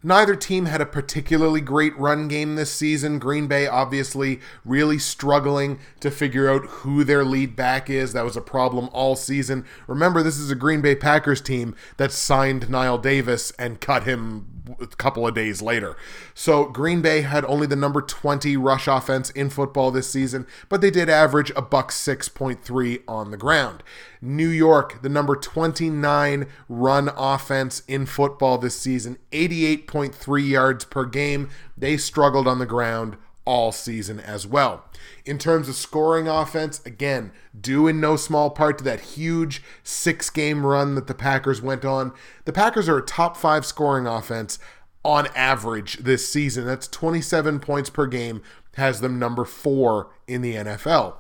Neither 0.04 0.36
team 0.36 0.66
had 0.66 0.82
a 0.82 0.86
particularly 0.86 1.62
great 1.62 1.98
run 1.98 2.28
game 2.28 2.56
this 2.56 2.72
season. 2.72 3.20
Green 3.20 3.48
Bay 3.48 3.68
obviously 3.68 4.42
really 4.66 5.00
struggling 5.00 5.80
to 6.02 6.12
figure 6.12 6.50
out 6.50 6.66
who 6.66 7.06
their 7.06 7.24
lead 7.24 7.56
back 7.56 7.90
is. 7.90 8.12
That 8.12 8.26
was 8.26 8.36
a 8.36 8.42
problem 8.42 8.90
all 8.92 9.16
season. 9.16 9.66
Remember, 9.88 10.22
this 10.22 10.38
is 10.38 10.52
a 10.52 10.56
Green 10.56 10.82
Bay 10.82 10.96
Packers 10.96 11.40
team 11.40 11.74
that 11.96 12.12
signed 12.12 12.68
Knile 12.68 13.02
Davis 13.02 13.52
and 13.58 13.80
cut 13.80 14.04
him 14.04 14.46
a 14.80 14.88
couple 14.88 15.28
of 15.28 15.36
days 15.36 15.62
later. 15.62 15.96
So 16.34 16.66
Green 16.66 17.02
Bay 17.02 17.22
had 17.22 17.46
only 17.46 17.68
the 17.68 17.76
number 17.76 18.02
20 18.02 18.56
rush 18.58 18.88
offense 18.88 19.30
in 19.32 19.50
football 19.50 19.92
this 19.92 20.10
season, 20.10 20.48
but 20.70 20.82
they 20.82 20.92
did 20.92 21.10
average 21.10 21.52
a 21.56 21.62
buck 21.62 21.92
6.3 21.92 23.02
on 23.08 23.32
the 23.32 23.38
ground. 23.38 23.84
New 24.22 24.50
York, 24.50 25.02
the 25.02 25.10
number 25.10 25.36
29 25.36 26.48
run 26.70 27.10
offense 27.18 27.84
in 27.88 28.06
football 28.06 28.58
this 28.58 28.80
season, 28.80 29.18
88.3 29.32 30.48
yards 30.48 30.86
per 30.86 31.06
game. 31.06 31.50
They 31.78 31.98
struggled 31.98 32.48
on 32.48 32.60
the 32.60 32.66
ground 32.66 33.18
all 33.46 33.72
season 33.72 34.20
as 34.20 34.48
well. 34.48 34.86
In 35.26 35.38
terms 35.38 35.68
of 35.68 35.76
scoring 35.76 36.28
offense, 36.28 36.82
again, 36.86 37.32
due 37.60 37.88
in 37.88 38.00
no 38.00 38.16
small 38.16 38.50
part 38.50 38.78
to 38.78 38.84
that 38.86 39.02
huge 39.02 39.62
six 39.84 40.30
game 40.30 40.66
run 40.66 40.96
that 40.96 41.08
the 41.08 41.14
Packers 41.14 41.62
went 41.62 41.86
on. 41.86 42.14
The 42.46 42.54
Packers 42.54 42.88
are 42.88 42.98
a 42.98 43.06
top 43.06 43.38
five 43.38 43.66
scoring 43.66 44.08
offense 44.08 44.60
on 45.04 45.28
average 45.36 45.98
this 45.98 46.28
season. 46.28 46.66
That's 46.66 46.88
27 46.88 47.60
points 47.60 47.90
per 47.90 48.08
game, 48.08 48.42
has 48.76 49.02
them 49.02 49.20
number 49.20 49.46
four 49.46 50.12
in 50.28 50.42
the 50.42 50.56
NFL. 50.56 51.16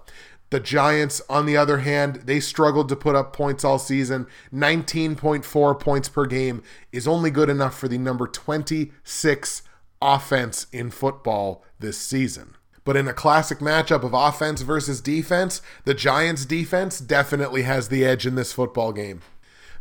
The 0.49 0.59
Giants, 0.59 1.19
on 1.29 1.47
the 1.47 1.57
other 1.57 1.79
hand, 1.79 2.21
they 2.25 2.39
struggled 2.39 2.87
to 2.89 2.95
put 2.95 3.15
up 3.15 3.33
points 3.33 3.63
all 3.63 3.79
season. 3.79 4.27
19.4 4.53 5.79
points 5.79 6.09
per 6.09 6.25
game 6.27 6.61
is 6.91 7.07
only 7.07 7.31
good 7.31 7.49
enough 7.49 7.75
for 7.75 7.87
the 7.87 7.97
number 7.97 8.27
26 8.27 9.63
offense 9.99 10.67
in 10.71 10.91
football 10.91 11.63
this 11.83 11.99
season. 11.99 12.55
But 12.83 12.97
in 12.97 13.07
a 13.07 13.13
classic 13.13 13.59
matchup 13.59 14.03
of 14.03 14.13
offense 14.13 14.61
versus 14.61 14.99
defense, 14.99 15.61
the 15.85 15.93
Giants' 15.93 16.45
defense 16.45 16.99
definitely 16.99 17.61
has 17.61 17.89
the 17.89 18.03
edge 18.03 18.25
in 18.25 18.33
this 18.33 18.51
football 18.51 18.91
game. 18.91 19.21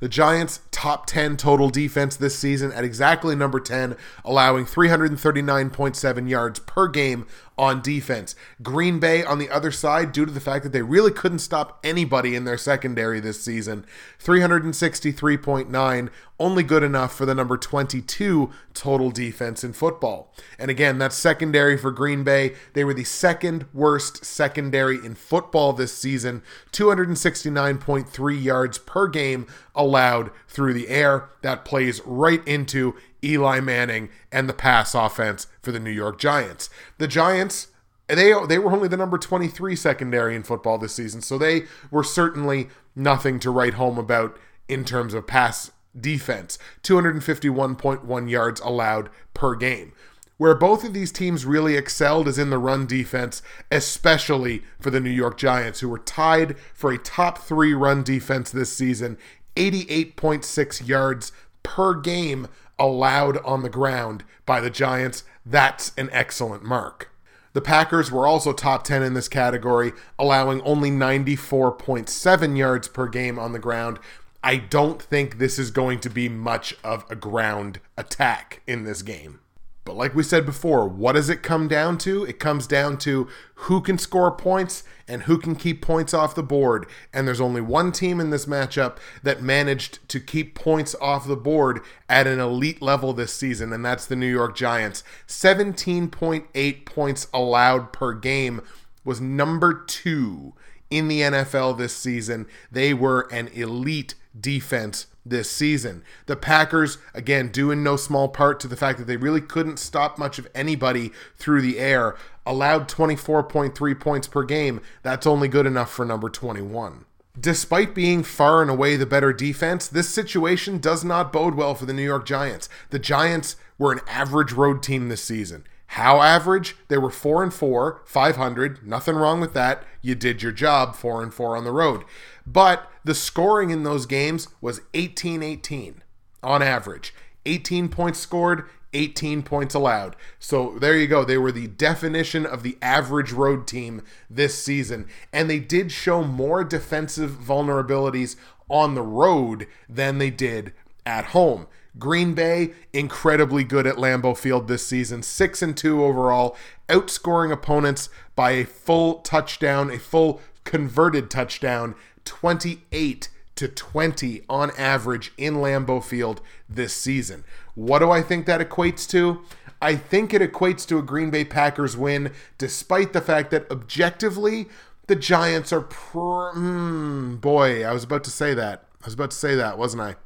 The 0.01 0.09
Giants' 0.09 0.61
top 0.73 1.07
10 1.07 1.37
total 1.37 1.71
defense 1.71 2.17
this 2.17 2.37
season 2.37 2.73
at 2.73 2.85
exactly 2.85 3.37
number 3.37 3.61
10, 3.61 3.97
allowing 4.25 4.67
339.7 4.67 6.29
yards 6.29 6.59
per 6.59 6.89
game 6.89 7.27
on 7.63 7.81
defense. 7.81 8.35
Green 8.61 8.99
Bay 8.99 9.23
on 9.23 9.39
the 9.39 9.49
other 9.49 9.71
side, 9.71 10.11
due 10.11 10.27
to 10.27 10.33
the 10.33 10.41
fact 10.41 10.65
that 10.65 10.73
they 10.73 10.83
really 10.83 11.13
couldn't 11.13 11.39
stop 11.39 11.79
anybody 11.85 12.35
in 12.35 12.45
their 12.45 12.59
secondary 12.59 13.21
this 13.21 13.41
season, 13.41 13.87
363.9, 14.21 16.11
only 16.41 16.65
good 16.65 16.83
enough 16.83 17.15
for 17.15 17.25
the 17.25 17.37
number 17.37 17.57
22 17.57 18.51
total 18.75 19.13
defense 19.13 19.63
in 19.63 19.73
football. 19.73 20.35
And 20.59 20.73
again, 20.73 20.99
that's 20.99 21.15
secondary 21.15 21.79
for 21.79 21.93
Green 21.93 22.25
Bay. 22.25 22.57
They 22.73 22.83
were 22.83 22.95
the 22.95 23.05
second 23.05 23.67
worst 23.73 24.25
secondary 24.25 24.97
in 24.97 25.15
football 25.15 25.73
this 25.73 25.97
season, 25.97 26.43
269.3 26.73 28.43
yards 28.43 28.79
per 28.79 29.07
game 29.07 29.47
allowed 29.73 30.33
through 30.49 30.75
the 30.75 30.89
air. 30.89 31.29
That 31.43 31.65
plays 31.65 32.01
right 32.05 32.45
into 32.45 32.97
Eli 33.25 33.61
Manning 33.61 34.09
and 34.31 34.49
the 34.49 34.55
pass 34.55 34.95
offense 34.95 35.47
for 35.61 35.73
the 35.73 35.81
New 35.81 35.91
York 35.91 36.19
Giants. 36.19 36.71
The 36.99 37.09
Giants 37.09 37.69
they 38.09 38.35
they 38.47 38.59
were 38.59 38.73
only 38.73 38.89
the 38.89 38.97
number 38.97 39.19
23 39.19 39.77
secondary 39.77 40.37
in 40.37 40.43
football 40.43 40.79
this 40.79 40.95
season, 40.95 41.23
so 41.23 41.39
they 41.39 41.65
were 41.91 42.05
certainly 42.05 42.69
nothing 42.95 43.39
to 43.41 43.51
write 43.51 43.75
home 43.75 43.99
about 43.99 44.37
in 44.69 44.85
terms 44.85 45.15
of 45.15 45.27
pass 45.27 45.71
defense. 45.99 46.59
251.1 46.83 48.31
yards 48.31 48.61
allowed 48.61 49.11
per 49.35 49.55
game. 49.55 49.93
Where 50.39 50.55
both 50.55 50.83
of 50.83 50.93
these 50.93 51.13
teams 51.13 51.47
really 51.47 51.77
excelled 51.77 52.27
is 52.27 52.39
in 52.39 52.51
the 52.51 52.59
run 52.59 52.87
defense, 52.87 53.43
especially 53.71 54.63
for 54.81 54.91
the 54.91 55.01
New 55.01 55.11
York 55.11 55.39
Giants, 55.39 55.81
who 55.81 55.89
were 55.89 55.99
tied 55.99 56.59
for 56.75 56.91
a 56.91 56.99
top 56.99 57.39
three 57.39 57.75
run 57.75 58.03
defense 58.03 58.51
this 58.51 58.73
season 58.73 59.19
88.6 59.57 60.89
yards 60.89 61.31
per 61.63 61.95
game 61.95 62.49
allowed 62.83 63.39
on 63.39 63.63
the 63.63 63.71
ground 63.71 64.25
by 64.45 64.61
the 64.61 64.69
Giants. 64.69 65.23
That's 65.47 65.93
an 65.97 66.11
excellent 66.13 66.65
mark. 66.65 67.11
The 67.53 67.61
Packers 67.61 68.11
were 68.11 68.27
also 68.27 68.53
top 68.53 68.83
10 68.83 69.05
in 69.05 69.15
this 69.15 69.29
category, 69.29 69.93
allowing 70.19 70.61
only 70.63 70.91
94.7 70.91 72.57
yards 72.57 72.89
per 72.89 73.07
game 73.07 73.39
on 73.39 73.53
the 73.53 73.59
ground. 73.61 74.01
I 74.43 74.57
don't 74.57 75.01
think 75.01 75.39
this 75.39 75.61
is 75.61 75.71
going 75.71 76.01
to 76.01 76.11
be 76.11 76.29
much 76.29 76.75
of 76.83 77.05
a 77.09 77.15
ground 77.15 77.79
attack 77.97 78.63
in 78.67 78.83
this 78.83 79.03
game. 79.03 79.39
But 79.85 79.97
like 79.97 80.15
we 80.15 80.23
said 80.23 80.47
before, 80.47 80.87
what 80.87 81.13
does 81.13 81.29
it 81.29 81.43
come 81.43 81.67
down 81.67 81.99
to? 81.99 82.25
It 82.25 82.39
comes 82.39 82.69
down 82.69 82.99
to 82.99 83.29
who 83.55 83.81
can 83.81 83.99
score 83.99 84.31
points 84.31 84.85
and 85.09 85.25
who 85.25 85.39
can 85.39 85.57
keep 85.57 85.83
points 85.83 86.15
off 86.15 86.37
the 86.37 86.43
board. 86.43 86.87
And 87.13 87.27
there's 87.27 87.41
only 87.41 87.61
one 87.61 87.91
team 87.91 88.21
in 88.21 88.31
this 88.31 88.47
matchup 88.47 88.99
that 89.25 89.43
managed 89.43 90.09
to 90.09 90.21
keep 90.21 90.55
points 90.55 90.95
off 91.01 91.27
the 91.27 91.37
board 91.37 91.81
at 92.09 92.29
an 92.29 92.39
elite 92.39 92.81
level 92.81 93.13
this 93.13 93.33
season, 93.33 93.73
and 93.73 93.85
that's 93.85 94.07
the 94.07 94.17
New 94.17 94.31
York 94.31 94.55
Giants. 94.57 95.03
17.8 95.27 96.85
points 96.85 97.27
allowed 97.35 97.93
per 97.93 98.13
game 98.13 98.63
was 99.05 99.21
number 99.21 99.83
two 99.85 100.55
in 100.91 101.09
the 101.09 101.23
NFL 101.23 101.77
this 101.77 101.97
season. 101.97 102.47
They 102.71 102.95
were 102.95 103.23
an 103.33 103.49
elite 103.49 104.15
defense 104.39 105.07
this 105.25 105.51
season. 105.51 106.03
The 106.27 106.37
Packers, 106.37 106.99
again, 107.15 107.49
due 107.49 107.71
in 107.71 107.83
no 107.83 107.97
small 107.97 108.29
part 108.29 108.61
to 108.61 108.69
the 108.69 108.77
fact 108.77 108.99
that 108.99 109.07
they 109.07 109.17
really 109.17 109.41
couldn't 109.41 109.79
stop 109.79 110.19
much 110.19 110.39
of 110.39 110.49
anybody 110.55 111.13
through 111.37 111.63
the 111.63 111.79
air, 111.79 112.17
allowed 112.45 112.89
24.3 112.89 114.01
points 114.01 114.29
per 114.29 114.43
game. 114.43 114.81
That's 115.03 115.27
only 115.27 115.49
good 115.49 115.67
enough 115.67 115.93
for 115.93 116.05
number 116.05 116.29
21. 116.29 117.05
Despite 117.39 117.95
being 117.95 118.23
far 118.23 118.61
and 118.61 118.71
away 118.71 118.97
the 118.97 119.07
better 119.07 119.33
defense, 119.33 119.89
this 119.89 120.09
situation 120.09 120.79
does 120.79 121.03
not 121.03 121.33
bode 121.33 121.55
well 121.55 121.75
for 121.75 121.87
the 121.87 121.95
New 121.95 122.03
York 122.03 122.27
Giants. 122.27 122.69
The 122.91 122.99
Giants 122.99 123.57
were 123.79 123.93
an 123.93 124.01
average 124.07 124.53
road 124.53 124.83
team 124.83 125.09
this 125.09 125.25
season. 125.25 125.65
How 125.87 126.23
average? 126.23 126.77
They 126.89 126.97
were 126.97 127.11
4 127.11 127.43
and 127.43 127.53
4, 127.53 128.01
500, 128.07 128.87
nothing 128.87 129.15
wrong 129.15 129.41
with 129.41 129.53
that. 129.55 129.85
You 130.01 130.15
did 130.15 130.43
your 130.43 130.53
job 130.53 130.95
4 130.95 131.23
and 131.23 131.33
4 131.35 131.57
on 131.57 131.65
the 131.65 131.71
road. 131.71 132.05
But 132.47 132.91
the 133.05 133.15
scoring 133.15 133.71
in 133.71 133.83
those 133.83 134.07
games 134.07 134.49
was 134.61 134.81
18 134.95 135.43
18 135.43 136.03
on 136.43 136.63
average. 136.63 137.15
18 137.47 137.89
points 137.89 138.19
scored, 138.19 138.65
18 138.93 139.43
points 139.43 139.75
allowed. 139.75 140.17
So 140.39 140.79
there 140.79 140.97
you 140.97 141.07
go. 141.07 141.25
They 141.25 141.39
were 141.39 141.53
the 141.53 141.67
definition 141.67 142.45
of 142.45 142.63
the 142.63 142.77
average 142.83 143.33
road 143.33 143.67
team 143.67 144.03
this 144.29 144.63
season. 144.63 145.07
And 145.33 145.49
they 145.49 145.59
did 145.59 145.91
show 145.91 146.23
more 146.23 146.63
defensive 146.63 147.31
vulnerabilities 147.31 148.37
on 148.69 148.95
the 148.95 149.03
road 149.03 149.67
than 149.89 150.19
they 150.19 150.31
did 150.31 150.73
at 151.05 151.27
home. 151.27 151.67
Green 151.99 152.33
Bay 152.33 152.73
incredibly 152.93 153.65
good 153.65 153.87
at 153.87 153.97
Lambeau 153.97 154.37
Field 154.37 154.67
this 154.67 154.87
season, 154.87 155.23
6 155.23 155.63
and 155.63 155.77
2 155.77 156.03
overall, 156.03 156.57
outscoring 156.89 157.53
opponents 157.53 158.09
by 158.35 158.53
a 158.53 158.65
full 158.65 159.17
touchdown, 159.17 159.91
a 159.91 159.99
full 159.99 160.41
converted 160.65 161.31
touchdown 161.31 161.95
28 162.25 163.23
to 163.23 163.29
to 163.57 163.69
20 163.69 164.43
on 164.49 164.71
average 164.77 165.33
in 165.37 165.55
Lambeau 165.55 166.03
Field 166.03 166.41
this 166.69 166.95
season. 166.95 167.45
What 167.75 168.01
do 168.01 168.11
I 168.11 168.23
think 168.23 168.47
that 168.47 168.61
equates 168.61 169.09
to? 169.11 169.43
I 169.81 169.97
think 169.97 170.33
it 170.33 170.43
equates 170.43 170.87
to 170.89 170.99
a 170.99 171.03
Green 171.03 171.31
Bay 171.31 171.45
Packers 171.45 171.97
win, 171.97 172.33
despite 172.59 173.13
the 173.13 173.21
fact 173.21 173.51
that 173.51 173.71
objectively, 173.71 174.67
the 175.07 175.17
Giants 175.17 175.73
are. 175.73 175.83
Pr- 175.83 176.57
mm, 176.57 177.41
boy, 177.41 177.85
I 177.85 177.93
was 177.93 178.05
about 178.05 178.25
to 178.25 178.31
say 178.31 178.55
that. 178.55 178.85
I 179.03 179.07
was 179.07 179.15
about 179.15 179.33
to 179.33 179.37
say 179.37 179.55
that, 179.55 179.79
wasn't 179.79 180.03
I? 180.03 180.17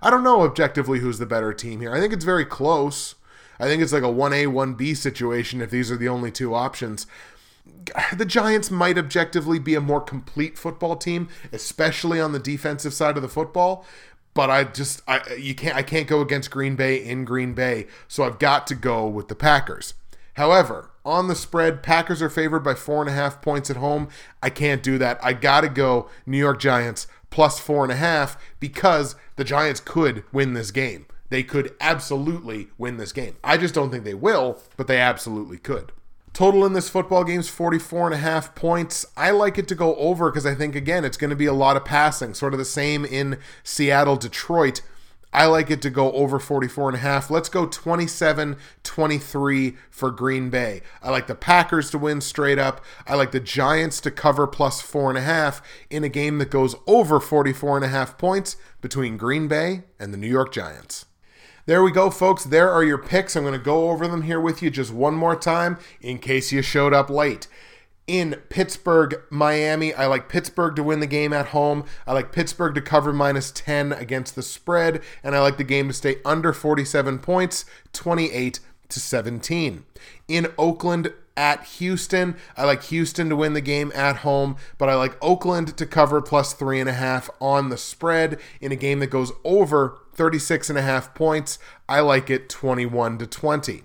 I 0.00 0.10
don't 0.10 0.24
know 0.24 0.42
objectively 0.42 1.00
who's 1.00 1.18
the 1.18 1.26
better 1.26 1.52
team 1.52 1.80
here. 1.80 1.92
I 1.92 2.00
think 2.00 2.12
it's 2.12 2.24
very 2.24 2.44
close. 2.44 3.14
I 3.60 3.66
think 3.66 3.80
it's 3.80 3.92
like 3.92 4.02
a 4.02 4.06
1A, 4.06 4.46
1B 4.46 4.96
situation 4.96 5.60
if 5.60 5.70
these 5.70 5.92
are 5.92 5.96
the 5.96 6.08
only 6.08 6.32
two 6.32 6.52
options. 6.54 7.06
The 8.16 8.24
Giants 8.24 8.70
might 8.70 8.98
objectively 8.98 9.58
be 9.58 9.74
a 9.74 9.80
more 9.80 10.00
complete 10.00 10.58
football 10.58 10.96
team, 10.96 11.28
especially 11.52 12.20
on 12.20 12.32
the 12.32 12.38
defensive 12.38 12.94
side 12.94 13.16
of 13.16 13.22
the 13.22 13.28
football. 13.28 13.84
But 14.34 14.50
I 14.50 14.64
just 14.64 15.02
I 15.06 15.34
you 15.34 15.54
can't 15.54 15.76
I 15.76 15.82
can't 15.82 16.08
go 16.08 16.20
against 16.20 16.50
Green 16.50 16.74
Bay 16.74 16.96
in 16.96 17.24
Green 17.24 17.52
Bay, 17.52 17.86
so 18.08 18.24
I've 18.24 18.38
got 18.38 18.66
to 18.68 18.74
go 18.74 19.06
with 19.06 19.28
the 19.28 19.34
Packers. 19.34 19.94
However, 20.34 20.90
on 21.04 21.28
the 21.28 21.34
spread, 21.34 21.82
Packers 21.82 22.22
are 22.22 22.30
favored 22.30 22.60
by 22.60 22.74
four 22.74 23.00
and 23.00 23.10
a 23.10 23.12
half 23.12 23.42
points 23.42 23.68
at 23.68 23.76
home. 23.76 24.08
I 24.42 24.48
can't 24.48 24.82
do 24.82 24.96
that. 24.98 25.22
I 25.22 25.34
gotta 25.34 25.68
go 25.68 26.08
New 26.24 26.38
York 26.38 26.60
Giants 26.60 27.06
plus 27.28 27.58
four 27.58 27.82
and 27.82 27.92
a 27.92 27.96
half 27.96 28.38
because 28.60 29.16
the 29.36 29.44
Giants 29.44 29.80
could 29.80 30.24
win 30.32 30.54
this 30.54 30.70
game. 30.70 31.06
They 31.28 31.42
could 31.42 31.74
absolutely 31.80 32.68
win 32.78 32.98
this 32.98 33.12
game. 33.12 33.36
I 33.42 33.56
just 33.56 33.74
don't 33.74 33.90
think 33.90 34.04
they 34.04 34.14
will, 34.14 34.58
but 34.76 34.86
they 34.86 35.00
absolutely 35.00 35.58
could. 35.58 35.92
Total 36.32 36.64
in 36.64 36.72
this 36.72 36.88
football 36.88 37.24
game 37.24 37.40
is 37.40 37.50
44 37.50 38.06
and 38.06 38.14
a 38.14 38.18
half 38.18 38.54
points. 38.54 39.04
I 39.16 39.30
like 39.32 39.58
it 39.58 39.68
to 39.68 39.74
go 39.74 39.94
over 39.96 40.30
because 40.30 40.46
I 40.46 40.54
think, 40.54 40.74
again, 40.74 41.04
it's 41.04 41.18
going 41.18 41.30
to 41.30 41.36
be 41.36 41.46
a 41.46 41.52
lot 41.52 41.76
of 41.76 41.84
passing, 41.84 42.32
sort 42.32 42.54
of 42.54 42.58
the 42.58 42.64
same 42.64 43.04
in 43.04 43.38
Seattle, 43.62 44.16
Detroit. 44.16 44.80
I 45.34 45.46
like 45.46 45.70
it 45.70 45.80
to 45.82 45.90
go 45.90 46.12
over 46.12 46.38
44 46.38 46.90
and 46.90 46.96
a 46.96 47.00
half. 47.00 47.30
Let's 47.30 47.48
go 47.48 47.66
27 47.66 48.56
23 48.82 49.76
for 49.90 50.10
Green 50.10 50.50
Bay. 50.50 50.82
I 51.02 51.10
like 51.10 51.26
the 51.26 51.34
Packers 51.34 51.90
to 51.90 51.98
win 51.98 52.20
straight 52.20 52.58
up. 52.58 52.82
I 53.06 53.14
like 53.14 53.32
the 53.32 53.40
Giants 53.40 54.00
to 54.02 54.10
cover 54.10 54.46
plus 54.46 54.82
four 54.82 55.08
and 55.08 55.18
a 55.18 55.22
half 55.22 55.62
in 55.88 56.04
a 56.04 56.10
game 56.10 56.38
that 56.38 56.50
goes 56.50 56.74
over 56.86 57.18
44 57.18 57.76
and 57.76 57.84
a 57.84 57.88
half 57.88 58.18
points 58.18 58.56
between 58.80 59.16
Green 59.16 59.48
Bay 59.48 59.84
and 59.98 60.12
the 60.12 60.18
New 60.18 60.28
York 60.28 60.52
Giants. 60.52 61.06
There 61.64 61.84
we 61.84 61.92
go, 61.92 62.10
folks. 62.10 62.42
There 62.42 62.72
are 62.72 62.82
your 62.82 62.98
picks. 62.98 63.36
I'm 63.36 63.44
going 63.44 63.52
to 63.52 63.64
go 63.64 63.90
over 63.90 64.08
them 64.08 64.22
here 64.22 64.40
with 64.40 64.62
you 64.62 64.70
just 64.70 64.92
one 64.92 65.14
more 65.14 65.36
time 65.36 65.78
in 66.00 66.18
case 66.18 66.50
you 66.50 66.60
showed 66.60 66.92
up 66.92 67.08
late. 67.08 67.46
In 68.08 68.42
Pittsburgh, 68.48 69.22
Miami, 69.30 69.94
I 69.94 70.06
like 70.06 70.28
Pittsburgh 70.28 70.74
to 70.74 70.82
win 70.82 70.98
the 70.98 71.06
game 71.06 71.32
at 71.32 71.48
home. 71.48 71.84
I 72.04 72.14
like 72.14 72.32
Pittsburgh 72.32 72.74
to 72.74 72.80
cover 72.82 73.12
minus 73.12 73.52
10 73.52 73.92
against 73.92 74.34
the 74.34 74.42
spread. 74.42 75.02
And 75.22 75.36
I 75.36 75.40
like 75.40 75.56
the 75.56 75.62
game 75.62 75.86
to 75.86 75.94
stay 75.94 76.16
under 76.24 76.52
47 76.52 77.20
points, 77.20 77.64
28 77.92 78.58
to 78.88 78.98
17. 78.98 79.84
In 80.26 80.52
Oakland, 80.58 81.12
at 81.36 81.64
Houston. 81.64 82.36
I 82.56 82.64
like 82.64 82.84
Houston 82.84 83.28
to 83.28 83.36
win 83.36 83.52
the 83.52 83.60
game 83.60 83.92
at 83.94 84.16
home, 84.16 84.56
but 84.78 84.88
I 84.88 84.94
like 84.94 85.16
Oakland 85.22 85.76
to 85.76 85.86
cover 85.86 86.20
plus 86.20 86.52
three 86.52 86.80
and 86.80 86.88
a 86.88 86.94
half 86.94 87.30
on 87.40 87.68
the 87.68 87.78
spread 87.78 88.38
in 88.60 88.72
a 88.72 88.76
game 88.76 88.98
that 89.00 89.08
goes 89.08 89.32
over 89.44 89.98
36 90.14 90.70
and 90.70 90.78
a 90.78 90.82
half 90.82 91.14
points. 91.14 91.58
I 91.88 92.00
like 92.00 92.30
it 92.30 92.48
21 92.48 93.18
to 93.18 93.26
20. 93.26 93.84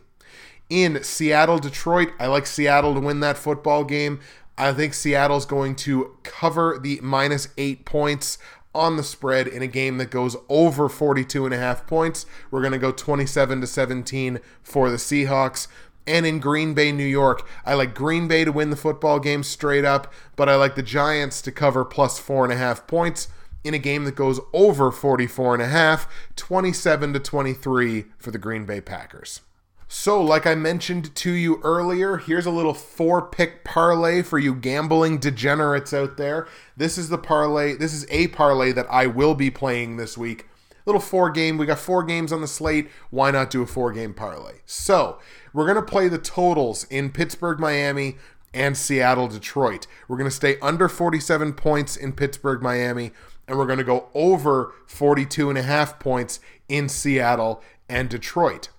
In 0.70 1.02
Seattle, 1.04 1.60
Detroit, 1.60 2.10
I 2.20 2.28
like 2.28 2.46
Seattle 2.46 2.94
to 2.94 3.00
win 3.00 3.22
that 3.22 3.38
football 3.38 3.84
game. 3.84 4.20
I 4.58 4.74
think 4.74 4.94
Seattle's 4.94 5.46
going 5.46 5.76
to 5.78 6.18
cover 6.24 6.80
the 6.82 7.00
minus 7.02 7.50
eight 7.58 7.86
points 7.86 8.38
on 8.78 8.96
the 8.96 9.04
spread 9.04 9.48
in 9.48 9.62
a 9.62 9.68
game 9.68 9.98
that 9.98 10.12
goes 10.12 10.36
over 10.50 10.88
42 10.88 11.46
and 11.46 11.54
a 11.54 11.58
half 11.58 11.88
points. 11.88 12.26
We're 12.52 12.62
going 12.62 12.74
to 12.74 12.80
go 12.80 12.92
27 12.92 13.62
to 13.62 13.68
17 13.68 14.40
for 14.62 14.90
the 14.90 14.98
Seahawks. 14.98 15.68
And 16.08 16.26
in 16.26 16.40
Green 16.40 16.74
Bay, 16.74 16.94
New 16.94 17.06
York, 17.06 17.46
I 17.66 17.74
like 17.74 17.94
Green 17.94 18.28
Bay 18.28 18.46
to 18.46 18.52
win 18.52 18.70
the 18.70 18.78
football 18.78 19.20
game 19.20 19.44
straight 19.44 19.84
up, 19.84 20.12
but 20.38 20.48
I 20.48 20.56
like 20.56 20.76
the 20.76 20.82
Giants 20.82 21.42
to 21.44 21.52
cover 21.52 21.84
plus 21.84 22.18
four 22.18 22.46
and 22.46 22.54
a 22.54 22.58
half 22.58 22.88
points 22.88 23.28
in 23.64 23.74
a 23.74 23.80
game 23.80 24.06
that 24.06 24.16
goes 24.16 24.40
over 24.54 24.92
44 24.92 25.56
and 25.56 25.64
a 25.64 25.68
half, 25.68 26.08
27 26.38 27.14
to 27.14 27.20
23 27.20 28.06
for 28.18 28.32
the 28.32 28.38
Green 28.38 28.66
Bay 28.66 28.80
Packers. 28.80 29.42
So, 29.90 30.22
like 30.22 30.46
I 30.46 30.56
mentioned 30.56 31.16
to 31.16 31.32
you 31.32 31.62
earlier, 31.64 32.18
here's 32.18 32.46
a 32.46 32.52
little 32.52 32.74
four 32.74 33.22
pick 33.22 33.64
parlay 33.64 34.22
for 34.22 34.38
you 34.38 34.54
gambling 34.54 35.18
degenerates 35.18 35.94
out 35.94 36.18
there. 36.18 36.48
This 36.76 36.98
is 36.98 37.08
the 37.08 37.18
parlay, 37.18 37.74
this 37.74 37.94
is 37.94 38.06
a 38.10 38.28
parlay 38.28 38.74
that 38.74 38.88
I 38.90 39.08
will 39.08 39.34
be 39.34 39.50
playing 39.50 39.96
this 39.96 40.18
week. 40.18 40.46
Little 40.86 41.02
four 41.02 41.30
game, 41.30 41.58
we 41.58 41.66
got 41.66 41.80
four 41.80 42.04
games 42.04 42.34
on 42.34 42.42
the 42.42 42.48
slate. 42.48 42.90
Why 43.12 43.32
not 43.32 43.50
do 43.50 43.62
a 43.62 43.66
four 43.66 43.92
game 43.94 44.14
parlay? 44.14 44.56
So, 44.66 45.20
we're 45.58 45.66
going 45.66 45.76
to 45.76 45.82
play 45.82 46.08
the 46.08 46.20
totals 46.20 46.84
in 46.84 47.10
Pittsburgh, 47.10 47.60
Miami, 47.60 48.18
and 48.54 48.78
Seattle, 48.78 49.28
Detroit. 49.28 49.88
We're 50.08 50.18
going 50.18 50.30
to 50.30 50.36
stay 50.36 50.60
under 50.60 50.88
47 50.88 51.54
points 51.54 51.98
in 51.98 52.14
Pittsburgh, 52.14 52.62
Miami, 52.62 53.10
and 53.48 53.58
we're 53.58 53.66
going 53.66 53.80
to 53.80 53.84
go 53.84 54.08
over 54.14 54.76
42 54.86 55.50
and 55.50 55.58
a 55.58 55.64
half 55.64 55.98
points 55.98 56.40
in 56.70 56.88
Seattle 56.88 57.64
and 57.90 58.08
Detroit. 58.08 58.70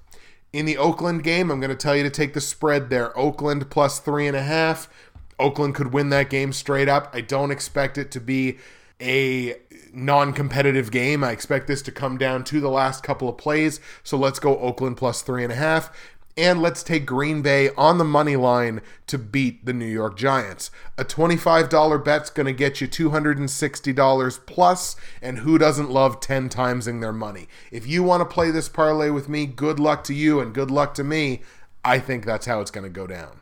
In 0.52 0.66
the 0.66 0.78
Oakland 0.78 1.24
game, 1.24 1.50
I'm 1.50 1.58
going 1.58 1.70
to 1.70 1.76
tell 1.76 1.96
you 1.96 2.04
to 2.04 2.10
take 2.10 2.32
the 2.32 2.40
spread 2.40 2.90
there. 2.90 3.16
Oakland 3.18 3.70
plus 3.70 3.98
three 3.98 4.28
and 4.28 4.36
a 4.36 4.42
half. 4.44 4.88
Oakland 5.40 5.74
could 5.74 5.92
win 5.92 6.10
that 6.10 6.30
game 6.30 6.52
straight 6.52 6.88
up. 6.88 7.10
I 7.12 7.22
don't 7.22 7.50
expect 7.50 7.98
it 7.98 8.12
to 8.12 8.20
be 8.20 8.56
a 9.00 9.56
non 9.92 10.32
competitive 10.32 10.92
game. 10.92 11.24
I 11.24 11.32
expect 11.32 11.66
this 11.66 11.82
to 11.82 11.92
come 11.92 12.18
down 12.18 12.44
to 12.44 12.60
the 12.60 12.70
last 12.70 13.02
couple 13.02 13.28
of 13.28 13.36
plays. 13.36 13.80
So 14.04 14.16
let's 14.16 14.38
go 14.38 14.56
Oakland 14.58 14.96
plus 14.96 15.22
three 15.22 15.42
and 15.42 15.52
a 15.52 15.56
half 15.56 15.90
and 16.38 16.62
let's 16.62 16.84
take 16.84 17.04
Green 17.04 17.42
Bay 17.42 17.70
on 17.76 17.98
the 17.98 18.04
money 18.04 18.36
line 18.36 18.80
to 19.08 19.18
beat 19.18 19.66
the 19.66 19.72
New 19.72 19.84
York 19.84 20.16
Giants. 20.16 20.70
A 20.96 21.04
$25 21.04 22.04
bet's 22.04 22.30
going 22.30 22.46
to 22.46 22.52
get 22.52 22.80
you 22.80 22.86
$260 22.86 24.46
plus, 24.46 24.96
and 25.20 25.38
who 25.40 25.58
doesn't 25.58 25.90
love 25.90 26.20
10 26.20 26.48
timesing 26.48 27.00
their 27.00 27.12
money? 27.12 27.48
If 27.72 27.88
you 27.88 28.04
want 28.04 28.20
to 28.20 28.34
play 28.34 28.52
this 28.52 28.68
parlay 28.68 29.10
with 29.10 29.28
me, 29.28 29.46
good 29.46 29.80
luck 29.80 30.04
to 30.04 30.14
you 30.14 30.38
and 30.38 30.54
good 30.54 30.70
luck 30.70 30.94
to 30.94 31.04
me. 31.04 31.42
I 31.84 31.98
think 31.98 32.24
that's 32.24 32.46
how 32.46 32.60
it's 32.60 32.70
going 32.70 32.84
to 32.84 32.90
go 32.90 33.08
down. 33.08 33.40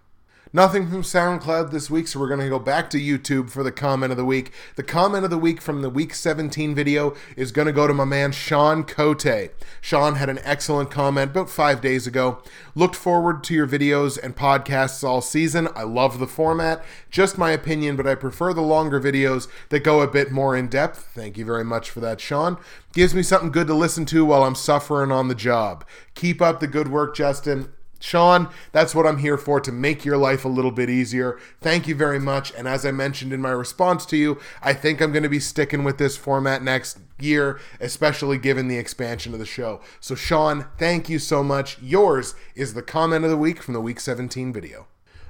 Nothing 0.57 0.89
from 0.89 1.03
SoundCloud 1.03 1.71
this 1.71 1.91
week, 1.91 2.09
so 2.09 2.19
we're 2.19 2.29
going 2.29 2.41
to 2.41 2.49
go 2.49 2.59
back 2.59 2.89
to 2.89 2.97
YouTube 2.97 3.51
for 3.51 3.63
the 3.63 3.71
comment 3.71 4.11
of 4.11 4.17
the 4.17 4.25
week. 4.25 4.55
The 4.77 4.83
comment 4.83 5.25
of 5.25 5.31
the 5.31 5.37
week 5.37 5.61
from 5.61 5.83
the 5.83 5.91
week 5.91 6.15
17 6.15 6.75
video 6.75 7.15
is 7.37 7.53
going 7.53 7.67
to 7.67 7.75
go 7.75 7.87
to 7.87 7.93
my 7.93 8.07
man 8.07 8.33
Sean 8.33 8.83
Cote. 8.83 9.51
Sean 9.83 10.15
had 10.15 10.31
an 10.31 10.39
excellent 10.45 10.91
comment 10.91 11.33
about 11.33 11.51
five 11.51 11.83
days 11.83 12.07
ago. 12.07 12.43
Looked 12.75 12.97
forward 12.97 13.45
to 13.45 13.55
your 13.55 13.67
videos 13.67 14.19
and 14.19 14.35
podcasts 14.35 15.05
all 15.05 15.21
season. 15.21 15.69
I 15.77 15.83
love 15.83 16.19
the 16.19 16.27
format. 16.27 16.83
Just 17.11 17.37
my 17.37 17.51
opinion, 17.51 17.95
but 17.95 18.07
I 18.07 18.15
prefer 18.15 18.55
the 18.55 18.63
longer 18.63 18.99
videos 18.99 19.49
that 19.69 19.81
go 19.81 20.01
a 20.01 20.09
bit 20.09 20.33
more 20.33 20.57
in 20.57 20.69
depth. 20.69 21.11
Thank 21.15 21.37
you 21.37 21.45
very 21.45 21.65
much 21.65 21.91
for 21.91 22.01
that, 22.01 22.19
Sean. 22.19 22.57
Gives 22.95 23.15
me 23.15 23.23
something 23.23 23.51
good 23.51 23.67
to 23.67 23.75
listen 23.75 24.07
to 24.07 24.25
while 24.25 24.43
I'm 24.43 24.55
suffering 24.55 25.13
on 25.13 25.29
the 25.29 25.35
job. 25.35 25.85
Keep 26.15 26.41
up 26.41 26.61
the 26.61 26.67
good 26.67 26.89
work, 26.89 27.15
Justin. 27.15 27.75
Sean, 28.07 28.49
that's 28.71 28.95
what 28.95 29.05
I'm 29.05 29.19
here 29.19 29.37
for 29.37 29.61
to 29.61 29.73
make 29.73 30.05
your 30.05 30.17
life 30.17 30.45
a 30.45 30.49
little 30.49 30.71
bit 30.71 30.89
easier. 30.89 31.41
Thank 31.61 31.89
you 31.89 31.97
very 31.97 32.21
much. 32.21 32.55
And 32.55 32.69
as 32.69 32.87
I 32.87 32.93
mentioned 32.93 33.33
in 33.33 33.41
my 33.41 33.51
response 33.51 34.07
to 34.07 34.17
you, 34.17 34.39
I 34.63 34.75
think 34.75 35.01
I'm 35.01 35.11
going 35.11 35.25
to 35.25 35.29
be 35.29 35.41
sticking 35.41 35.83
with 35.83 35.99
this 35.99 36.17
format 36.17 36.63
next 36.63 37.01
year, 37.19 37.59
especially 37.81 38.39
given 38.39 38.69
the 38.69 38.79
expansion 38.79 39.33
of 39.33 39.41
the 39.41 39.45
show. 39.45 39.81
So, 39.99 40.15
Sean, 40.15 40.67
thank 40.79 41.09
you 41.09 41.19
so 41.19 41.43
much. 41.43 41.83
Yours 41.83 42.37
is 42.55 42.75
the 42.75 42.83
comment 42.83 43.25
of 43.25 43.31
the 43.33 43.37
week 43.37 43.61
from 43.61 43.75
the 43.75 43.81
week 43.81 43.99
17 43.99 44.53
video. 44.53 44.87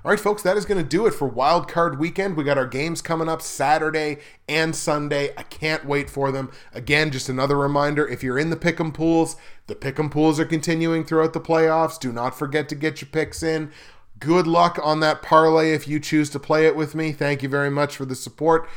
All 0.07 0.11
right, 0.13 0.21
folks, 0.21 0.45
that 0.45 0.57
is 0.57 0.67
going 0.67 0.81
to 0.81 0.89
do 0.89 1.05
it 1.07 1.15
for 1.15 1.27
Wild 1.27 1.67
Card 1.67 1.99
Weekend. 1.99 2.37
We 2.37 2.45
got 2.45 2.57
our 2.57 2.69
games 2.69 3.03
coming 3.03 3.29
up 3.29 3.43
Saturday 3.43 4.19
and 4.49 4.73
Sunday. 4.77 5.35
I 5.37 5.43
can't 5.43 5.85
wait 5.85 6.09
for 6.09 6.31
them. 6.31 6.53
Again, 6.73 7.11
just 7.11 7.29
another 7.29 7.57
reminder 7.57 8.07
if 8.07 8.23
you're 8.23 8.39
in 8.39 8.51
the 8.51 8.57
pick'em 8.57 8.95
pools, 8.95 9.35
the 9.67 9.75
pick'em 9.75 10.09
pools 10.09 10.39
are 10.39 10.45
continuing 10.45 11.03
throughout 11.03 11.33
the 11.33 11.41
playoffs. 11.41 11.99
Do 11.99 12.13
not 12.13 12.39
forget 12.39 12.69
to 12.69 12.77
get 12.77 13.01
your 13.01 13.09
picks 13.11 13.43
in. 13.43 13.73
Good 14.21 14.47
luck 14.47 14.79
on 14.81 15.01
that 15.01 15.23
parlay 15.23 15.73
if 15.73 15.89
you 15.89 15.99
choose 15.99 16.31
to 16.31 16.39
play 16.39 16.69
it 16.69 16.77
with 16.77 16.95
me. 16.95 17.11
Thank 17.11 17.43
you 17.43 17.49
very 17.49 17.73
much 17.73 17.97
for 17.97 18.05
the 18.05 18.15
support. 18.15 18.69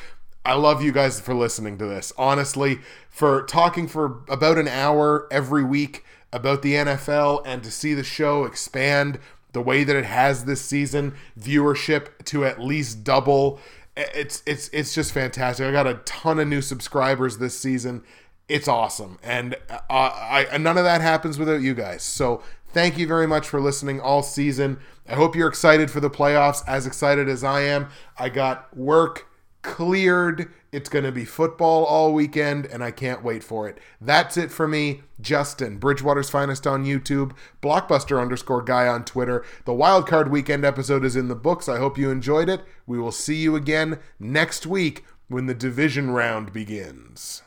I 0.43 0.55
love 0.55 0.81
you 0.81 0.91
guys 0.91 1.21
for 1.21 1.35
listening 1.35 1.77
to 1.77 1.85
this. 1.85 2.11
Honestly, 2.17 2.79
for 3.11 3.43
talking 3.43 3.87
for 3.87 4.23
about 4.29 4.57
an 4.57 4.67
hour 4.67 5.27
every 5.29 5.63
week 5.63 6.03
about 6.33 6.63
the 6.63 6.73
NFL 6.73 7.43
and 7.45 7.63
to 7.63 7.69
see 7.69 7.93
the 7.93 8.03
show 8.03 8.45
expand 8.45 9.19
the 9.51 9.61
way 9.61 9.83
that 9.83 9.95
it 9.95 10.05
has 10.05 10.45
this 10.45 10.61
season, 10.61 11.15
viewership 11.39 12.23
to 12.25 12.45
at 12.45 12.61
least 12.61 13.03
double. 13.03 13.59
It's 13.97 14.43
it's 14.45 14.69
it's 14.69 14.93
just 14.93 15.11
fantastic. 15.11 15.65
I 15.65 15.71
got 15.71 15.87
a 15.87 15.95
ton 16.05 16.39
of 16.39 16.47
new 16.47 16.61
subscribers 16.61 17.37
this 17.37 17.57
season. 17.57 18.03
It's 18.47 18.67
awesome, 18.67 19.19
and 19.21 19.55
uh, 19.69 19.79
I 19.89 20.57
none 20.57 20.77
of 20.77 20.83
that 20.83 21.01
happens 21.01 21.37
without 21.37 21.61
you 21.61 21.73
guys. 21.73 22.03
So 22.03 22.41
thank 22.69 22.97
you 22.97 23.07
very 23.07 23.27
much 23.27 23.47
for 23.47 23.59
listening 23.59 23.99
all 23.99 24.23
season. 24.23 24.79
I 25.07 25.15
hope 25.15 25.35
you're 25.35 25.49
excited 25.49 25.89
for 25.91 25.99
the 25.99 26.09
playoffs, 26.09 26.63
as 26.67 26.85
excited 26.87 27.27
as 27.27 27.43
I 27.43 27.61
am. 27.61 27.89
I 28.17 28.29
got 28.29 28.75
work 28.77 29.28
cleared. 29.61 30.51
It's 30.71 30.89
going 30.89 31.05
to 31.05 31.11
be 31.11 31.25
football 31.25 31.85
all 31.85 32.13
weekend, 32.13 32.65
and 32.65 32.83
I 32.83 32.91
can't 32.91 33.23
wait 33.23 33.43
for 33.43 33.67
it. 33.67 33.79
That's 33.99 34.37
it 34.37 34.51
for 34.51 34.67
me, 34.67 35.01
Justin. 35.19 35.77
Bridgewater's 35.77 36.29
Finest 36.29 36.67
on 36.67 36.85
YouTube, 36.85 37.31
Blockbuster 37.61 38.21
underscore 38.21 38.61
guy 38.61 38.87
on 38.87 39.03
Twitter. 39.03 39.43
The 39.65 39.73
Wildcard 39.73 40.29
Weekend 40.29 40.63
episode 40.63 41.03
is 41.03 41.15
in 41.15 41.27
the 41.27 41.35
books. 41.35 41.67
I 41.67 41.77
hope 41.77 41.97
you 41.97 42.11
enjoyed 42.11 42.49
it. 42.49 42.61
We 42.85 42.99
will 42.99 43.11
see 43.11 43.35
you 43.35 43.55
again 43.55 43.99
next 44.19 44.65
week 44.65 45.05
when 45.27 45.45
the 45.47 45.53
division 45.53 46.11
round 46.11 46.53
begins. 46.53 47.41